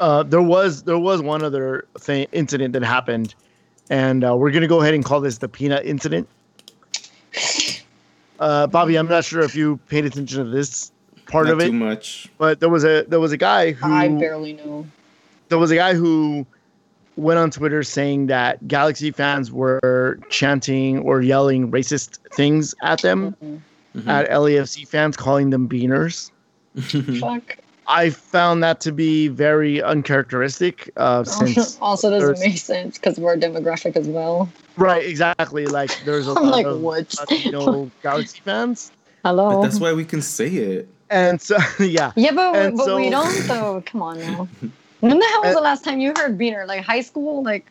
Uh, 0.00 0.22
there 0.24 0.42
was 0.42 0.82
there 0.84 0.98
was 0.98 1.22
one 1.22 1.42
other 1.42 1.84
thing 1.98 2.26
incident 2.32 2.72
that 2.72 2.82
happened, 2.82 3.34
and 3.90 4.24
uh, 4.24 4.34
we're 4.36 4.50
gonna 4.50 4.66
go 4.66 4.80
ahead 4.80 4.94
and 4.94 5.04
call 5.04 5.20
this 5.20 5.38
the 5.38 5.48
peanut 5.48 5.84
incident. 5.86 6.28
Uh, 8.40 8.66
Bobby, 8.66 8.96
I'm 8.96 9.08
not 9.08 9.24
sure 9.24 9.40
if 9.42 9.54
you 9.54 9.78
paid 9.88 10.04
attention 10.04 10.44
to 10.44 10.50
this 10.50 10.90
part 11.26 11.46
Not 11.46 11.52
of 11.54 11.60
it, 11.60 11.66
too 11.66 11.72
much. 11.72 12.28
but 12.38 12.60
there 12.60 12.68
was 12.68 12.84
a 12.84 13.04
there 13.08 13.20
was 13.20 13.32
a 13.32 13.36
guy 13.36 13.72
who 13.72 13.92
I 13.92 14.08
barely 14.08 14.54
know. 14.54 14.86
there 15.48 15.58
was 15.58 15.70
a 15.70 15.76
guy 15.76 15.94
who 15.94 16.44
went 17.16 17.38
on 17.38 17.50
Twitter 17.52 17.84
saying 17.84 18.26
that 18.26 18.66
Galaxy 18.66 19.12
fans 19.12 19.52
were 19.52 20.18
chanting 20.28 20.98
or 20.98 21.22
yelling 21.22 21.70
racist 21.70 22.18
things 22.32 22.74
at 22.82 23.00
them, 23.02 23.36
Mhm. 23.42 23.60
Mhm. 23.96 24.08
at 24.08 24.30
LAFC 24.30 24.86
fans, 24.88 25.16
calling 25.16 25.50
them 25.50 25.68
beaners. 25.68 26.30
Fuck. 27.20 27.56
I 27.86 28.10
found 28.10 28.62
that 28.64 28.80
to 28.80 28.92
be 28.92 29.28
very 29.28 29.82
uncharacteristic. 29.82 30.90
Uh, 30.96 31.22
since 31.24 31.78
also 31.80 32.10
doesn't 32.10 32.40
make 32.40 32.58
sense 32.58 32.98
because 32.98 33.18
of 33.18 33.24
our 33.24 33.36
demographic 33.36 33.96
as 33.96 34.06
well. 34.08 34.48
right, 34.76 35.04
exactly. 35.04 35.66
Like 35.66 35.90
there's 36.04 36.26
a 36.26 36.32
I'm 36.36 36.44
lot 36.44 36.52
like, 36.52 36.66
of 36.66 36.80
what? 36.80 37.14
Latino 37.20 37.90
Galaxy 38.02 38.40
fans, 38.44 38.90
Hello. 39.24 39.50
But 39.50 39.62
that's 39.62 39.80
why 39.80 39.92
we 39.92 40.04
can 40.04 40.22
say 40.22 40.48
it. 40.48 40.88
and 41.10 41.40
so 41.40 41.56
yeah, 41.78 42.12
yeah, 42.16 42.32
but 42.32 42.54
and 42.56 42.76
but 42.76 42.96
we 42.96 43.10
don't 43.10 43.46
though. 43.46 43.82
Come 43.86 44.02
on 44.02 44.20
now. 44.20 44.48
When 45.00 45.18
the 45.18 45.26
hell 45.26 45.42
was 45.42 45.52
Uh, 45.52 45.58
the 45.58 45.60
last 45.60 45.84
time 45.84 46.00
you 46.00 46.14
heard 46.16 46.38
Beaner? 46.38 46.66
Like 46.66 46.82
high 46.82 47.02
school? 47.02 47.42
Like 47.42 47.66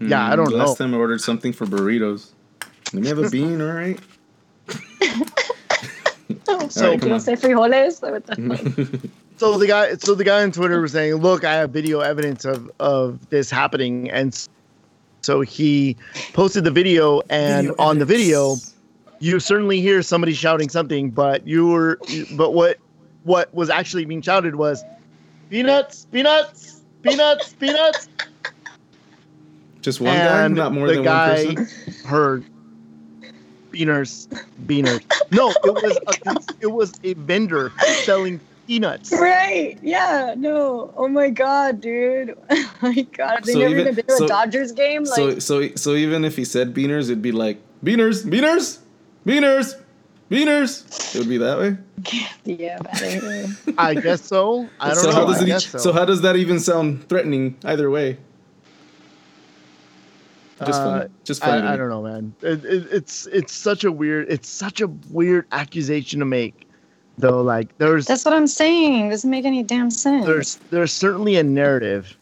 Yeah, 0.00 0.24
I 0.26 0.30
Hmm, 0.30 0.36
don't 0.36 0.50
the 0.50 0.56
Last 0.56 0.78
know. 0.78 0.86
time 0.86 0.94
I 0.94 0.98
ordered 0.98 1.20
something 1.20 1.52
for 1.52 1.66
burritos. 1.66 2.30
Let 2.92 3.02
me 3.02 3.08
have 3.08 3.18
a 3.18 3.28
bean, 3.28 3.60
all 3.60 3.72
right? 3.72 3.98
So- 6.70 6.84
Alright, 6.86 7.00
come 7.00 7.10
no 7.10 7.18
say 7.18 7.34
frijoles. 7.34 8.00
The- 8.00 9.10
so 9.36 9.58
the 9.58 9.66
guy 9.66 9.94
so 9.94 10.14
the 10.14 10.24
guy 10.24 10.42
on 10.42 10.52
twitter 10.52 10.80
was 10.80 10.92
saying 10.92 11.14
look 11.16 11.44
i 11.44 11.52
have 11.54 11.70
video 11.70 12.00
evidence 12.00 12.44
of 12.44 12.70
of 12.80 13.28
this 13.30 13.50
happening 13.50 14.10
and 14.10 14.46
so 15.22 15.40
he 15.40 15.96
posted 16.32 16.64
the 16.64 16.70
video 16.70 17.20
and 17.30 17.68
Video 17.68 17.82
on 17.84 17.98
the 17.98 18.04
video 18.04 18.56
you 19.20 19.40
certainly 19.40 19.80
hear 19.80 20.02
somebody 20.02 20.32
shouting 20.34 20.68
something 20.68 21.10
but 21.10 21.46
you 21.46 21.66
were 21.66 21.98
but 22.36 22.52
what 22.54 22.78
what 23.24 23.52
was 23.54 23.68
actually 23.70 24.04
being 24.04 24.22
shouted 24.22 24.54
was 24.56 24.82
peanuts 25.50 26.06
peanuts 26.12 26.82
peanuts 27.02 27.54
peanuts 27.54 28.08
Just 29.82 30.00
one 30.00 30.14
guy, 30.16 30.44
and 30.44 30.54
not 30.54 30.72
more 30.72 30.86
the 30.88 30.94
than 30.94 31.02
guy 31.04 31.44
one 31.46 31.54
person. 31.56 31.94
heard 32.06 32.44
beaners 33.74 34.28
beaners 34.66 35.02
no 35.30 35.50
it 35.50 35.56
oh 35.64 35.72
was 35.72 35.98
a, 36.26 36.54
it 36.60 36.66
was 36.72 36.92
a 37.04 37.14
vendor 37.14 37.72
selling 38.04 38.40
peanuts 38.66 39.12
right? 39.12 39.78
Yeah. 39.82 40.34
No. 40.38 40.90
Oh 40.96 41.06
my 41.06 41.28
god, 41.28 41.82
dude. 41.82 42.34
Oh 42.50 42.72
my 42.80 43.02
god. 43.12 43.34
Have 43.36 43.44
they 43.44 43.52
So 43.52 43.58
never 43.58 43.70
even- 43.74 43.80
even 43.82 43.94
been 43.96 44.06
to 44.06 44.16
so- 44.16 44.24
a 44.24 44.28
Dodgers 44.28 44.72
game? 44.72 45.04
Like 45.04 45.16
so 45.16 45.38
so 45.38 45.68
so 45.76 45.94
even 45.94 46.24
if 46.24 46.34
he 46.36 46.44
said 46.46 46.72
beaners, 46.72 47.04
it'd 47.04 47.20
be 47.20 47.32
like 47.32 47.58
beaners, 47.84 48.24
beaners, 48.24 48.78
beaners, 49.26 49.74
beaners. 50.30 51.14
It 51.14 51.18
would 51.18 51.28
be 51.28 51.36
that 51.38 51.58
way. 51.58 51.76
yeah, 52.44 52.78
i 53.78 53.94
guess 53.94 54.22
so 54.26 54.68
i 54.80 54.88
don't 54.88 54.96
so 54.96 55.08
know 55.10 55.16
how 55.16 55.24
does 55.26 55.40
it? 55.42 55.46
guess 55.46 55.64
so. 55.82 55.92
how 55.92 56.04
does 56.04 56.20
that 56.22 56.36
even 56.36 56.58
sound 56.58 57.06
threatening? 57.08 57.56
Either 57.64 57.90
way. 57.90 58.16
Just 60.60 60.80
Uh, 60.80 60.98
funny. 61.00 61.10
Just 61.24 61.40
funny. 61.42 61.62
to 61.62 61.68
I, 61.68 61.74
I 61.74 61.76
don't 61.76 61.88
know, 61.88 62.02
man. 62.02 62.34
It, 62.42 62.64
it, 62.64 62.86
it's 62.92 63.26
it's 63.26 63.52
such 63.52 63.84
a 63.84 63.90
weird 63.90 64.26
it's 64.30 64.48
such 64.48 64.80
a 64.80 64.86
weird 65.10 65.46
accusation 65.52 66.20
to 66.20 66.24
make, 66.26 66.68
though. 67.18 67.42
Like 67.42 67.76
there's 67.78 68.06
That's 68.06 68.24
what 68.24 68.34
I'm 68.34 68.46
saying. 68.46 69.10
Doesn't 69.10 69.30
make 69.30 69.44
any 69.44 69.62
damn 69.62 69.90
sense. 69.90 70.26
there's 70.26 70.56
there's 70.70 70.92
certainly 70.92 71.36
a 71.36 71.42
narrative 71.42 72.16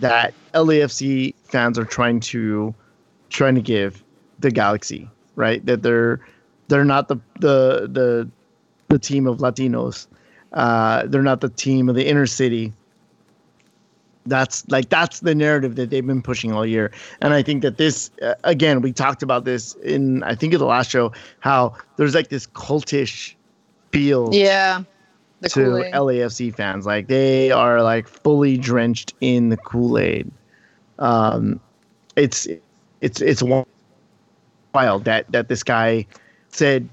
that 0.00 0.34
LAFC 0.54 1.34
fans 1.44 1.78
are 1.78 1.84
trying 1.84 2.18
to 2.20 2.74
trying 3.30 3.54
to 3.54 3.62
give 3.62 4.02
the 4.40 4.50
Galaxy, 4.50 5.08
right? 5.36 5.64
That 5.64 5.82
they're 5.82 6.18
they're 6.68 6.84
not 6.84 7.06
the 7.06 7.16
the 7.38 7.88
the 7.90 8.28
the 8.88 8.98
team 8.98 9.26
of 9.28 9.38
Latinos. 9.38 10.08
Uh, 10.52 11.06
they're 11.06 11.22
not 11.22 11.40
the 11.40 11.48
team 11.48 11.88
of 11.88 11.94
the 11.94 12.06
inner 12.06 12.26
city. 12.26 12.72
That's 14.24 14.68
like 14.68 14.88
that's 14.88 15.20
the 15.20 15.34
narrative 15.34 15.74
that 15.76 15.90
they've 15.90 16.06
been 16.06 16.22
pushing 16.22 16.52
all 16.52 16.64
year, 16.64 16.92
and 17.20 17.34
I 17.34 17.42
think 17.42 17.62
that 17.62 17.76
this 17.76 18.10
uh, 18.22 18.34
again 18.44 18.80
we 18.80 18.92
talked 18.92 19.22
about 19.22 19.44
this 19.44 19.74
in 19.76 20.22
I 20.22 20.36
think 20.36 20.52
in 20.52 20.60
the 20.60 20.66
last 20.66 20.90
show 20.90 21.12
how 21.40 21.74
there's 21.96 22.14
like 22.14 22.28
this 22.28 22.46
cultish 22.46 23.34
feel 23.90 24.30
yeah. 24.32 24.84
The 25.40 25.48
to 25.48 25.64
Kool-Aid. 25.64 25.92
LAFC 25.92 26.54
fans. 26.54 26.86
Like 26.86 27.08
they 27.08 27.50
are 27.50 27.82
like 27.82 28.06
fully 28.06 28.56
drenched 28.56 29.12
in 29.20 29.48
the 29.48 29.56
Kool 29.56 29.98
Aid. 29.98 30.30
Um, 31.00 31.58
it's 32.14 32.46
it's 33.00 33.20
it's 33.20 33.42
wild 34.72 35.04
that 35.04 35.30
that 35.32 35.48
this 35.48 35.64
guy 35.64 36.06
said 36.48 36.88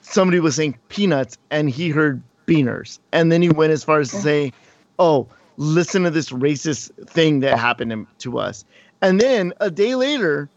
somebody 0.00 0.40
was 0.40 0.56
saying 0.56 0.78
peanuts 0.88 1.36
and 1.50 1.68
he 1.68 1.90
heard 1.90 2.22
beaners, 2.46 2.98
and 3.12 3.30
then 3.30 3.42
he 3.42 3.50
went 3.50 3.72
as 3.72 3.84
far 3.84 4.00
as 4.00 4.10
to 4.10 4.16
say, 4.16 4.52
"Oh, 4.98 5.26
listen 5.56 6.02
to 6.04 6.10
this 6.10 6.30
racist 6.30 6.90
thing 7.08 7.40
that 7.40 7.58
happened 7.58 8.06
to- 8.18 8.38
us," 8.38 8.64
and 9.02 9.20
then 9.20 9.52
a 9.60 9.70
day 9.70 9.94
later, 9.94 10.48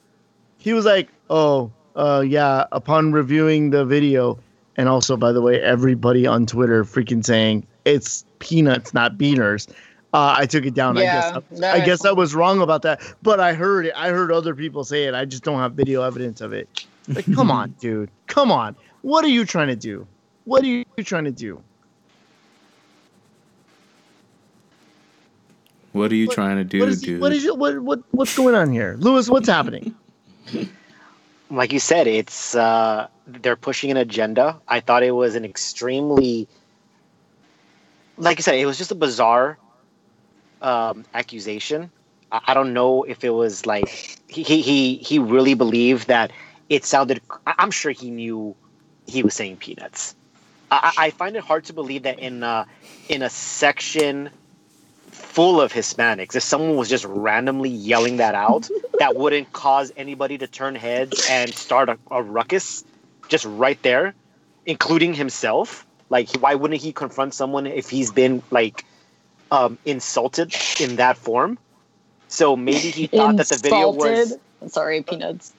he 0.58 0.74
was 0.74 0.86
like, 0.86 1.10
"Oh, 1.30 1.72
uh, 1.96 2.24
yeah." 2.26 2.66
Upon 2.72 3.12
reviewing 3.12 3.70
the 3.70 3.86
video, 3.86 4.40
and 4.78 4.90
also, 4.90 5.18
by 5.18 5.32
the 5.32 5.42
way, 5.42 5.62
everybody 5.62 6.26
on 6.28 6.46
Twitter 6.46 6.84
freaking 6.84 7.24
saying 7.26 7.66
it's 7.86 8.26
peanuts, 8.40 8.94
not 8.94 9.18
beaners. 9.18 9.68
Uh, 10.12 10.34
I 10.38 10.46
took 10.48 10.66
it 10.66 10.74
down. 10.74 10.98
I 10.98 11.02
Yeah, 11.04 11.14
guess 11.14 11.60
that 11.60 11.76
I 11.76 11.82
I 11.82 11.86
guess 11.86 12.04
I 12.04 12.12
was 12.12 12.34
wrong 12.34 12.62
about 12.62 12.82
that, 12.82 13.02
but 13.22 13.40
I 13.40 13.54
heard 13.54 13.86
it. 13.86 13.94
I 13.96 14.10
heard 14.10 14.32
other 14.32 14.56
people 14.56 14.84
say 14.84 15.04
it. 15.06 15.14
I 15.14 15.26
just 15.26 15.44
don't 15.44 15.60
have 15.60 15.74
video 15.74 16.02
evidence 16.02 16.42
of 16.42 16.52
it. 16.52 16.68
Like, 17.08 17.32
come 17.34 17.52
on, 17.60 17.76
dude. 17.80 18.10
Come 18.28 18.52
on. 18.52 18.76
What 19.02 19.24
are 19.24 19.30
you 19.30 19.46
trying 19.46 19.68
to 19.68 19.76
do? 19.76 20.08
What 20.46 20.64
are 20.64 20.68
you 20.68 20.84
trying 21.04 21.26
to 21.26 21.32
do? 21.32 21.62
What 25.94 26.12
are 26.12 26.16
you 26.16 26.28
What- 26.28 26.36
trying 26.36 26.58
to 26.58 26.64
do, 26.64 26.80
what 26.80 26.90
is 26.90 27.02
dude? 27.02 27.22
what 27.22 27.32
is 27.32 27.46
it? 27.46 27.58
What 27.58 27.80
what 27.80 28.00
what's 28.12 28.36
going 28.36 28.56
on 28.56 28.72
here, 28.72 28.96
Lewis? 29.00 29.30
What's 29.30 29.48
happening? 29.50 29.96
like 31.52 31.74
you 31.74 31.80
said, 31.80 32.08
it's 32.08 32.56
uh, 32.56 33.08
they're 33.28 33.56
pushing 33.56 33.90
an 33.92 33.98
agenda. 33.98 34.60
I 34.68 34.80
thought 34.82 35.04
it 35.04 35.12
was 35.12 35.36
an 35.36 35.46
extremely, 35.46 36.48
like 38.18 38.38
you 38.38 38.44
said, 38.44 38.56
it 38.56 38.66
was 38.66 38.78
just 38.78 38.92
a 38.92 38.96
bizarre 38.96 39.58
um, 40.62 41.06
accusation. 41.14 41.90
I 42.32 42.40
I 42.48 42.54
don't 42.54 42.74
know 42.74 43.04
if 43.04 43.24
it 43.24 43.32
was 43.32 43.66
like 43.66 43.88
he 44.28 44.44
he 44.44 44.62
he, 44.62 44.96
he 44.98 45.18
really 45.20 45.56
believed 45.56 46.08
that 46.08 46.32
it 46.70 46.86
sounded. 46.86 47.22
I- 47.48 47.56
I'm 47.58 47.72
sure 47.72 47.92
he 47.92 48.12
knew 48.12 48.56
he 49.08 49.24
was 49.24 49.34
saying 49.34 49.58
peanuts. 49.58 50.16
I, 50.72 50.94
I 50.98 51.06
I 51.06 51.10
find 51.10 51.36
it 51.36 51.44
hard 51.44 51.66
to 51.66 51.74
believe 51.74 52.04
that 52.04 52.20
in 52.20 52.44
uh, 52.44 52.66
in 53.08 53.24
a 53.24 53.30
section 53.30 54.30
full 55.12 55.62
of 55.62 55.72
Hispanics, 55.72 56.36
if 56.36 56.44
someone 56.44 56.76
was 56.76 56.90
just 56.90 57.06
randomly 57.06 57.70
yelling 57.70 58.18
that 58.18 58.36
out, 58.36 58.70
that 59.00 59.16
wouldn't 59.16 59.52
cause 59.54 59.92
anybody 59.98 60.38
to 60.38 60.48
turn 60.48 60.76
heads 60.76 61.30
and 61.30 61.54
start 61.54 61.90
a, 61.90 61.98
a 62.12 62.22
ruckus 62.22 62.84
just 63.28 63.46
right 63.46 63.82
there, 63.84 64.14
including 64.66 65.14
himself. 65.14 65.86
Like, 66.10 66.30
why 66.32 66.56
wouldn't 66.56 66.82
he 66.82 66.92
confront 66.92 67.34
someone 67.34 67.68
if 67.68 67.90
he's 67.90 68.12
been 68.12 68.42
like 68.52 68.86
um, 69.52 69.78
insulted 69.86 70.54
in 70.82 70.98
that 70.98 71.18
form? 71.18 71.58
So 72.28 72.56
maybe 72.56 72.92
he 72.92 73.08
thought 73.08 73.38
that 73.38 73.50
the 73.50 73.58
video 73.58 73.92
was 73.92 74.32
Insulted. 74.32 74.42
Sorry, 74.68 75.04
peanuts. 75.04 75.54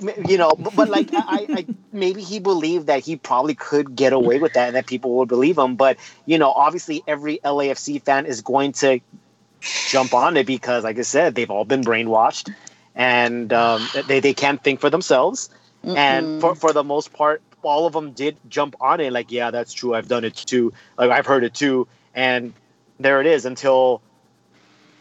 You 0.00 0.38
know, 0.38 0.52
but, 0.58 0.74
but 0.76 0.88
like 0.88 1.08
I, 1.12 1.46
I, 1.48 1.66
maybe 1.92 2.22
he 2.22 2.38
believed 2.38 2.86
that 2.86 3.04
he 3.04 3.16
probably 3.16 3.54
could 3.54 3.96
get 3.96 4.12
away 4.12 4.38
with 4.38 4.54
that 4.54 4.68
and 4.68 4.76
that 4.76 4.86
people 4.86 5.16
would 5.18 5.28
believe 5.28 5.58
him. 5.58 5.76
But 5.76 5.98
you 6.26 6.38
know, 6.38 6.50
obviously, 6.50 7.02
every 7.06 7.38
LAFC 7.38 8.02
fan 8.02 8.26
is 8.26 8.40
going 8.42 8.72
to 8.72 9.00
jump 9.60 10.14
on 10.14 10.36
it 10.36 10.46
because, 10.46 10.84
like 10.84 10.98
I 10.98 11.02
said, 11.02 11.34
they've 11.34 11.50
all 11.50 11.64
been 11.64 11.82
brainwashed 11.82 12.54
and 12.94 13.52
um, 13.52 13.88
they 14.06 14.20
they 14.20 14.34
can't 14.34 14.62
think 14.62 14.80
for 14.80 14.90
themselves. 14.90 15.50
And 15.84 16.40
for 16.40 16.54
for 16.54 16.72
the 16.72 16.84
most 16.84 17.12
part, 17.12 17.40
all 17.62 17.86
of 17.86 17.92
them 17.92 18.12
did 18.12 18.36
jump 18.48 18.76
on 18.80 19.00
it. 19.00 19.12
Like, 19.12 19.30
yeah, 19.30 19.50
that's 19.50 19.72
true. 19.72 19.94
I've 19.94 20.08
done 20.08 20.24
it 20.24 20.34
too. 20.34 20.72
Like 20.96 21.10
I've 21.10 21.26
heard 21.26 21.44
it 21.44 21.54
too. 21.54 21.86
And 22.14 22.52
there 22.98 23.20
it 23.20 23.26
is 23.26 23.44
until 23.44 24.02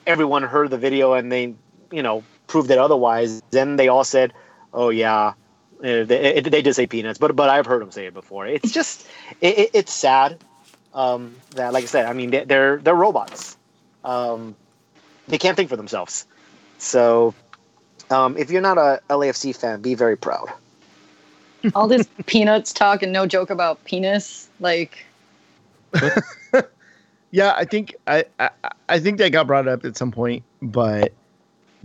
everyone 0.06 0.44
heard 0.44 0.70
the 0.70 0.78
video 0.78 1.14
and 1.14 1.32
they, 1.32 1.56
you 1.92 2.04
know, 2.04 2.24
proved 2.46 2.72
it 2.72 2.78
otherwise. 2.78 3.42
Then 3.52 3.76
they 3.76 3.88
all 3.88 4.04
said, 4.04 4.34
"Oh 4.78 4.90
yeah, 4.90 5.34
uh, 5.80 6.04
they, 6.04 6.40
they 6.40 6.62
did 6.62 6.74
say 6.76 6.86
peanuts," 6.86 7.18
but 7.18 7.36
but 7.36 7.50
I've 7.50 7.66
heard 7.66 7.82
them 7.82 7.92
say 7.92 8.06
it 8.06 8.14
before. 8.14 8.46
It's 8.46 8.72
just 8.72 9.08
it, 9.42 9.58
it, 9.58 9.70
it's 9.74 9.94
sad 9.94 10.38
um, 10.94 11.36
that, 11.56 11.74
like 11.74 11.84
I 11.84 11.88
said, 11.88 12.06
I 12.06 12.14
mean 12.14 12.30
they, 12.30 12.44
they're 12.46 12.78
they're 12.78 12.96
robots. 12.96 13.58
Um, 14.04 14.56
they 15.28 15.40
can't 15.40 15.58
think 15.58 15.70
for 15.70 15.76
themselves. 15.78 16.26
So 16.78 17.34
um, 18.12 18.38
if 18.38 18.52
you're 18.52 18.62
not 18.62 18.78
a 18.78 19.02
LAFC 19.10 19.56
fan, 19.56 19.82
be 19.82 19.96
very 19.96 20.16
proud. 20.16 20.54
All 21.76 21.88
this 21.88 22.08
peanuts 22.28 22.72
talk 22.72 23.02
and 23.02 23.12
no 23.12 23.26
joke 23.26 23.50
about 23.50 23.84
penis. 23.84 24.48
Like, 24.60 25.06
Yeah, 27.32 27.54
I 27.56 27.66
think 27.66 27.96
I, 28.08 28.26
I 28.40 28.50
I 28.88 29.00
think 29.00 29.18
that 29.18 29.32
got 29.32 29.48
brought 29.48 29.68
up 29.68 29.84
at 29.84 29.98
some 29.98 30.12
point, 30.12 30.44
but 30.62 31.14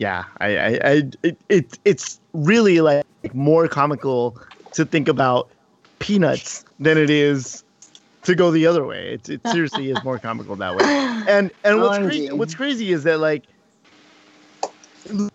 yeah, 0.02 0.24
I 0.40 0.56
I, 0.56 0.68
I 0.68 1.02
it, 1.22 1.36
it 1.48 1.78
it's 1.84 2.18
really 2.32 2.80
like 2.80 3.04
more 3.32 3.68
comical 3.68 4.36
to 4.72 4.84
think 4.84 5.06
about 5.06 5.48
peanuts 6.00 6.64
than 6.80 6.98
it 6.98 7.08
is 7.08 7.62
to 8.24 8.34
go 8.34 8.50
the 8.50 8.66
other 8.66 8.84
way. 8.84 9.14
It, 9.14 9.28
it 9.28 9.46
seriously 9.46 9.90
is 9.90 10.02
more 10.02 10.18
comical 10.18 10.56
that 10.56 10.74
way. 10.74 10.82
And 11.28 11.52
and 11.62 11.80
what's 11.80 11.98
crazy, 11.98 12.32
what's 12.32 12.54
crazy 12.56 12.90
is 12.90 13.04
that 13.04 13.20
like 13.20 13.44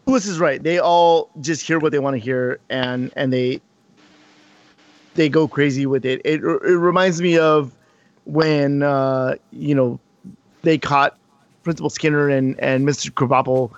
Lewis 0.06 0.26
is 0.26 0.38
right. 0.38 0.62
They 0.62 0.80
all 0.80 1.30
just 1.40 1.66
hear 1.66 1.80
what 1.80 1.94
they 1.94 2.00
want 2.00 2.16
to 2.16 2.20
hear, 2.20 2.60
and 2.70 3.10
and 3.16 3.32
they 3.32 3.62
they 5.14 5.30
go 5.30 5.48
crazy 5.48 5.86
with 5.86 6.06
it. 6.06 6.20
It 6.26 6.44
it 6.44 6.78
reminds 6.78 7.22
me 7.22 7.38
of 7.38 7.74
when 8.26 8.84
uh, 8.84 9.36
you 9.52 9.74
know 9.74 9.98
they 10.64 10.78
caught 10.78 11.18
Principal 11.64 11.90
Skinner 11.90 12.28
and 12.28 12.60
and 12.60 12.86
Mr. 12.86 13.12
Krabappel 13.12 13.72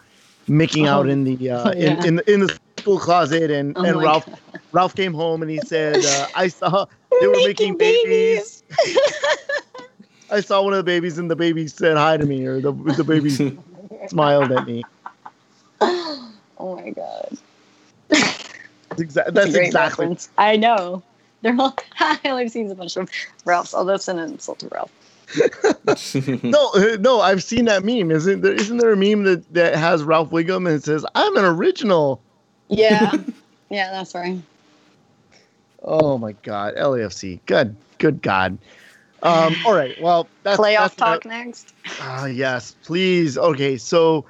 making 0.49 0.87
out 0.87 1.05
Oh. 1.05 1.09
in 1.09 1.23
the 1.23 1.49
uh, 1.49 1.73
Yeah. 1.77 2.03
in, 2.03 2.19
in 2.19 2.21
in 2.27 2.39
the 2.41 2.57
school 2.79 2.99
closet, 2.99 3.51
and 3.51 3.77
Oh 3.77 3.83
and 3.83 4.01
Ralph 4.01 4.27
Ralph 4.71 4.95
came 4.95 5.13
home 5.13 5.41
and 5.41 5.49
he 5.51 5.59
said, 5.59 6.03
uh, 6.03 6.27
"I 6.35 6.47
saw 6.47 6.85
they 7.21 7.27
were 7.27 7.35
making 7.35 7.77
babies." 7.77 8.63
I 10.31 10.41
saw 10.41 10.61
one 10.61 10.73
of 10.73 10.77
the 10.77 10.83
babies, 10.83 11.17
and 11.17 11.29
the 11.31 11.35
baby 11.35 11.67
said 11.67 11.97
hi 11.97 12.15
to 12.17 12.25
me, 12.25 12.45
or 12.45 12.61
the 12.61 12.71
the 12.71 13.03
baby 13.03 13.59
smiled 14.07 14.51
at 14.51 14.65
me. 14.67 14.85
oh 15.81 16.35
my 16.59 16.91
god. 16.91 17.37
That's, 18.09 19.01
exa- 19.15 19.33
That's, 19.33 19.53
exactly. 19.55 20.05
reference. 20.05 20.29
I 20.37 20.55
know. 20.55 21.01
They're 21.41 21.55
all. 21.59 21.75
I've 21.99 22.51
seen 22.51 22.69
a 22.69 22.75
bunch 22.75 22.97
of 22.97 23.09
Ralphs. 23.45 23.73
Oh, 23.75 23.85
that's 23.85 24.07
an 24.07 24.19
insult 24.19 24.59
to 24.59 24.67
Ralph. 24.67 24.91
No, 26.43 26.71
uh, 26.75 26.97
no, 26.99 27.21
I've 27.21 27.43
seen 27.43 27.65
that 27.65 27.83
meme. 27.83 28.11
Isn't 28.11 28.41
there? 28.41 28.53
Isn't 28.53 28.77
there 28.77 28.91
a 28.91 28.97
meme 28.97 29.23
that 29.23 29.53
that 29.53 29.75
has 29.75 30.03
Ralph 30.03 30.29
Wiggum 30.29 30.67
and 30.67 30.69
it 30.69 30.83
says, 30.83 31.05
"I'm 31.15 31.35
an 31.37 31.45
original." 31.45 32.21
Yeah. 32.67 33.11
yeah, 33.69 33.91
that's 33.91 34.13
right. 34.15 34.39
Oh 35.83 36.17
my 36.17 36.33
God, 36.43 36.75
LAFC. 36.75 37.39
Good, 37.45 37.75
good 37.97 38.21
God. 38.21 38.57
Um, 39.23 39.55
all 39.65 39.73
right. 39.73 39.99
Well, 40.01 40.27
that's 40.43 40.59
Playoff 40.59 40.77
that's 40.77 40.95
talk 40.95 41.25
next. 41.25 41.73
Ah, 41.99 42.25
yes, 42.25 42.75
please. 42.83 43.37
Okay, 43.37 43.77
so 43.77 44.25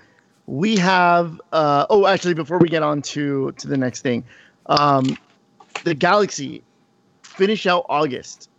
we 0.48 0.76
have. 0.78 1.40
Uh, 1.52 1.86
oh, 1.90 2.08
actually, 2.08 2.34
before 2.34 2.58
we 2.58 2.70
get 2.70 2.84
on 2.84 3.02
to 3.04 3.52
to 3.54 3.68
the 3.68 3.78
next 3.78 4.02
thing, 4.02 4.24
um, 4.68 5.18
the 5.84 5.94
Galaxy 5.94 6.64
finish 7.24 7.66
out 7.66 7.86
August 7.90 8.50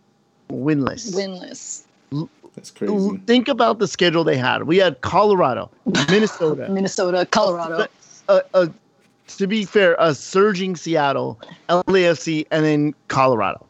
winless. 0.49 1.13
Winless. 1.13 1.83
That's 2.55 2.71
crazy. 2.71 3.17
Think 3.25 3.47
about 3.47 3.79
the 3.79 3.87
schedule 3.87 4.23
they 4.23 4.37
had. 4.37 4.63
We 4.63 4.77
had 4.77 4.99
Colorado, 5.01 5.71
Minnesota. 6.09 6.67
Minnesota, 6.71 7.25
Colorado. 7.31 7.87
uh, 8.27 8.41
uh, 8.53 8.67
to 9.37 9.47
be 9.47 9.63
fair, 9.65 9.95
a 9.99 10.13
surging 10.13 10.75
Seattle, 10.75 11.39
LAFC, 11.69 12.45
and 12.51 12.65
then 12.65 12.93
Colorado. 13.07 13.65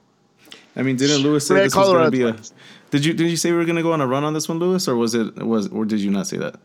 I 0.75 0.82
mean, 0.82 0.95
didn't 0.95 1.21
Lewis 1.21 1.45
say 1.47 1.55
Red 1.55 1.65
this 1.65 1.75
was 1.75 1.89
going 1.89 2.05
to 2.05 2.11
be 2.11 2.23
a? 2.23 2.36
Did 2.89 3.05
you 3.05 3.13
did 3.13 3.29
you 3.29 3.38
say 3.38 3.51
we 3.51 3.57
were 3.57 3.65
going 3.65 3.75
to 3.75 3.84
go 3.84 3.93
on 3.93 4.01
a 4.01 4.07
run 4.07 4.23
on 4.23 4.34
this 4.34 4.49
one, 4.49 4.57
Lewis, 4.59 4.88
or 4.88 4.95
was 4.95 5.13
it 5.13 5.36
was 5.38 5.67
or 5.67 5.86
did 5.86 5.99
you 5.99 6.09
not 6.09 6.27
say 6.27 6.38
that? 6.38 6.55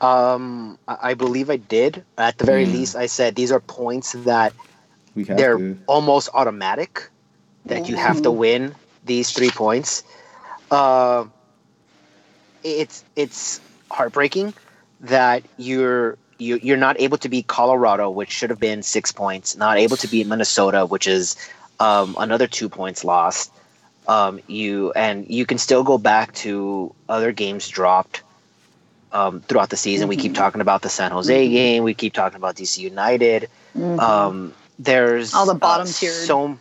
Um, 0.00 0.78
I 0.88 1.10
I 1.10 1.14
believe 1.14 1.48
I 1.48 1.56
did. 1.56 2.04
At 2.18 2.38
the 2.38 2.44
very 2.44 2.66
Hmm. 2.66 2.72
least, 2.72 2.96
I 2.96 3.06
said 3.06 3.34
these 3.34 3.52
are 3.52 3.60
points 3.60 4.12
that 4.24 4.52
We 5.14 5.24
have 5.24 5.36
they're 5.36 5.58
to. 5.58 5.78
almost 5.86 6.28
automatic 6.34 7.08
that 7.66 7.88
you 7.88 7.96
have 7.96 8.20
to 8.22 8.30
win 8.30 8.74
these 9.04 9.30
three 9.30 9.50
points. 9.50 10.02
Uh, 10.72 11.26
it's 12.64 13.04
it's 13.16 13.60
heartbreaking 13.90 14.54
that 15.02 15.44
you're 15.58 16.18
you, 16.38 16.58
you're 16.62 16.76
not 16.78 17.00
able 17.00 17.18
to 17.18 17.28
beat 17.28 17.46
Colorado, 17.46 18.10
which 18.10 18.30
should 18.30 18.50
have 18.50 18.60
been 18.60 18.82
six 18.82 19.12
points. 19.12 19.56
Not 19.56 19.78
able 19.78 19.96
to 19.98 20.08
beat 20.08 20.26
Minnesota, 20.26 20.86
which 20.86 21.06
is 21.06 21.36
um, 21.80 22.16
another 22.18 22.48
two 22.48 22.68
points 22.68 23.04
lost. 23.04 23.52
Um, 24.08 24.40
you 24.48 24.92
and 24.92 25.28
you 25.28 25.46
can 25.46 25.58
still 25.58 25.84
go 25.84 25.98
back 25.98 26.34
to 26.36 26.94
other 27.08 27.32
games 27.32 27.68
dropped 27.68 28.22
um, 29.12 29.40
throughout 29.42 29.70
the 29.70 29.76
season. 29.76 30.08
We 30.08 30.16
keep 30.16 30.34
talking 30.34 30.60
about 30.60 30.82
the 30.82 30.88
San 30.88 31.12
Jose 31.12 31.48
game. 31.48 31.84
We 31.84 31.94
keep 31.94 32.14
talking 32.14 32.36
about 32.36 32.56
DC 32.56 32.78
United 32.82 33.48
Mhm. 33.76 34.00
um, 34.00 34.54
there's 34.78 35.34
All 35.34 35.46
the 35.46 35.54
bottom 35.54 35.88
uh, 35.88 35.92
tiered. 35.92 36.26
So, 36.26 36.58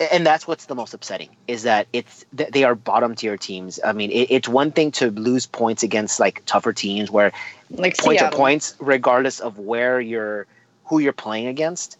and 0.00 0.26
that's 0.26 0.46
what's 0.46 0.66
the 0.66 0.74
most 0.74 0.94
upsetting 0.94 1.28
is 1.46 1.64
that 1.64 1.86
it's 1.92 2.24
they 2.32 2.64
are 2.64 2.74
bottom 2.74 3.14
tier 3.14 3.36
teams. 3.36 3.80
I 3.84 3.92
mean, 3.92 4.10
it, 4.10 4.30
it's 4.30 4.48
one 4.48 4.70
thing 4.70 4.90
to 4.92 5.10
lose 5.10 5.46
points 5.46 5.82
against 5.82 6.20
like 6.20 6.42
tougher 6.46 6.72
teams 6.72 7.10
where 7.10 7.32
like 7.70 7.96
points 7.96 8.22
are 8.22 8.30
points 8.30 8.74
regardless 8.78 9.40
of 9.40 9.58
where 9.58 10.00
you're 10.00 10.46
who 10.84 10.98
you're 10.98 11.12
playing 11.12 11.46
against. 11.46 11.96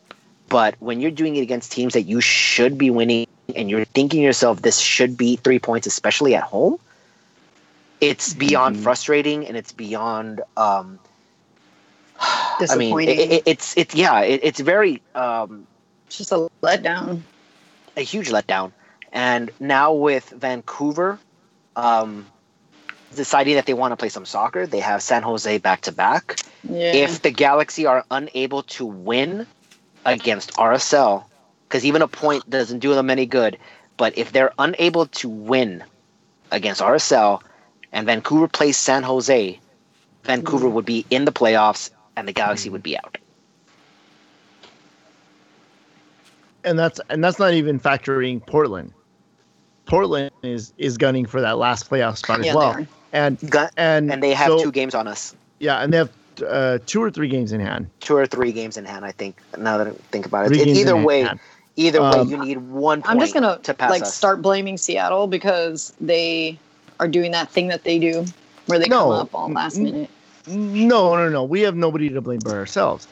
But 0.49 0.77
when 0.81 1.01
you're 1.01 1.11
doing 1.11 1.37
it 1.37 1.41
against 1.43 1.73
teams 1.73 1.95
that 1.95 2.03
you 2.03 2.21
should 2.21 2.79
be 2.79 2.91
winning 2.91 3.27
and 3.55 3.69
you're 3.71 3.85
thinking 3.85 4.21
to 4.21 4.25
yourself 4.25 4.63
this 4.63 4.79
should 4.79 5.17
be 5.17 5.37
three 5.37 5.59
points, 5.59 5.87
especially 5.87 6.35
at 6.35 6.43
home, 6.43 6.79
it's 8.01 8.33
beyond 8.35 8.77
Mhm. 8.77 8.83
frustrating 8.83 9.47
and 9.47 9.57
it's 9.57 9.73
beyond. 9.73 10.41
Um, 10.57 10.99
I 12.21 12.77
mean, 12.77 12.99
it, 13.01 13.19
it, 13.19 13.43
it's 13.47 13.77
it's 13.77 13.95
yeah, 13.95 14.21
it, 14.23 14.41
it's 14.43 14.61
very 14.61 15.03
um, 15.15 15.67
It's 16.07 16.19
just 16.19 16.33
a 16.33 16.49
letdown. 16.63 17.23
A 17.99 18.03
huge 18.03 18.29
letdown. 18.29 18.73
And 19.13 19.51
now 19.59 19.93
with 19.93 20.31
Vancouver 20.31 21.19
um, 21.77 22.27
deciding 23.15 23.57
that 23.57 23.67
they 23.67 23.75
want 23.75 23.93
to 23.93 23.97
play 23.97 24.09
some 24.09 24.25
soccer, 24.25 24.67
they 24.67 24.81
have 24.81 25.03
San 25.03 25.23
Jose 25.23 25.59
back 25.59 25.83
to 25.83 25.93
back. 25.93 26.41
If 26.95 27.23
the 27.23 27.31
Galaxy 27.31 27.87
are 27.87 28.05
unable 28.11 28.63
to 28.65 28.87
win 28.87 29.47
against 30.05 30.55
RSL, 30.55 31.25
because 31.69 31.85
even 31.85 32.03
a 32.03 32.09
point 32.09 32.49
doesn't 32.49 32.79
do 32.79 32.95
them 32.95 33.11
any 33.11 33.27
good, 33.27 33.59
but 33.97 34.17
if 34.17 34.33
they're 34.33 34.53
unable 34.59 35.07
to 35.07 35.29
win 35.29 35.85
against 36.51 36.81
RSL 36.81 37.43
and 37.93 38.07
Vancouver 38.07 38.49
plays 38.49 38.77
San 38.77 39.03
Jose, 39.03 39.59
Vancouver 40.25 40.69
would 40.69 40.85
be 40.85 41.05
in 41.11 41.25
the 41.25 41.33
playoffs 41.33 41.91
and 42.17 42.29
the 42.29 42.33
Galaxy 42.33 42.69
would 42.71 42.83
be 42.83 42.97
out. 42.97 43.19
And 46.65 46.79
that's 46.79 47.01
and 47.11 47.23
that's 47.23 47.39
not 47.39 47.53
even 47.55 47.79
factoring 47.81 48.45
Portland. 48.47 48.93
Portland 49.87 50.31
is 50.43 50.73
is 50.79 50.97
gunning 50.99 51.27
for 51.27 51.41
that 51.41 51.59
last 51.59 51.89
playoff 51.91 52.19
spot 52.19 52.43
yeah, 52.45 52.51
as 52.51 52.57
well, 52.57 52.75
they 52.75 52.87
and 53.13 53.51
Gun- 53.51 53.71
and 53.77 54.13
And 54.13 54.23
they 54.23 54.35
have 54.35 54.49
so- 54.49 54.63
two 54.63 54.73
games 54.73 54.95
on 54.95 55.09
us. 55.09 55.35
Yeah, 55.61 55.79
and 55.83 55.93
they 55.93 55.97
have 55.99 56.11
uh, 56.47 56.79
two 56.87 57.03
or 57.03 57.11
three 57.11 57.29
games 57.29 57.53
in 57.53 57.61
hand. 57.61 57.89
Two 58.01 58.17
or 58.17 58.27
three 58.27 58.53
games 58.53 58.77
in 58.77 58.85
hand, 58.85 59.05
I 59.05 59.11
think. 59.13 59.39
Now 59.59 59.77
that 59.79 59.89
I 59.89 59.91
think 60.13 60.25
about 60.27 60.47
it, 60.47 60.53
It- 60.61 60.69
either 60.69 60.97
way, 60.97 61.23
hand. 61.23 61.41
either 61.77 62.01
way, 62.01 62.09
Um, 62.11 62.31
you 62.31 62.37
need 62.37 62.59
one. 62.59 63.03
Point 63.03 63.11
I'm 63.11 63.19
just 63.21 63.35
gonna 63.35 63.59
to 63.63 63.75
pass 63.75 63.91
like 63.91 64.03
us. 64.03 64.15
start 64.15 64.41
blaming 64.43 64.77
Seattle 64.77 65.27
because 65.27 65.93
they 66.01 66.59
are 67.01 67.09
doing 67.09 67.31
that 67.33 67.51
thing 67.51 67.69
that 67.69 67.85
they 67.85 67.99
do 67.99 68.25
where 68.67 68.79
they 68.79 68.87
No. 68.89 69.05
come 69.05 69.13
up 69.13 69.35
all 69.35 69.51
last 69.51 69.79
minute. 69.79 70.11
No, 70.47 71.17
no, 71.17 71.29
no. 71.29 71.45
We 71.45 71.61
have 71.63 71.75
nobody 71.77 72.09
to 72.11 72.21
blame 72.21 72.41
but 72.45 72.55
ourselves. 72.55 73.09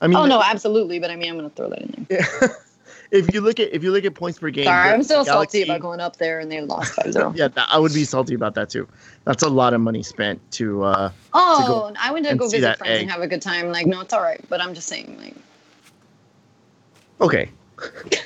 I 0.00 0.06
mean, 0.06 0.16
oh 0.16 0.26
no, 0.26 0.42
absolutely. 0.42 0.98
But 0.98 1.10
I 1.10 1.16
mean, 1.16 1.30
I'm 1.30 1.36
gonna 1.36 1.50
throw 1.50 1.68
that 1.68 1.80
in 1.80 2.06
there. 2.08 2.56
if 3.12 3.32
you 3.32 3.40
look 3.40 3.60
at 3.60 3.72
if 3.72 3.84
you 3.84 3.92
look 3.92 4.04
at 4.04 4.14
points 4.14 4.38
per 4.40 4.50
game, 4.50 4.64
Sorry, 4.64 4.90
I'm 4.90 5.02
still 5.04 5.24
Galaxy- 5.24 5.60
salty 5.60 5.70
about 5.70 5.80
going 5.82 6.00
up 6.00 6.16
there 6.16 6.40
and 6.40 6.50
they 6.50 6.60
lost 6.62 6.94
5-0. 6.96 7.36
Yeah, 7.36 7.46
that, 7.48 7.68
I 7.70 7.78
would 7.78 7.92
be 7.94 8.04
salty 8.04 8.34
about 8.34 8.54
that 8.56 8.70
too. 8.70 8.88
That's 9.24 9.42
a 9.44 9.48
lot 9.48 9.74
of 9.74 9.80
money 9.80 10.02
spent 10.02 10.40
to. 10.52 10.82
uh 10.82 11.10
Oh, 11.34 11.92
I 12.00 12.10
went 12.12 12.26
to 12.26 12.34
go 12.34 12.48
visit 12.48 12.78
friends 12.78 12.90
egg. 12.94 13.02
and 13.02 13.10
have 13.10 13.20
a 13.20 13.28
good 13.28 13.42
time. 13.42 13.70
Like, 13.70 13.86
no, 13.86 14.00
it's 14.00 14.12
all 14.12 14.22
right. 14.22 14.40
But 14.48 14.60
I'm 14.60 14.74
just 14.74 14.88
saying, 14.88 15.16
like, 15.20 15.34
Okay, 17.20 17.50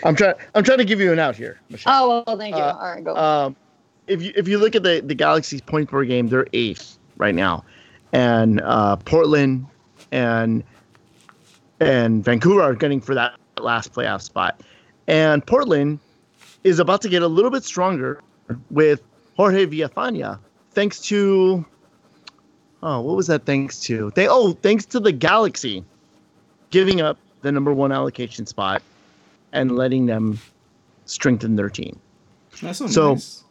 I'm 0.05 0.17
trying. 0.17 0.35
I'm 0.55 0.65
trying 0.65 0.79
to 0.79 0.85
give 0.85 1.01
you 1.01 1.13
an 1.13 1.19
out 1.19 1.37
here, 1.37 1.61
Michelle. 1.69 1.93
oh 1.95 2.25
well, 2.27 2.37
thank 2.39 2.57
you. 2.57 2.63
Uh, 2.63 2.79
all 2.81 2.91
right, 2.95 3.05
go. 3.05 3.15
Um, 3.17 3.57
if 4.07 4.23
you 4.23 4.33
if 4.37 4.49
you 4.49 4.57
look 4.59 4.75
at 4.75 4.83
the 4.83 5.03
the 5.05 5.15
Galaxy's 5.15 5.61
points 5.61 5.91
per 5.91 6.05
game, 6.05 6.29
they're 6.29 6.47
eighth 6.55 6.97
right 7.19 7.35
now, 7.35 7.65
and 8.13 8.61
uh, 8.63 8.97
Portland 8.97 9.67
and 10.13 10.63
and 11.81 12.25
Vancouver 12.25 12.63
are 12.63 12.75
gunning 12.75 13.01
for 13.03 13.15
that 13.15 13.35
last 13.59 13.93
playoff 13.93 14.23
spot, 14.23 14.63
and 15.09 15.45
Portland 15.47 15.99
is 16.65 16.79
about 16.79 17.03
to 17.03 17.09
get 17.09 17.23
a 17.23 17.29
little 17.29 17.51
bit 17.51 17.65
stronger 17.65 18.21
with 18.71 19.03
Jorge 19.37 19.67
Villafana, 19.67 20.39
thanks 20.73 21.01
to 21.03 21.65
oh, 22.83 23.01
what 23.01 23.17
was 23.17 23.27
that? 23.29 23.45
Thanks 23.45 23.81
to 23.81 24.11
they 24.15 24.29
oh, 24.29 24.53
thanks 24.53 24.85
to 24.87 25.01
the 25.01 25.13
Galaxy 25.13 25.85
giving 26.71 27.01
up 27.01 27.19
the 27.43 27.53
number 27.53 27.73
one 27.73 27.93
allocation 27.93 28.47
spot 28.47 28.83
and 29.53 29.77
letting 29.77 30.07
them 30.07 30.39
strengthen 31.05 31.57
their 31.57 31.71
team. 31.71 31.99
That's 32.61 32.79
so, 32.79 32.87
So- 32.87 33.13
nice. 33.15 33.43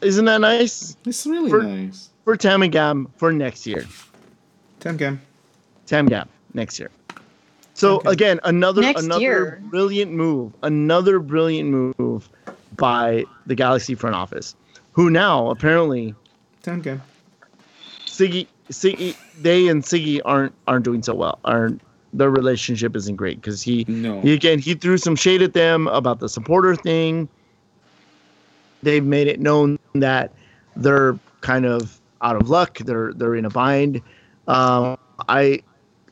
Isn't 0.00 0.26
that 0.26 0.40
nice 0.40 0.96
It's 1.04 1.26
really 1.26 1.50
nice. 1.50 1.50
for- 1.50 1.62
nice. 1.64 2.08
for 2.24 2.36
Tamagam 2.36 3.10
for 3.16 3.32
next 3.32 3.66
year? 3.66 3.84
Tam 4.78 4.96
Gam. 4.96 5.20
Tamgam 5.88 6.28
next 6.54 6.78
year. 6.78 6.90
So 7.80 7.96
Okay. 8.00 8.12
again, 8.12 8.40
another 8.44 8.82
Next 8.82 9.04
another 9.04 9.20
year. 9.22 9.62
brilliant 9.70 10.12
move, 10.12 10.52
another 10.62 11.18
brilliant 11.18 11.94
move 11.98 12.28
by 12.76 13.24
the 13.46 13.54
Galaxy 13.54 13.94
front 13.94 14.14
office, 14.14 14.54
who 14.92 15.08
now 15.08 15.48
apparently 15.48 16.14
Tam 16.62 16.82
Gam. 16.82 17.00
Sigi 18.06 18.46
Sigi 18.70 19.14
they 19.40 19.66
and 19.68 19.82
Sigi 19.82 20.20
aren't 20.26 20.52
aren't 20.68 20.84
doing 20.84 21.02
so 21.02 21.14
well. 21.14 21.38
Aren't 21.46 21.80
their 22.12 22.28
relationship 22.28 22.94
isn't 22.96 23.16
great 23.16 23.40
because 23.40 23.62
he 23.62 23.86
No. 23.88 24.20
He, 24.20 24.34
again, 24.34 24.58
he 24.58 24.74
threw 24.74 24.98
some 24.98 25.16
shade 25.16 25.40
at 25.40 25.54
them 25.54 25.86
about 25.86 26.20
the 26.20 26.28
supporter 26.28 26.76
thing. 26.76 27.30
They've 28.82 29.04
made 29.04 29.26
it 29.26 29.40
known 29.40 29.78
that 29.94 30.34
they're 30.76 31.18
kind 31.40 31.64
of 31.64 31.98
out 32.20 32.36
of 32.36 32.50
luck. 32.50 32.76
They're 32.78 33.14
they're 33.14 33.36
in 33.36 33.46
a 33.46 33.50
bind. 33.50 34.02
Um, 34.48 34.98
I, 35.28 35.60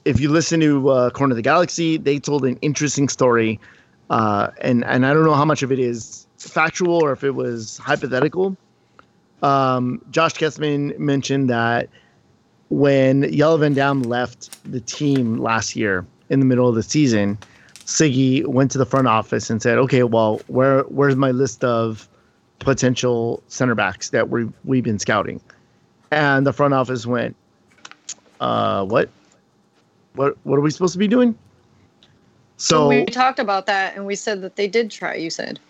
if 0.09 0.21
you 0.21 0.31
listen 0.31 0.61
to 0.61 0.89
uh, 0.89 1.11
Corner 1.11 1.33
of 1.33 1.37
the 1.37 1.43
Galaxy, 1.43 1.99
they 1.99 2.19
told 2.19 2.47
an 2.47 2.59
interesting 2.63 3.11
story, 3.11 3.61
uh, 4.09 4.51
and 4.63 4.83
and 4.85 5.05
I 5.05 5.13
don't 5.13 5.25
know 5.25 5.35
how 5.35 5.45
much 5.45 5.63
of 5.63 5.71
it 5.71 5.79
is 5.79 6.27
factual 6.39 7.05
or 7.05 7.13
if 7.13 7.25
it 7.25 7.33
was 7.33 7.77
hypothetical. 7.77 8.57
Um, 9.43 10.01
Josh 10.11 10.33
Kessman 10.33 10.99
mentioned 10.99 11.51
that 11.51 11.91
when 12.71 13.31
Jelle 13.31 13.59
Van 13.59 13.75
Damme 13.75 14.03
left 14.03 14.59
the 14.71 14.81
team 14.81 15.37
last 15.37 15.77
year 15.77 16.07
in 16.31 16.41
the 16.41 16.47
middle 16.47 16.69
of 16.69 16.75
the 16.75 16.83
season, 16.83 17.37
Sigi 17.85 18.47
went 18.47 18.71
to 18.71 18.79
the 18.79 18.87
front 18.87 19.09
office 19.09 19.51
and 19.51 19.61
said, 19.61 19.77
"Okay, 19.77 20.05
well, 20.05 20.41
where 20.47 20.85
where's 20.85 21.17
my 21.17 21.33
list 21.33 21.65
of 21.65 22.09
potential 22.61 23.43
center 23.49 23.75
backs 23.75 24.09
that 24.11 24.31
we 24.31 24.49
we've 24.65 24.85
been 24.85 24.99
scouting?" 24.99 25.39
And 26.11 26.47
the 26.47 26.55
front 26.55 26.73
office 26.73 27.05
went, 27.05 27.37
"Uh, 28.41 28.87
what? 28.87 29.11
What 30.19 30.37
what 30.43 30.57
are 30.57 30.61
we 30.61 30.71
supposed 30.73 30.95
to 30.95 30.99
be 30.99 31.07
doing?" 31.07 31.39
So, 32.57 32.89
we 32.89 33.05
talked 33.05 33.39
about 33.39 33.67
that 33.67 33.95
and 33.95 34.05
we 34.05 34.17
said 34.17 34.43
that 34.43 34.57
they 34.57 34.67
did 34.67 34.91
try. 34.91 35.15
You 35.15 35.31
said. 35.31 35.61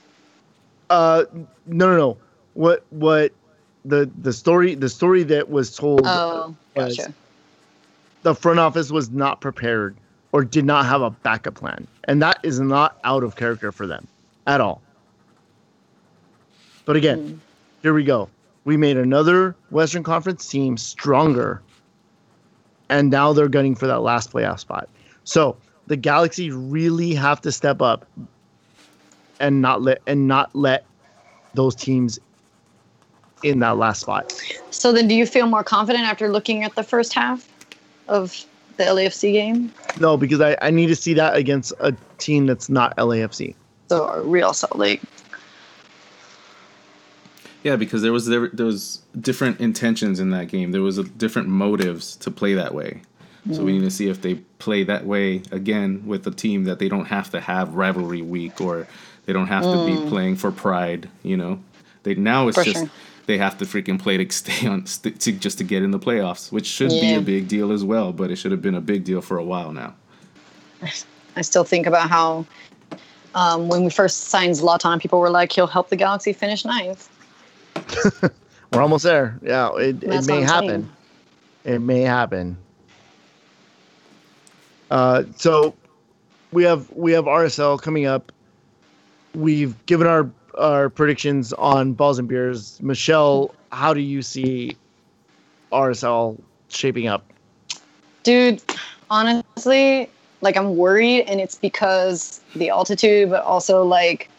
uh, 0.88 1.24
no, 1.66 1.86
no, 1.86 1.96
no. 1.99 2.16
What 2.55 2.82
what 2.88 3.32
the 3.84 4.11
the 4.22 4.32
story 4.32 4.74
the 4.74 4.88
story 4.88 5.22
that 5.24 5.51
was 5.51 5.76
told 5.76 6.01
Oh, 6.07 6.57
was- 6.74 6.96
gotcha. 6.96 7.12
the 8.22 8.34
front 8.34 8.59
office 8.59 8.90
was 8.90 9.11
not 9.11 9.42
prepared 9.42 9.96
or 10.32 10.44
did 10.44 10.64
not 10.64 10.86
have 10.86 11.03
a 11.03 11.11
backup 11.11 11.55
plan. 11.55 11.86
And 12.05 12.22
that 12.22 12.38
is 12.42 12.59
not 12.59 12.99
out 13.05 13.22
of 13.24 13.36
character 13.36 13.70
for 13.70 13.86
them 13.86 14.07
at 14.46 14.62
all. 14.62 14.80
But 16.86 16.96
again, 16.96 17.18
Mm. 17.18 17.38
here 17.82 17.92
we 17.92 18.03
go. 18.03 18.30
We 18.64 18.78
made 18.78 18.96
another 18.96 19.55
Western 19.70 20.03
Conference 20.03 20.49
team 20.49 20.78
stronger. 20.78 21.61
And 22.89 23.11
now 23.11 23.32
they're 23.32 23.49
gunning 23.49 23.74
for 23.74 23.86
that 23.86 24.01
last 24.01 24.32
playoff 24.32 24.61
spot. 24.61 24.89
So 25.24 25.57
the 25.86 25.97
Galaxy 25.97 26.51
really 26.51 27.14
have 27.14 27.41
to 27.43 27.53
step 27.53 27.82
up 27.82 28.07
and 29.41 29.61
not 29.61 29.82
let 29.82 30.01
and 30.07 30.26
not 30.26 30.55
let 30.55 30.84
those 31.55 31.74
teams 31.74 32.18
in 33.43 33.61
that 33.61 33.76
last 33.76 34.01
spot. 34.01 34.32
So 34.70 34.93
then, 34.93 35.09
do 35.09 35.14
you 35.14 35.26
feel 35.26 35.47
more 35.47 35.64
confident 35.64 36.05
after 36.05 36.28
looking 36.28 36.64
at 36.64 36.74
the 36.74 36.82
first 36.82 37.14
half 37.14 37.49
of 38.09 38.45
the 38.76 38.84
LAFC 38.84 39.32
game? 39.32 39.72
No, 40.01 40.16
because 40.16 40.41
I, 40.41 40.57
I 40.62 40.70
need 40.70 40.86
to 40.86 40.97
see 40.97 41.14
that 41.14 41.36
against 41.36 41.72
a 41.80 41.95
team 42.18 42.47
that's 42.47 42.68
not 42.68 42.97
LAFC. 42.97 43.55
So 43.89 44.22
Real 44.24 44.53
Salt 44.53 44.76
Lake. 44.76 45.01
Yeah, 47.68 47.76
because 47.76 48.00
there 48.00 48.14
was 48.14 48.24
there, 48.24 48.48
there 48.48 48.64
was 48.64 49.02
different 49.20 49.60
intentions 49.60 50.20
in 50.20 50.30
that 50.30 50.48
game. 50.48 50.72
There 50.72 50.80
was 50.80 50.96
a, 50.96 51.04
different 51.04 51.48
motives 51.48 52.16
to 52.16 52.30
play 52.30 52.54
that 52.54 52.72
way. 52.72 53.02
So 53.52 53.62
we 53.62 53.72
need 53.72 53.84
to 53.84 53.90
see 53.90 54.08
if 54.08 54.22
they 54.22 54.36
play 54.58 54.84
that 54.84 55.04
way 55.04 55.42
again 55.52 56.06
with 56.06 56.26
a 56.26 56.30
team 56.30 56.64
that 56.64 56.78
they 56.78 56.88
don't 56.88 57.04
have 57.06 57.30
to 57.32 57.40
have 57.40 57.74
rivalry 57.74 58.22
week 58.22 58.58
or 58.60 58.86
they 59.26 59.34
don't 59.34 59.48
have 59.48 59.64
to 59.64 59.86
be 59.86 60.08
playing 60.08 60.36
for 60.36 60.50
pride. 60.50 61.10
You 61.22 61.36
know, 61.36 61.60
they 62.04 62.14
now 62.14 62.48
it's 62.48 62.56
For 62.56 62.64
just 62.64 62.78
sure. 62.78 62.90
they 63.26 63.36
have 63.36 63.58
to 63.58 63.66
freaking 63.66 63.98
play 63.98 64.16
to 64.16 64.32
stay 64.34 64.66
on 64.66 64.86
st- 64.86 65.20
to 65.20 65.32
just 65.32 65.58
to 65.58 65.64
get 65.64 65.82
in 65.82 65.90
the 65.90 65.98
playoffs, 65.98 66.50
which 66.50 66.66
should 66.66 66.88
be 66.88 67.12
a 67.12 67.20
big 67.20 67.48
deal 67.48 67.70
as 67.70 67.84
well. 67.84 68.14
But 68.14 68.30
it 68.30 68.36
should 68.36 68.52
have 68.52 68.62
been 68.62 68.76
a 68.76 68.80
big 68.80 69.04
deal 69.04 69.20
for 69.20 69.36
a 69.36 69.44
while 69.44 69.72
now. 69.72 69.94
I 71.36 71.42
still 71.42 71.64
think 71.64 71.86
about 71.86 72.08
how 72.08 72.46
um, 73.34 73.68
when 73.68 73.84
we 73.84 73.90
first 73.90 74.24
signed 74.28 74.54
Zlatan, 74.54 75.02
people 75.02 75.20
were 75.20 75.30
like, 75.30 75.52
"He'll 75.52 75.66
help 75.66 75.90
the 75.90 75.96
Galaxy 75.96 76.32
finish 76.32 76.64
ninth." 76.64 77.10
We're 78.72 78.82
almost 78.82 79.05
there. 79.05 79.39
Yeah, 79.43 79.74
it, 79.76 80.03
it 80.03 80.26
may 80.26 80.43
happen. 80.43 80.68
saying. 81.64 81.76
It 81.76 81.78
may 81.80 82.03
happen. 82.03 82.57
Uh, 84.91 85.24
so 85.36 85.74
we 86.53 86.64
have 86.64 86.91
we 86.93 87.12
have 87.12 87.24
RSL 87.24 87.80
coming 87.80 88.07
up. 88.07 88.32
We've 89.34 89.74
given 89.86 90.07
our 90.07 90.30
our 90.59 90.89
predictions 90.89 91.53
on 91.55 91.93
balls 91.93 92.18
and 92.18 92.28
beers. 92.28 92.80
Michelle, 92.82 93.55
how 93.70 93.95
do 93.95 94.01
you 94.01 94.22
see 94.22 94.76
RSL 95.72 96.41
shaping 96.68 97.07
up? 97.07 97.24
Dude, 98.22 98.62
honestly, 99.11 100.11
like 100.41 100.57
I'm 100.57 100.76
worried, 100.76 101.22
and 101.22 101.41
it's 101.41 101.55
because 101.55 102.41
the 102.55 102.70
altitude, 102.70 103.30
but 103.30 103.45
also 103.45 103.84
like 103.84 104.30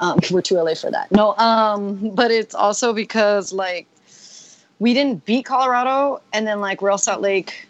um, 0.00 0.18
we're 0.30 0.42
too 0.42 0.56
early 0.56 0.74
for 0.74 0.90
that. 0.90 1.10
No, 1.10 1.36
um, 1.36 2.10
but 2.14 2.30
it's 2.30 2.54
also 2.54 2.92
because 2.92 3.52
like 3.52 3.86
we 4.78 4.94
didn't 4.94 5.24
beat 5.24 5.44
Colorado, 5.44 6.20
and 6.32 6.46
then 6.46 6.60
like 6.60 6.82
Real 6.82 6.98
Salt 6.98 7.20
Lake 7.20 7.66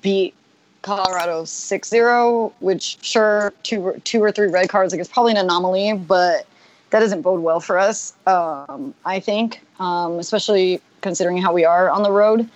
beat 0.00 0.34
Colorado 0.82 1.42
6-0, 1.42 2.52
which 2.60 2.98
sure 3.02 3.52
two 3.62 4.00
two 4.04 4.22
or 4.22 4.30
three 4.30 4.48
red 4.48 4.68
cards, 4.68 4.92
like 4.92 5.00
it's 5.00 5.10
probably 5.10 5.32
an 5.32 5.38
anomaly, 5.38 5.94
but 5.94 6.46
that 6.90 7.00
doesn't 7.00 7.22
bode 7.22 7.40
well 7.40 7.60
for 7.60 7.78
us. 7.78 8.12
Um, 8.26 8.94
I 9.04 9.18
think, 9.18 9.60
um, 9.80 10.18
especially 10.18 10.80
considering 11.00 11.38
how 11.38 11.52
we 11.52 11.64
are 11.64 11.90
on 11.90 12.02
the 12.02 12.12
road. 12.12 12.48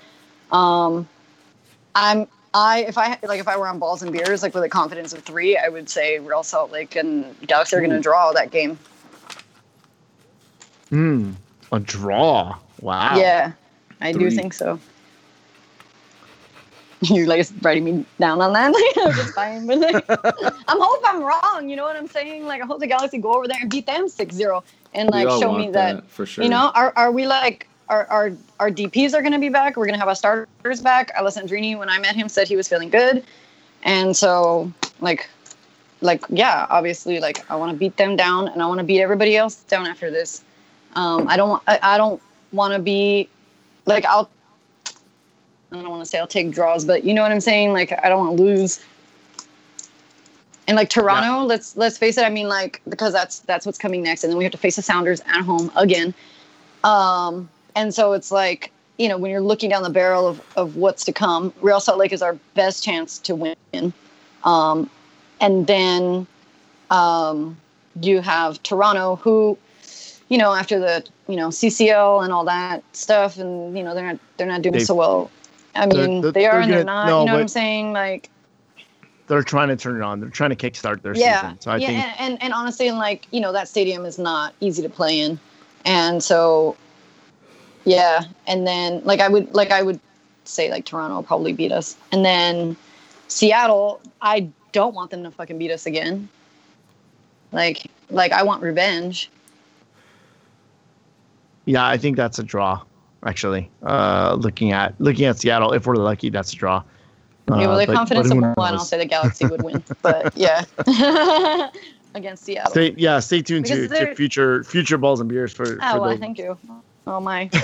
Um, 0.53 1.09
I'm 1.95 2.29
I 2.55 2.85
if 2.89 2.97
I 2.97 3.19
like 3.23 3.41
if 3.41 3.49
I 3.49 3.57
were 3.57 3.69
on 3.69 3.79
balls 3.79 4.03
and 4.03 4.13
beers 4.13 4.43
like 4.43 4.55
with 4.55 4.65
a 4.65 4.69
confidence 4.69 5.13
of 5.13 5.23
three, 5.23 5.57
I 5.57 5.69
would 5.69 5.89
say 5.89 6.19
Real 6.19 6.43
Salt 6.43 6.71
Lake 6.73 6.97
and 6.97 7.35
Galaxy 7.47 7.77
are 7.77 7.81
going 7.81 7.91
to 7.91 8.01
draw 8.01 8.33
that 8.33 8.51
game. 8.51 8.79
Hmm, 10.91 11.33
a 11.73 11.81
draw. 11.81 12.57
Wow. 12.81 13.17
Yeah, 13.17 13.53
I 14.01 14.13
do 14.13 14.31
think 14.31 14.55
so. 14.55 14.79
You're 17.03 17.27
like 17.29 17.47
writing 17.63 17.85
me 17.85 18.07
down 18.19 18.41
on 18.41 18.53
that. 18.55 18.75
I'm 19.05 19.13
just 19.13 19.35
fine, 19.35 19.67
but 19.67 19.79
like, 19.79 20.05
I'm 20.09 20.81
hope 20.81 21.03
I'm 21.05 21.23
wrong. 21.23 21.69
You 21.69 21.77
know 21.77 21.85
what 21.85 21.97
I'm 21.97 22.09
saying? 22.09 22.45
Like 22.47 22.63
I 22.63 22.67
hope 22.67 22.81
the 22.81 22.87
Galaxy 22.87 23.19
go 23.19 23.35
over 23.35 23.47
there 23.47 23.59
and 23.61 23.71
beat 23.71 23.87
them 23.87 24.09
6-0 24.09 24.63
and 24.95 25.11
like 25.11 25.29
show 25.29 25.53
me 25.53 25.71
that 25.71 26.09
for 26.09 26.27
sure. 26.27 26.45
You 26.45 26.51
know, 26.51 26.73
are 26.75 26.93
are 26.97 27.13
we 27.13 27.27
like 27.27 27.69
our 27.89 28.07
our, 28.07 28.33
our 28.61 28.71
DPS 28.71 29.15
are 29.15 29.23
going 29.23 29.33
to 29.33 29.39
be 29.39 29.49
back. 29.49 29.77
We're 29.77 29.87
going 29.87 29.95
to 29.95 30.01
have 30.01 30.09
our 30.09 30.15
starters 30.15 30.81
back. 30.81 31.15
Alessandrini, 31.17 31.79
when 31.79 31.89
I 31.89 31.99
met 31.99 32.17
him, 32.17 32.29
said 32.29 32.49
he 32.49 32.57
was 32.57 32.69
feeling 32.69 32.91
good, 32.91 33.25
and 33.83 34.17
so 34.17 34.73
like, 35.01 35.29
like 36.01 36.25
yeah, 36.29 36.67
obviously, 36.71 37.21
like 37.21 37.49
I 37.51 37.57
want 37.57 37.73
to 37.73 37.79
beat 37.79 37.97
them 37.97 38.17
down, 38.17 38.49
and 38.49 38.63
I 38.63 38.67
want 38.67 38.79
to 38.79 38.85
beat 38.85 39.01
everybody 39.01 39.37
else 39.37 39.57
down 39.65 39.87
after 39.87 40.11
this. 40.11 40.43
Um, 40.99 41.29
I 41.29 41.37
don't 41.37 41.49
want. 41.49 41.63
I, 41.69 41.79
I 41.81 41.97
don't 41.97 42.21
want 42.51 42.75
to 42.75 42.81
be 42.81 43.29
like 43.87 44.05
I'll. 44.05 44.29
I 45.71 45.77
don't 45.77 45.91
want 45.91 46.03
to 46.03 46.07
say 46.07 46.19
I'll 46.19 46.27
take 46.27 46.51
draws, 46.51 46.85
but 46.85 47.05
you 47.05 47.15
know 47.15 47.23
what 47.23 47.31
I'm 47.31 47.41
saying. 47.41 47.73
Like 47.73 47.93
I 48.05 48.09
don't 48.09 48.19
want 48.19 48.37
to 48.37 48.43
lose. 48.43 48.85
And 50.67 50.77
like 50.77 50.91
Toronto, 50.91 51.45
let's 51.45 51.77
let's 51.77 51.97
face 51.97 52.19
it. 52.19 52.25
I 52.25 52.31
mean, 52.31 52.49
like 52.49 52.83
because 52.89 53.13
that's 53.13 53.39
that's 53.41 53.65
what's 53.65 53.79
coming 53.79 54.03
next, 54.03 54.25
and 54.25 54.33
then 54.33 54.39
we 54.39 54.45
have 54.45 54.51
to 54.51 54.59
face 54.59 54.75
the 54.75 54.83
Sounders 54.83 55.21
at 55.21 55.43
home 55.43 55.71
again. 55.77 56.13
Um, 56.83 57.49
and 57.77 57.95
so 57.95 58.13
it's 58.13 58.33
like 58.33 58.73
you 58.97 59.09
know 59.09 59.19
when 59.19 59.31
you're 59.31 59.41
looking 59.41 59.71
down 59.71 59.85
the 59.85 59.91
barrel 59.91 60.27
of 60.27 60.43
of 60.57 60.75
what's 60.75 61.05
to 61.05 61.13
come, 61.13 61.55
Real 61.61 61.79
Salt 61.79 61.99
Lake 61.99 62.13
is 62.13 62.23
our 62.23 62.35
best 62.55 62.83
chance 62.83 63.21
to 63.21 63.37
win. 63.37 63.93
Um, 64.43 64.91
and 65.41 65.69
then 65.69 66.27
um, 66.91 67.57
you 68.03 68.21
have 68.21 68.61
Toronto, 68.65 69.15
who 69.15 69.57
you 70.29 70.39
know 70.39 70.53
after 70.55 70.79
the 70.79 71.05
you 71.29 71.37
know 71.37 71.49
CCL 71.49 72.25
and 72.25 72.33
all 72.33 72.45
that 72.45 72.83
stuff, 72.93 73.39
and 73.39 73.77
you 73.77 73.83
know 73.83 73.95
they're 73.95 74.07
not 74.13 74.19
they're 74.37 74.47
not 74.47 74.63
doing 74.63 74.75
They've- 74.75 74.87
so 74.87 74.95
well. 74.95 75.31
I 75.75 75.87
they're- 75.87 76.09
mean, 76.09 76.21
they're- 76.23 76.33
they 76.33 76.47
are 76.47 76.53
they're 76.53 76.61
and 76.63 76.71
they're 76.73 76.85
gonna- 76.85 77.05
not. 77.05 77.07
no, 77.07 77.21
you 77.21 77.27
know 77.27 77.33
what 77.35 77.41
I'm 77.43 77.49
saying? 77.49 77.93
Like, 77.93 78.31
They're 79.29 79.43
trying 79.43 79.69
to 79.69 79.77
turn 79.77 79.97
it 79.97 80.03
on. 80.03 80.21
They're 80.21 80.31
trying 80.31 80.51
to 80.51 80.57
kickstart 80.57 81.03
their 81.03 81.15
yeah, 81.15 81.43
season. 81.43 81.61
So 81.61 81.71
I 81.71 81.77
yeah, 81.77 81.87
think 81.87 81.99
and, 82.21 82.33
and 82.33 82.43
and 82.43 82.53
honestly, 82.55 82.89
and 82.89 82.99
like 82.99 83.27
you 83.31 83.41
know, 83.41 83.53
that 83.53 83.69
stadium 83.69 84.05
is 84.07 84.19
not 84.19 84.55
easy 84.61 84.83
to 84.83 84.89
play 84.89 85.21
in, 85.21 85.39
and 85.85 86.23
so, 86.23 86.77
yeah, 87.85 88.23
and 88.47 88.67
then 88.67 89.03
like 89.05 89.21
I 89.21 89.29
would 89.29 89.55
like 89.55 89.71
I 89.71 89.83
would 89.83 90.01
say 90.45 90.71
like 90.71 90.85
Toronto 90.87 91.17
will 91.17 91.23
probably 91.23 91.53
beat 91.53 91.73
us, 91.73 91.97
and 92.11 92.25
then 92.25 92.77
Seattle, 93.29 94.01
I 94.23 94.49
don't 94.73 94.95
want 94.95 95.11
them 95.11 95.23
to 95.25 95.31
fucking 95.31 95.59
beat 95.59 95.71
us 95.71 95.85
again. 95.87 96.29
Like 97.53 97.87
like 98.11 98.33
I 98.33 98.43
want 98.43 98.63
revenge. 98.63 99.31
Yeah, 101.69 101.87
I 101.87 101.99
think 101.99 102.17
that's 102.17 102.39
a 102.39 102.43
draw. 102.43 102.83
Actually, 103.25 103.71
uh, 103.83 104.37
looking 104.39 104.73
at 104.73 104.99
looking 105.01 105.27
at 105.27 105.39
Seattle, 105.39 105.73
if 105.73 105.87
we're 105.87 105.97
lucky, 105.97 106.31
that's 106.31 106.53
a 106.53 106.57
draw. 106.57 106.83
yeah, 107.49 107.55
Uh, 107.55 107.77
with 107.77 107.87
the 107.89 107.95
confidence 107.95 108.31
of 108.31 108.39
one, 108.39 108.75
I'll 108.75 108.79
say 108.79 108.97
the 108.97 109.05
Galaxy 109.05 109.45
would 109.47 109.63
win, 109.63 109.83
but 110.03 110.35
yeah, 110.37 110.65
against 112.15 112.45
Seattle. 112.45 112.71
Stay, 112.71 112.95
yeah, 112.97 113.19
stay 113.19 113.43
tuned 113.43 113.67
to, 113.67 113.87
to 113.89 114.15
future 114.15 114.65
future 114.65 114.97
balls 114.97 115.21
and 115.21 115.29
beers 115.29 115.53
for. 115.53 115.67
for 115.67 115.79
oh, 115.83 116.01
well, 116.01 116.11
those. 116.11 116.19
thank 116.21 116.39
you. 116.39 116.57
Oh 117.07 117.21
my. 117.21 117.51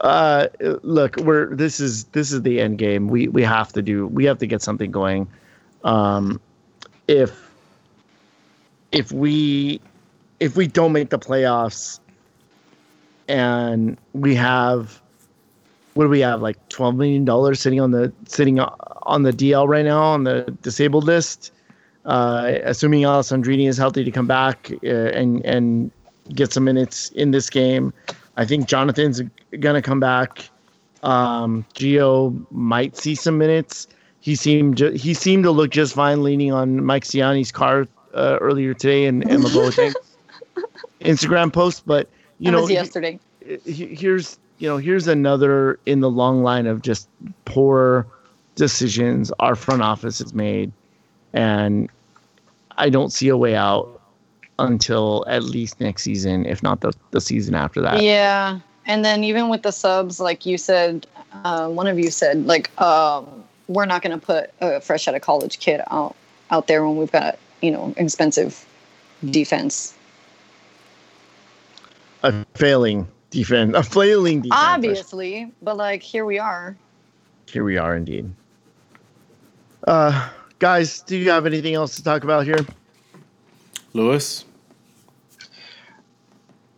uh 0.00 0.48
look 0.82 1.16
we're 1.18 1.54
this 1.54 1.78
is 1.78 2.04
this 2.06 2.32
is 2.32 2.42
the 2.42 2.60
end 2.60 2.76
game 2.76 3.06
we 3.06 3.28
we 3.28 3.40
have 3.40 3.72
to 3.72 3.80
do 3.80 4.08
we 4.08 4.24
have 4.24 4.36
to 4.36 4.48
get 4.48 4.60
something 4.60 4.90
going 4.90 5.28
um 5.84 6.40
if 7.06 7.52
if 8.90 9.12
we 9.12 9.80
if 10.42 10.56
we 10.56 10.66
don't 10.66 10.92
make 10.92 11.10
the 11.10 11.18
playoffs 11.18 12.00
and 13.28 13.96
we 14.12 14.34
have 14.34 15.00
what 15.94 16.04
do 16.04 16.10
we 16.10 16.20
have 16.20 16.42
like 16.42 16.56
12 16.68 16.96
million 16.96 17.24
dollars 17.24 17.60
sitting 17.60 17.80
on 17.80 17.92
the 17.92 18.12
sitting 18.26 18.58
on 18.60 19.22
the 19.22 19.32
DL 19.32 19.68
right 19.68 19.84
now 19.84 20.02
on 20.02 20.24
the 20.24 20.42
disabled 20.62 21.04
list 21.04 21.52
uh 22.06 22.54
assuming 22.64 23.02
Alessandrini 23.02 23.68
is 23.68 23.78
healthy 23.78 24.02
to 24.02 24.10
come 24.10 24.26
back 24.26 24.72
uh, 24.84 24.88
and 24.88 25.44
and 25.44 25.90
get 26.34 26.52
some 26.52 26.64
minutes 26.64 27.10
in 27.10 27.30
this 27.30 27.48
game 27.48 27.92
I 28.36 28.44
think 28.44 28.66
Jonathan's 28.66 29.20
gonna 29.60 29.82
come 29.82 30.00
back. 30.00 30.48
Um, 31.02 31.64
Geo 31.74 32.34
might 32.50 32.96
see 32.96 33.14
some 33.14 33.36
minutes. 33.38 33.88
He 34.20 34.36
seemed 34.36 34.78
he 34.78 35.14
seemed 35.14 35.44
to 35.44 35.50
look 35.50 35.70
just 35.70 35.94
fine 35.94 36.22
leaning 36.22 36.52
on 36.52 36.84
Mike 36.84 37.04
Ciani's 37.04 37.52
car 37.52 37.86
uh, 38.14 38.38
earlier 38.40 38.72
today 38.72 39.06
and 39.06 39.28
and 39.28 39.44
Labote's 39.44 39.94
Instagram 41.04 41.52
post. 41.52 41.86
But 41.86 42.08
you 42.38 42.50
that 42.50 42.56
know, 42.56 42.68
yesterday. 42.68 43.18
here's 43.64 44.38
you 44.58 44.68
know 44.68 44.76
here's 44.76 45.08
another 45.08 45.78
in 45.86 46.00
the 46.00 46.10
long 46.10 46.42
line 46.42 46.66
of 46.66 46.82
just 46.82 47.08
poor 47.44 48.06
decisions 48.54 49.32
our 49.40 49.54
front 49.56 49.82
office 49.82 50.18
has 50.18 50.34
made, 50.34 50.72
and 51.32 51.88
I 52.76 52.88
don't 52.90 53.12
see 53.12 53.28
a 53.28 53.36
way 53.36 53.54
out 53.54 54.00
until 54.58 55.24
at 55.26 55.42
least 55.42 55.80
next 55.80 56.02
season, 56.02 56.46
if 56.46 56.62
not 56.62 56.80
the 56.80 56.92
the 57.10 57.20
season 57.20 57.54
after 57.54 57.80
that. 57.82 58.02
Yeah, 58.02 58.60
and 58.86 59.04
then 59.04 59.24
even 59.24 59.48
with 59.48 59.62
the 59.62 59.72
subs, 59.72 60.20
like 60.20 60.46
you 60.46 60.58
said, 60.58 61.06
uh, 61.44 61.68
one 61.68 61.86
of 61.86 61.98
you 61.98 62.10
said, 62.10 62.46
like 62.46 62.78
um, 62.80 63.44
we're 63.68 63.86
not 63.86 64.02
going 64.02 64.18
to 64.18 64.24
put 64.24 64.50
a 64.60 64.80
fresh 64.80 65.08
out 65.08 65.14
of 65.14 65.22
college 65.22 65.58
kid 65.58 65.80
out 65.90 66.16
out 66.50 66.66
there 66.66 66.84
when 66.84 66.96
we've 66.96 67.12
got 67.12 67.38
you 67.60 67.70
know 67.70 67.94
expensive 67.96 68.64
defense. 69.30 69.94
A 72.22 72.44
failing 72.54 73.08
defense, 73.30 73.76
a 73.76 73.82
flailing 73.82 74.42
defense. 74.42 74.60
Obviously, 74.62 75.52
but 75.62 75.76
like 75.76 76.02
here 76.02 76.24
we 76.24 76.38
are. 76.38 76.76
Here 77.46 77.64
we 77.64 77.76
are, 77.76 77.96
indeed. 77.96 78.32
Uh, 79.86 80.30
guys, 80.58 81.00
do 81.02 81.16
you 81.16 81.30
have 81.30 81.46
anything 81.46 81.74
else 81.74 81.96
to 81.96 82.04
talk 82.04 82.24
about 82.24 82.44
here? 82.44 82.64
Lewis. 83.92 84.44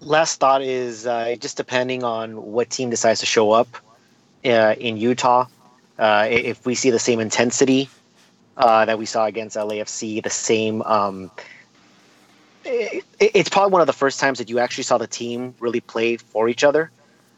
last 0.00 0.40
thought 0.40 0.62
is 0.62 1.06
uh, 1.06 1.36
just 1.38 1.56
depending 1.56 2.02
on 2.02 2.52
what 2.52 2.70
team 2.70 2.90
decides 2.90 3.20
to 3.20 3.26
show 3.26 3.52
up 3.52 3.68
uh, 4.44 4.74
in 4.78 4.96
Utah. 4.96 5.46
Uh, 5.98 6.26
if 6.28 6.66
we 6.66 6.74
see 6.74 6.90
the 6.90 6.98
same 6.98 7.20
intensity 7.20 7.88
uh, 8.56 8.84
that 8.84 8.98
we 8.98 9.06
saw 9.06 9.26
against 9.26 9.56
LAFC, 9.56 10.22
the 10.22 10.30
same. 10.30 10.82
Um, 10.82 11.30
i 12.66 13.02
i- 13.20 13.30
it's 13.34 13.48
probably 13.48 13.72
one 13.72 13.80
of 13.80 13.86
the 13.86 13.92
first 13.92 14.20
times 14.20 14.38
that 14.38 14.48
you 14.50 14.58
actually 14.58 14.84
saw 14.84 14.98
the 14.98 15.06
team 15.06 15.54
really 15.60 15.80
play 15.80 16.16
for 16.16 16.48
each 16.48 16.64
other. 16.64 16.90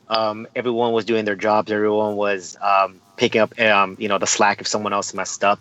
Um, 0.08 0.46
everyone 0.54 0.92
was 0.92 1.04
doing 1.04 1.24
their 1.24 1.36
jobs. 1.36 1.70
Everyone 1.72 2.16
was 2.16 2.56
um, 2.60 3.00
picking 3.16 3.40
up, 3.40 3.58
um, 3.60 3.96
you 3.98 4.08
know, 4.08 4.18
the 4.18 4.26
slack 4.26 4.60
if 4.60 4.66
someone 4.68 4.92
else 4.92 5.14
messed 5.14 5.44
up. 5.44 5.60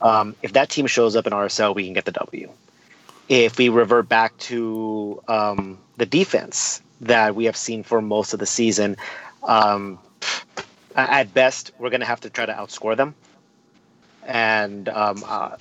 Um, 0.00 0.34
if 0.42 0.52
that 0.54 0.70
team 0.70 0.86
shows 0.86 1.16
up 1.16 1.26
in 1.26 1.32
RSL, 1.32 1.74
we 1.74 1.84
can 1.84 1.92
get 1.94 2.04
the 2.04 2.12
W 2.12 2.50
if 3.28 3.58
we 3.58 3.68
revert 3.68 4.08
back 4.08 4.36
to 4.38 5.22
um, 5.28 5.78
the 5.96 6.06
defense 6.06 6.80
that 7.02 7.34
we 7.34 7.46
have 7.46 7.56
seen 7.56 7.82
for 7.82 8.00
most 8.00 8.32
of 8.32 8.38
the 8.40 8.46
season, 8.46 8.96
um, 9.42 9.98
at 10.94 11.32
best 11.34 11.72
we're 11.78 11.90
going 11.90 12.00
to 12.00 12.06
have 12.06 12.20
to 12.20 12.30
try 12.30 12.46
to 12.46 12.52
outscore 12.52 12.96
them, 12.96 13.14
and 14.26 14.88
uh, 14.88 15.14
it- 15.14 15.58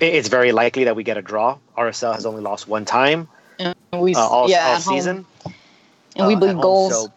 it's 0.00 0.28
very 0.28 0.52
likely 0.52 0.84
that 0.84 0.96
we 0.96 1.02
get 1.04 1.16
a 1.16 1.22
draw. 1.22 1.58
RSL 1.76 2.14
has 2.14 2.26
only 2.26 2.42
lost 2.42 2.68
one 2.68 2.84
time 2.84 3.28
And 3.58 3.74
we 3.98 4.14
uh, 4.14 4.18
all, 4.20 4.48
yeah 4.50 4.64
all 4.66 4.74
at 4.76 4.82
home. 4.82 4.94
season, 4.94 5.26
and 6.16 6.26
we 6.26 6.34
uh, 6.34 6.38
bleed 6.38 6.48
at 6.50 6.54
home. 6.54 6.62
goals. 6.62 6.92
So, 6.92 7.12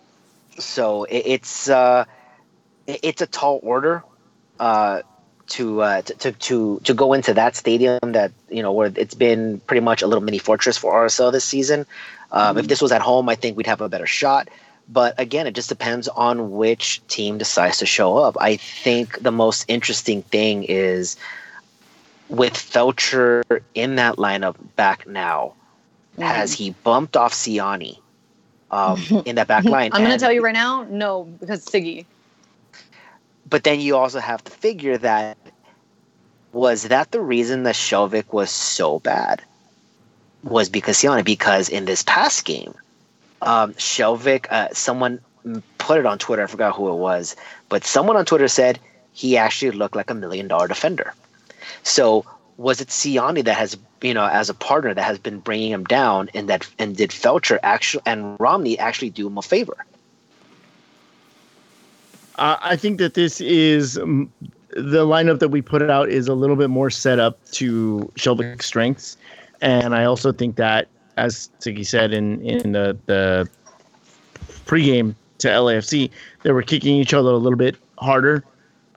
so 0.60 1.04
it, 1.06 1.24
it's 1.26 1.70
uh, 1.70 2.06
it- 2.88 3.00
it's 3.04 3.22
a 3.22 3.28
tall 3.28 3.60
order 3.64 4.04
uh, 4.60 5.02
to, 5.48 5.82
uh, 5.82 6.02
to 6.04 6.14
to 6.16 6.32
to 6.32 6.82
to 6.84 6.94
go 6.94 7.14
into 7.14 7.34
that 7.34 7.56
stadium 7.56 8.00
that 8.04 8.32
you 8.50 8.62
know 8.62 8.72
where 8.72 8.92
it's 8.96 9.16
been 9.16 9.60
pretty 9.68 9.82
much 9.82 10.02
a 10.02 10.08
little 10.08 10.24
mini 10.24 10.38
fortress 10.40 10.78
for 10.78 10.94
RSL 10.94 11.32
this 11.32 11.46
season. 11.46 11.86
Um, 12.32 12.58
If 12.58 12.68
this 12.68 12.82
was 12.82 12.92
at 12.94 13.02
home, 13.02 13.28
I 13.28 13.36
think 13.36 13.58
we'd 13.58 13.68
have 13.68 13.82
a 13.82 13.90
better 13.90 14.08
shot. 14.08 14.48
But 14.88 15.16
again, 15.20 15.48
it 15.48 15.54
just 15.54 15.70
depends 15.70 16.08
on 16.08 16.52
which 16.52 17.02
team 17.08 17.38
decides 17.38 17.78
to 17.80 17.86
show 17.86 18.18
up. 18.18 18.36
I 18.40 18.56
think 18.58 19.20
the 19.22 19.32
most 19.32 19.66
interesting 19.68 20.22
thing 20.24 20.64
is 20.64 21.16
with 22.32 22.54
Feltscher 22.54 23.44
in 23.76 23.96
that 23.96 24.16
lineup 24.16 24.56
back 24.76 25.06
now. 25.06 25.54
Mm-hmm. 26.14 26.24
Has 26.24 26.54
he 26.54 26.72
bumped 26.84 27.16
off 27.16 27.34
Siani 27.34 28.00
um, 28.72 29.00
in 29.26 29.36
that 29.36 29.48
back 29.48 29.66
line? 29.66 29.92
I'm 29.94 30.02
going 30.02 30.14
to 30.14 30.18
tell 30.18 30.32
you 30.32 30.44
right 30.44 30.54
now, 30.54 30.88
no, 30.90 31.26
because 31.26 31.66
Sigi. 31.66 32.06
But 33.50 33.64
then 33.66 33.82
you 33.82 33.98
also 33.98 34.20
have 34.20 34.44
to 34.46 34.52
figure 34.52 34.98
that 34.98 35.38
was 36.54 36.84
that 36.84 37.12
the 37.12 37.22
reason 37.22 37.64
that 37.64 37.76
Skjelvik 37.76 38.34
was 38.34 38.50
so 38.50 39.00
bad? 39.00 39.42
Was 40.44 40.70
because 40.70 40.98
Siani? 40.98 41.24
Because 41.24 41.70
in 41.70 41.86
this 41.86 42.04
past 42.04 42.46
game, 42.46 42.74
um, 43.42 43.74
Skjelvik, 43.74 44.52
uh, 44.52 44.70
someone 44.74 45.20
put 45.78 46.00
it 46.00 46.06
on 46.06 46.18
Twitter. 46.18 46.44
I 46.44 46.48
forgot 46.48 46.76
who 46.76 46.90
it 46.90 46.96
was, 46.96 47.36
but 47.70 47.86
someone 47.86 48.18
on 48.18 48.26
Twitter 48.26 48.48
said 48.48 48.80
he 49.14 49.38
actually 49.38 49.72
looked 49.72 49.96
like 49.96 50.10
a 50.10 50.14
million 50.14 50.48
dollar 50.48 50.68
defender. 50.68 51.14
So 51.84 52.26
was 52.58 52.82
it 52.82 52.90
Siani 52.90 53.44
that 53.46 53.56
has, 53.56 53.78
you 54.02 54.14
know, 54.14 54.26
as 54.26 54.50
a 54.50 54.54
partner 54.54 54.94
that 54.94 55.04
has 55.04 55.18
been 55.18 55.40
bringing 55.40 55.72
him 55.72 55.84
down, 55.84 56.30
and 56.34 56.48
that 56.50 56.68
and 56.80 56.96
did 56.96 57.10
Feltscher 57.10 57.60
actually 57.64 58.04
and 58.06 58.40
Romney 58.40 58.78
actually 58.78 59.10
do 59.10 59.28
him 59.28 59.38
a 59.38 59.42
favor? 59.42 59.86
Uh, 62.36 62.58
I 62.62 62.76
think 62.76 62.98
that 63.00 63.14
this 63.14 63.42
is 63.42 63.98
um, 63.98 64.32
the 64.70 65.06
lineup 65.06 65.40
that 65.40 65.50
we 65.50 65.62
put 65.62 65.82
out 65.90 66.10
is 66.10 66.28
a 66.28 66.34
little 66.34 66.56
bit 66.56 66.70
more 66.70 66.90
set 66.90 67.20
up 67.20 67.44
to 67.52 68.12
Skjelvik's 68.16 68.66
strengths, 68.66 69.18
and 69.62 69.96
I 69.96 70.06
also 70.06 70.32
think 70.32 70.56
that 70.56 70.88
as 71.18 71.50
Sigi 71.60 71.86
said 71.86 72.14
in 72.14 72.42
in 72.42 72.72
the 72.72 72.98
the 73.06 73.50
pregame 74.66 75.16
to 75.40 75.48
LAFC, 75.48 76.10
they 76.44 76.52
were 76.52 76.62
kicking 76.62 76.96
each 76.96 77.14
other 77.14 77.32
a 77.32 77.38
little 77.38 77.58
bit 77.58 77.76
harder. 77.98 78.44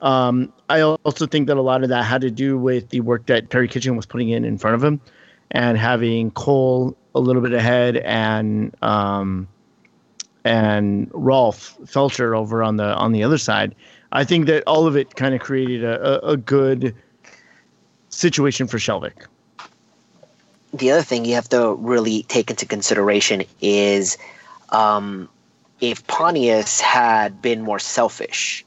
Um, 0.01 0.53
I 0.69 0.81
also 0.81 1.27
think 1.27 1.47
that 1.47 1.57
a 1.57 1.61
lot 1.61 1.83
of 1.83 1.89
that 1.89 2.03
had 2.03 2.21
to 2.21 2.31
do 2.31 2.57
with 2.57 2.89
the 2.89 3.01
work 3.01 3.27
that 3.27 3.49
Perry 3.49 3.67
Kitchen 3.67 3.95
was 3.95 4.05
putting 4.05 4.29
in 4.29 4.43
in 4.45 4.57
front 4.57 4.75
of 4.75 4.83
him, 4.83 4.99
and 5.51 5.77
having 5.77 6.31
Cole 6.31 6.97
a 7.13 7.19
little 7.19 7.41
bit 7.41 7.53
ahead 7.53 7.97
and 7.97 8.75
um, 8.81 9.47
and 10.43 11.09
Rolf 11.13 11.77
Feltscher 11.85 12.35
over 12.35 12.63
on 12.63 12.77
the 12.77 12.95
on 12.95 13.11
the 13.11 13.23
other 13.23 13.37
side. 13.37 13.75
I 14.11 14.23
think 14.23 14.47
that 14.47 14.63
all 14.65 14.87
of 14.87 14.95
it 14.95 15.15
kind 15.15 15.35
of 15.35 15.41
created 15.41 15.83
a, 15.83 16.25
a, 16.25 16.31
a 16.31 16.37
good 16.37 16.95
situation 18.09 18.67
for 18.67 18.77
Skjelvik. 18.77 19.27
the 20.73 20.91
other 20.91 21.01
thing 21.01 21.25
you 21.25 21.35
have 21.35 21.49
to 21.49 21.73
really 21.75 22.23
take 22.23 22.49
into 22.49 22.65
consideration 22.65 23.43
is 23.61 24.17
um, 24.69 25.29
if 25.81 26.05
Pontius 26.07 26.79
had 26.79 27.41
been 27.41 27.61
more 27.61 27.79
selfish 27.79 28.65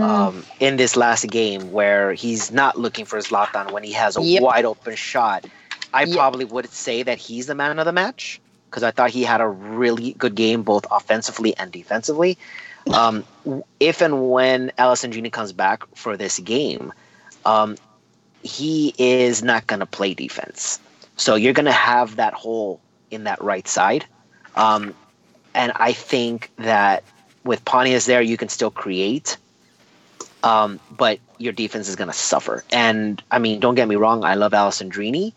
um, 0.00 0.44
in 0.60 0.76
this 0.76 0.96
last 0.96 1.28
game, 1.28 1.70
where 1.72 2.12
he's 2.12 2.50
not 2.50 2.78
looking 2.78 3.04
for 3.04 3.16
his 3.16 3.28
lockdown 3.28 3.72
when 3.72 3.82
he 3.82 3.92
has 3.92 4.16
a 4.16 4.22
Yep. 4.22 4.42
wide 4.42 4.64
open 4.64 4.94
shot, 4.96 5.46
I 5.92 6.04
Yep. 6.04 6.16
probably 6.16 6.44
would 6.44 6.70
say 6.70 7.02
that 7.02 7.18
he's 7.18 7.46
the 7.46 7.54
man 7.54 7.78
of 7.78 7.84
the 7.84 7.92
match 7.92 8.40
because 8.70 8.82
I 8.82 8.90
thought 8.90 9.10
he 9.10 9.22
had 9.24 9.40
a 9.40 9.48
really 9.48 10.12
good 10.14 10.34
game 10.34 10.62
both 10.62 10.86
offensively 10.90 11.56
and 11.56 11.70
defensively. 11.70 12.38
Um, 12.92 13.24
if 13.80 14.00
and 14.00 14.30
when 14.30 14.70
Alessandrini 14.78 15.30
comes 15.30 15.52
back 15.52 15.82
for 15.94 16.16
this 16.16 16.38
game, 16.38 16.92
um, 17.44 17.76
he 18.42 18.94
is 18.98 19.42
not 19.42 19.66
going 19.66 19.80
to 19.80 19.86
play 19.86 20.14
defense. 20.14 20.78
So 21.16 21.34
you're 21.34 21.52
going 21.52 21.66
to 21.66 21.72
have 21.72 22.16
that 22.16 22.34
hole 22.34 22.80
in 23.10 23.24
that 23.24 23.42
right 23.42 23.66
side. 23.68 24.04
Um, 24.54 24.94
and 25.54 25.72
I 25.76 25.92
think 25.92 26.50
that 26.58 27.04
with 27.44 27.64
Pontius 27.64 28.06
there, 28.06 28.22
you 28.22 28.36
can 28.36 28.48
still 28.48 28.70
create, 28.70 29.36
um, 30.42 30.80
but 30.90 31.18
your 31.38 31.52
defense 31.52 31.88
is 31.88 31.96
going 31.96 32.08
to 32.10 32.16
suffer. 32.16 32.64
And 32.72 33.22
I 33.30 33.38
mean, 33.38 33.60
don't 33.60 33.74
get 33.74 33.88
me 33.88 33.96
wrong, 33.96 34.24
I 34.24 34.34
love 34.34 34.52
Alessandrini, 34.52 35.32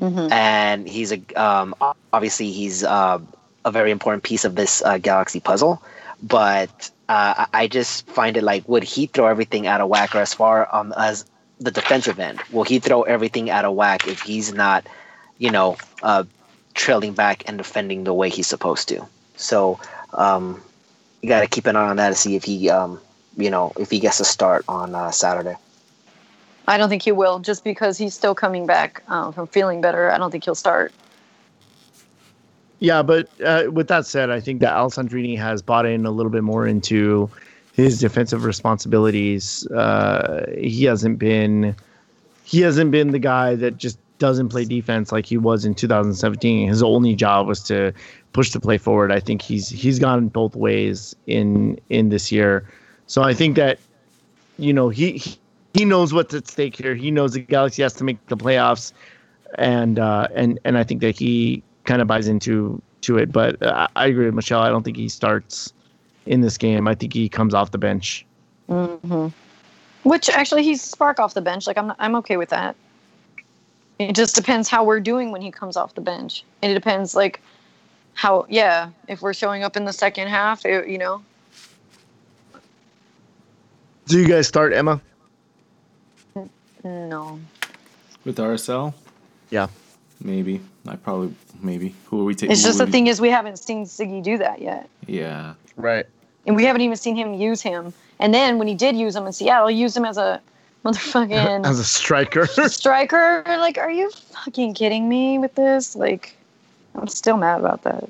Mhm. 0.00 0.30
and 0.32 0.88
he's 0.88 1.12
a 1.12 1.20
um, 1.36 1.74
obviously 2.12 2.50
he's 2.50 2.84
uh, 2.84 3.18
a 3.64 3.70
very 3.70 3.90
important 3.90 4.22
piece 4.24 4.44
of 4.44 4.54
this 4.54 4.82
uh, 4.82 4.98
Galaxy 4.98 5.40
puzzle. 5.40 5.82
But 6.22 6.90
uh, 7.08 7.46
I 7.52 7.62
I 7.62 7.66
just 7.68 8.06
find 8.06 8.36
it 8.36 8.42
like, 8.42 8.68
would 8.68 8.84
he 8.84 9.06
throw 9.06 9.26
everything 9.26 9.66
out 9.66 9.80
of 9.80 9.88
whack, 9.88 10.14
or 10.14 10.20
as 10.20 10.34
far 10.34 10.68
um, 10.74 10.92
as 10.96 11.24
the 11.60 11.70
defensive 11.70 12.18
end, 12.18 12.40
will 12.50 12.64
he 12.64 12.78
throw 12.78 13.02
everything 13.02 13.50
out 13.50 13.64
of 13.64 13.74
whack 13.74 14.06
if 14.06 14.20
he's 14.22 14.52
not, 14.52 14.86
you 15.38 15.50
know, 15.50 15.76
uh, 16.02 16.24
trailing 16.74 17.14
back 17.14 17.44
and 17.46 17.58
defending 17.58 18.04
the 18.04 18.12
way 18.14 18.28
he's 18.28 18.46
supposed 18.46 18.88
to? 18.88 19.06
So 19.36 19.78
um, 20.12 20.60
you 21.22 21.28
got 21.28 21.40
to 21.40 21.46
keep 21.46 21.66
an 21.66 21.76
eye 21.76 21.88
on 21.88 21.96
that 21.96 22.10
to 22.10 22.14
see 22.14 22.36
if 22.36 22.44
he, 22.44 22.68
um, 22.70 23.00
you 23.36 23.50
know, 23.50 23.72
if 23.78 23.90
he 23.90 23.98
gets 23.98 24.20
a 24.20 24.24
start 24.24 24.64
on 24.68 24.94
uh, 24.94 25.10
Saturday. 25.10 25.56
I 26.68 26.78
don't 26.78 26.88
think 26.88 27.02
he 27.02 27.12
will, 27.12 27.38
just 27.38 27.62
because 27.62 27.96
he's 27.96 28.14
still 28.14 28.34
coming 28.34 28.66
back 28.66 29.02
um, 29.08 29.32
from 29.32 29.46
feeling 29.46 29.80
better. 29.80 30.10
I 30.10 30.18
don't 30.18 30.30
think 30.30 30.44
he'll 30.44 30.54
start. 30.54 30.92
Yeah, 32.78 33.02
but 33.02 33.28
uh, 33.40 33.64
with 33.70 33.88
that 33.88 34.04
said, 34.04 34.30
I 34.30 34.40
think 34.40 34.60
that 34.60 34.74
Alessandrini 34.74 35.38
has 35.38 35.62
bought 35.62 35.86
in 35.86 36.04
a 36.04 36.10
little 36.10 36.30
bit 36.30 36.42
more 36.42 36.66
into 36.66 37.30
his 37.72 38.00
defensive 38.00 38.44
responsibilities. 38.44 39.66
Uh, 39.68 40.44
he 40.58 40.84
hasn't 40.84 41.18
been 41.18 41.74
he 42.44 42.60
hasn't 42.60 42.90
been 42.90 43.10
the 43.10 43.18
guy 43.18 43.54
that 43.56 43.76
just 43.76 43.98
doesn't 44.18 44.48
play 44.48 44.64
defense 44.64 45.12
like 45.12 45.26
he 45.26 45.36
was 45.36 45.64
in 45.64 45.74
2017. 45.74 46.68
His 46.68 46.82
only 46.82 47.14
job 47.14 47.46
was 47.46 47.62
to 47.64 47.92
push 48.32 48.50
the 48.50 48.60
play 48.60 48.78
forward. 48.78 49.12
I 49.12 49.20
think 49.20 49.42
he's 49.42 49.68
he's 49.68 49.98
gone 49.98 50.28
both 50.28 50.54
ways 50.54 51.14
in 51.26 51.78
in 51.88 52.10
this 52.10 52.30
year. 52.30 52.68
So 53.06 53.22
I 53.22 53.34
think 53.34 53.56
that 53.56 53.78
you 54.58 54.72
know 54.72 54.88
he 54.88 55.22
he- 55.74 55.84
knows 55.84 56.12
what's 56.14 56.32
at 56.34 56.48
stake 56.48 56.74
here. 56.76 56.94
He 56.94 57.10
knows 57.10 57.34
the 57.34 57.40
Galaxy 57.40 57.82
has 57.82 57.92
to 57.94 58.04
make 58.04 58.24
the 58.26 58.36
playoffs, 58.36 58.92
and 59.56 59.98
uh, 59.98 60.28
and 60.34 60.58
and 60.64 60.78
I 60.78 60.84
think 60.84 61.00
that 61.02 61.18
he 61.18 61.62
kind 61.84 62.00
of 62.00 62.08
buys 62.08 62.28
into 62.28 62.80
to 63.02 63.18
it. 63.18 63.30
But 63.32 63.62
uh, 63.62 63.86
I 63.94 64.06
agree 64.06 64.26
with 64.26 64.34
Michelle. 64.34 64.62
I 64.62 64.68
don't 64.68 64.82
think 64.82 64.96
he 64.96 65.08
starts 65.08 65.72
in 66.26 66.40
this 66.40 66.58
game. 66.58 66.88
I 66.88 66.94
think 66.94 67.12
he 67.12 67.28
comes 67.28 67.54
off 67.54 67.70
the 67.70 67.78
bench. 67.78 68.26
hmm 68.68 69.28
Which 70.02 70.28
actually, 70.28 70.62
he's 70.64 70.82
spark 70.82 71.20
off 71.20 71.34
the 71.34 71.42
bench. 71.42 71.66
Like 71.66 71.78
I'm, 71.78 71.92
I'm 71.98 72.16
okay 72.16 72.36
with 72.36 72.48
that. 72.50 72.74
It 73.98 74.14
just 74.14 74.34
depends 74.34 74.68
how 74.68 74.84
we're 74.84 75.00
doing 75.00 75.30
when 75.30 75.40
he 75.40 75.50
comes 75.50 75.76
off 75.76 75.94
the 75.94 76.00
bench, 76.00 76.44
and 76.62 76.70
it 76.72 76.74
depends 76.74 77.14
like 77.14 77.40
how, 78.14 78.46
yeah, 78.48 78.90
if 79.08 79.22
we're 79.22 79.34
showing 79.34 79.62
up 79.62 79.76
in 79.76 79.84
the 79.84 79.92
second 79.92 80.28
half, 80.28 80.64
it, 80.66 80.88
you 80.88 80.98
know. 80.98 81.22
Do 84.06 84.20
you 84.20 84.28
guys 84.28 84.46
start 84.46 84.72
Emma? 84.72 85.00
No, 86.84 87.40
With 88.24 88.36
RSL, 88.38 88.94
Yeah. 89.50 89.66
maybe. 90.22 90.60
I 90.86 90.94
probably 90.96 91.34
maybe. 91.60 91.94
Who 92.06 92.20
are 92.20 92.24
we 92.24 92.34
taking? 92.34 92.52
it's 92.52 92.62
just 92.62 92.78
the 92.78 92.86
thing 92.86 93.08
is 93.08 93.20
we 93.20 93.30
haven't 93.30 93.58
seen 93.58 93.84
Sigi 93.84 94.22
do 94.22 94.38
that 94.38 94.60
yet, 94.60 94.88
Yeah. 95.06 95.54
Right. 95.76 96.06
and 96.46 96.54
we 96.54 96.64
haven't 96.64 96.82
even 96.82 96.96
seen 96.96 97.16
him 97.16 97.34
use 97.34 97.60
him. 97.60 97.92
And 98.20 98.32
then 98.32 98.58
when 98.58 98.68
he 98.68 98.74
did 98.74 98.96
use 98.96 99.16
him 99.16 99.26
in 99.26 99.32
Seattle, 99.32 99.66
he 99.68 99.76
used 99.76 99.96
him 99.96 100.04
as 100.04 100.16
a 100.16 100.40
motherfucking 100.84 101.66
As 101.66 101.80
a 101.80 101.84
striker. 101.84 102.46
striker. 102.46 103.42
Like, 103.46 103.78
are 103.78 103.90
you 103.90 104.10
fucking 104.10 104.74
kidding 104.74 105.08
me 105.08 105.38
with 105.40 105.54
this? 105.56 105.96
Like, 105.96 106.36
I'm 106.94 107.08
still 107.08 107.36
mad 107.36 107.58
about 107.60 107.82
that. 107.82 108.08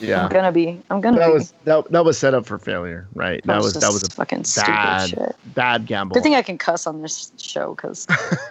Yeah. 0.00 0.24
I'm 0.24 0.28
gonna 0.30 0.52
be. 0.52 0.80
I'm 0.90 1.00
gonna 1.00 1.18
That 1.18 1.26
be. 1.28 1.32
was 1.34 1.52
that, 1.64 1.90
that 1.90 2.04
was 2.04 2.18
set 2.18 2.34
up 2.34 2.46
for 2.46 2.58
failure, 2.58 3.06
right? 3.14 3.40
That 3.44 3.60
was 3.60 3.74
that 3.74 3.92
was 3.92 4.02
a 4.02 4.10
fucking 4.10 4.44
stupid 4.44 4.66
bad 4.68 5.10
shit. 5.10 5.36
bad 5.54 5.86
gamble. 5.86 6.14
Good 6.14 6.22
thing 6.22 6.34
I 6.34 6.42
can 6.42 6.58
cuss 6.58 6.86
on 6.86 7.02
this 7.02 7.32
show 7.38 7.74
because 7.74 8.06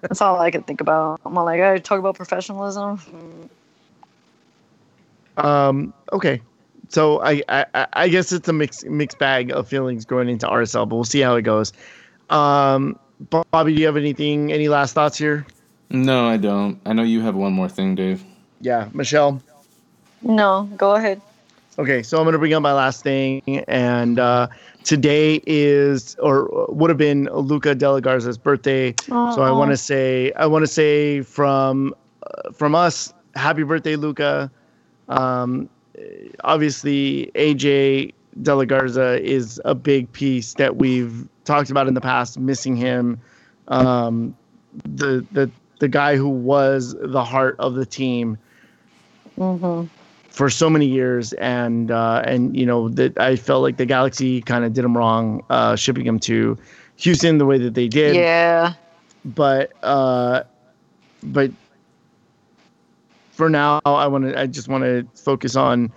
that's 0.00 0.20
all 0.20 0.38
I 0.38 0.50
can 0.50 0.62
think 0.62 0.80
about. 0.80 1.20
I'm 1.24 1.36
all 1.38 1.44
like, 1.44 1.60
I 1.60 1.78
talk 1.78 1.98
about 1.98 2.16
professionalism. 2.16 3.00
Um, 5.36 5.92
okay. 6.12 6.40
So 6.88 7.20
I, 7.22 7.42
I 7.48 7.66
I- 7.74 7.86
I 7.94 8.08
guess 8.08 8.30
it's 8.32 8.48
a 8.48 8.52
mixed 8.52 8.86
mixed 8.86 9.18
bag 9.18 9.50
of 9.50 9.66
feelings 9.68 10.04
going 10.04 10.28
into 10.28 10.46
RSL, 10.46 10.88
but 10.88 10.94
we'll 10.96 11.04
see 11.04 11.20
how 11.20 11.34
it 11.36 11.42
goes. 11.42 11.72
Um, 12.30 12.98
Bobby, 13.50 13.74
do 13.74 13.80
you 13.80 13.86
have 13.86 13.96
anything? 13.96 14.52
Any 14.52 14.68
last 14.68 14.92
thoughts 14.94 15.16
here? 15.18 15.46
No, 15.90 16.26
I 16.28 16.36
don't. 16.36 16.80
I 16.86 16.92
know 16.92 17.02
you 17.02 17.20
have 17.22 17.34
one 17.34 17.52
more 17.52 17.68
thing, 17.68 17.94
Dave. 17.94 18.24
Yeah, 18.60 18.88
Michelle. 18.92 19.40
No, 20.24 20.68
go 20.76 20.94
ahead. 20.94 21.20
Okay, 21.78 22.02
so 22.02 22.18
I'm 22.18 22.24
gonna 22.24 22.38
bring 22.38 22.54
up 22.54 22.62
my 22.62 22.72
last 22.72 23.02
thing, 23.02 23.42
and 23.68 24.18
uh, 24.18 24.46
today 24.84 25.42
is 25.46 26.14
or 26.16 26.66
would 26.68 26.88
have 26.88 26.98
been 26.98 27.24
Luca 27.26 27.74
DeLaGarza's 27.74 28.38
birthday. 28.38 28.94
So 29.08 29.42
I 29.42 29.50
want 29.50 29.70
to 29.72 29.76
say 29.76 30.32
I 30.32 30.46
want 30.46 30.62
to 30.62 30.68
say 30.68 31.20
from 31.22 31.94
uh, 32.22 32.52
from 32.52 32.74
us, 32.74 33.12
happy 33.34 33.64
birthday, 33.64 33.96
Luca. 33.96 34.50
Um, 35.08 35.68
obviously, 36.44 37.30
AJ 37.34 38.14
DeLaGarza 38.40 39.20
is 39.20 39.60
a 39.64 39.74
big 39.74 40.10
piece 40.12 40.54
that 40.54 40.76
we've 40.76 41.28
talked 41.44 41.70
about 41.70 41.88
in 41.88 41.94
the 41.94 42.00
past. 42.00 42.38
Missing 42.38 42.76
him, 42.76 43.20
um, 43.68 44.36
the 44.84 45.26
the 45.32 45.50
the 45.80 45.88
guy 45.88 46.16
who 46.16 46.28
was 46.28 46.94
the 47.00 47.24
heart 47.24 47.56
of 47.58 47.74
the 47.74 47.84
team 47.84 48.38
Mm-hmm. 49.38 49.93
For 50.34 50.50
so 50.50 50.68
many 50.68 50.86
years, 50.86 51.32
and 51.34 51.90
uh, 51.90 52.22
and 52.26 52.56
you 52.56 52.66
know 52.66 52.88
that 52.90 53.16
I 53.18 53.36
felt 53.36 53.62
like 53.62 53.76
the 53.78 53.86
Galaxy 53.86 54.42
kind 54.42 54.64
of 54.64 54.72
did 54.74 54.84
him 54.84 54.96
wrong, 54.98 55.44
uh, 55.48 55.76
shipping 55.76 56.04
him 56.06 56.18
to 56.20 56.58
Houston 56.96 57.38
the 57.38 57.46
way 57.46 57.58
that 57.58 57.74
they 57.74 57.88
did 57.88 58.16
Yeah. 58.16 58.74
but 59.24 59.72
uh 59.82 60.42
but 61.22 61.50
for 63.32 63.48
now 63.48 63.80
i 63.84 64.06
want 64.06 64.24
to 64.24 64.38
i 64.38 64.46
just 64.46 64.68
want 64.68 64.84
to 64.84 65.06
focus 65.14 65.56
on 65.56 65.90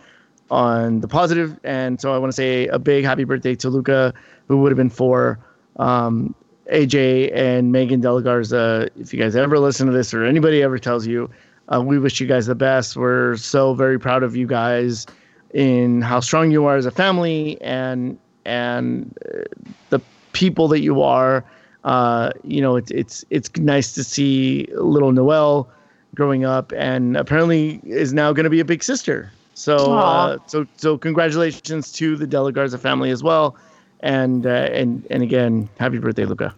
on 0.49 1.01
the 1.01 1.07
positive 1.07 1.59
and 1.63 1.99
so 2.01 2.13
i 2.13 2.17
want 2.17 2.31
to 2.31 2.35
say 2.35 2.67
a 2.67 2.79
big 2.79 3.03
happy 3.03 3.25
birthday 3.25 3.53
to 3.55 3.69
luca 3.69 4.13
who 4.47 4.57
would 4.57 4.71
have 4.71 4.77
been 4.77 4.89
four 4.89 5.37
um 5.77 6.33
aj 6.71 7.31
and 7.35 7.71
megan 7.71 8.01
delagarza 8.01 8.89
if 8.99 9.13
you 9.13 9.19
guys 9.19 9.35
ever 9.35 9.59
listen 9.59 9.85
to 9.85 9.93
this 9.93 10.13
or 10.13 10.23
anybody 10.23 10.63
ever 10.63 10.79
tells 10.79 11.05
you 11.05 11.29
uh, 11.73 11.81
we 11.81 11.99
wish 11.99 12.19
you 12.19 12.27
guys 12.27 12.45
the 12.45 12.55
best 12.55 12.95
we're 12.95 13.35
so 13.37 13.73
very 13.73 13.99
proud 13.99 14.23
of 14.23 14.35
you 14.35 14.47
guys 14.47 15.05
in 15.53 16.01
how 16.01 16.19
strong 16.19 16.51
you 16.51 16.65
are 16.65 16.75
as 16.75 16.85
a 16.85 16.91
family 16.91 17.59
and 17.61 18.17
and 18.45 19.17
uh, 19.25 19.43
the 19.89 19.99
people 20.33 20.67
that 20.67 20.81
you 20.81 21.01
are 21.01 21.43
uh, 21.87 22.31
you 22.43 22.59
know, 22.61 22.75
it's 22.75 22.91
it's 22.91 23.23
it's 23.29 23.55
nice 23.55 23.93
to 23.93 24.03
see 24.03 24.67
little 24.73 25.13
Noelle 25.13 25.69
growing 26.15 26.43
up, 26.43 26.73
and 26.75 27.15
apparently 27.15 27.79
is 27.85 28.11
now 28.11 28.33
going 28.33 28.43
to 28.43 28.49
be 28.49 28.59
a 28.59 28.65
big 28.65 28.83
sister. 28.83 29.31
So 29.53 29.97
uh, 29.97 30.37
so 30.47 30.67
so 30.75 30.97
congratulations 30.97 31.93
to 31.93 32.17
the 32.17 32.27
Delagarza 32.27 32.77
family 32.77 33.09
as 33.09 33.23
well, 33.23 33.55
and 34.01 34.45
uh, 34.45 34.49
and 34.49 35.07
and 35.09 35.23
again, 35.23 35.69
happy 35.79 35.97
birthday, 35.97 36.25
Luca. 36.25 36.53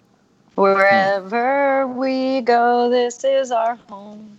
Wherever 0.56 1.86
we 1.86 2.42
go, 2.42 2.90
this 2.90 3.24
is 3.24 3.52
our 3.52 3.76
home. 3.88 4.39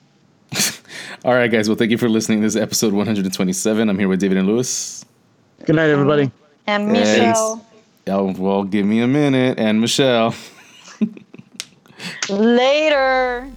All 1.25 1.35
right, 1.35 1.51
guys. 1.51 1.69
Well, 1.69 1.77
thank 1.77 1.91
you 1.91 1.99
for 1.99 2.09
listening. 2.09 2.41
This 2.41 2.55
is 2.55 2.61
episode 2.61 2.93
127. 2.93 3.89
I'm 3.89 3.99
here 3.99 4.09
with 4.09 4.21
David 4.21 4.39
and 4.39 4.47
Lewis. 4.47 5.05
Good 5.65 5.77
night, 5.77 5.91
everybody. 5.91 6.31
And 6.67 6.91
Thanks. 6.91 7.11
Michelle. 7.11 7.67
Oh, 8.07 8.33
well, 8.39 8.65
give 8.65 8.87
me 8.87 9.01
a 9.01 9.07
minute. 9.07 9.59
And 9.59 9.81
Michelle. 9.81 10.35
Later. 12.29 13.51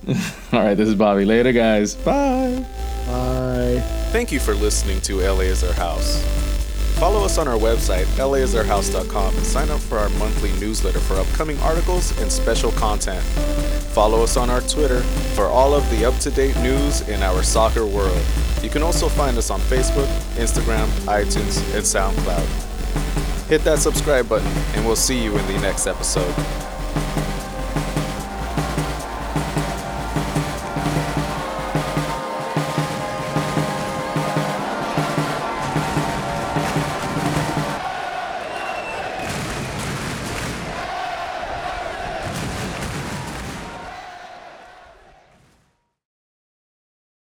All 0.52 0.60
right, 0.60 0.76
this 0.76 0.90
is 0.90 0.96
Bobby. 0.96 1.26
Later, 1.26 1.52
guys. 1.52 1.96
Bye. 1.96 2.66
Bye. 3.08 3.82
Thank 4.12 4.32
you 4.32 4.40
for 4.40 4.54
listening 4.54 5.00
to 5.02 5.20
LA 5.22 5.42
is 5.42 5.64
Our 5.64 5.74
House. 5.74 6.43
Follow 7.04 7.26
us 7.26 7.38
on 7.38 7.50
our 7.50 7.58
website, 7.58 8.06
laisourhouse.com, 8.16 9.36
and 9.36 9.46
sign 9.46 9.70
up 9.70 9.82
for 9.82 9.98
our 9.98 10.08
monthly 10.12 10.54
newsletter 10.54 11.02
for 11.02 11.16
upcoming 11.16 11.60
articles 11.60 12.18
and 12.22 12.32
special 12.32 12.72
content. 12.72 13.22
Follow 13.92 14.24
us 14.24 14.38
on 14.38 14.50
our 14.50 14.62
Twitter 14.62 15.02
for 15.36 15.48
all 15.48 15.74
of 15.74 15.84
the 15.90 16.06
up 16.06 16.18
to 16.20 16.32
date 16.32 16.56
news 16.60 17.02
in 17.10 17.22
our 17.22 17.44
soccer 17.44 17.86
world. 17.86 18.24
You 18.62 18.70
can 18.70 18.84
also 18.84 19.10
find 19.10 19.38
us 19.38 19.50
on 19.52 19.60
Facebook, 19.60 20.08
Instagram, 20.38 20.88
iTunes, 21.02 21.60
and 21.76 21.84
SoundCloud. 21.84 23.50
Hit 23.50 23.66
that 23.66 23.80
subscribe 23.80 24.30
button, 24.30 24.48
and 24.74 24.86
we'll 24.86 24.96
see 24.96 25.22
you 25.22 25.38
in 25.38 25.46
the 25.48 25.60
next 25.60 25.88
episode. 25.88 26.34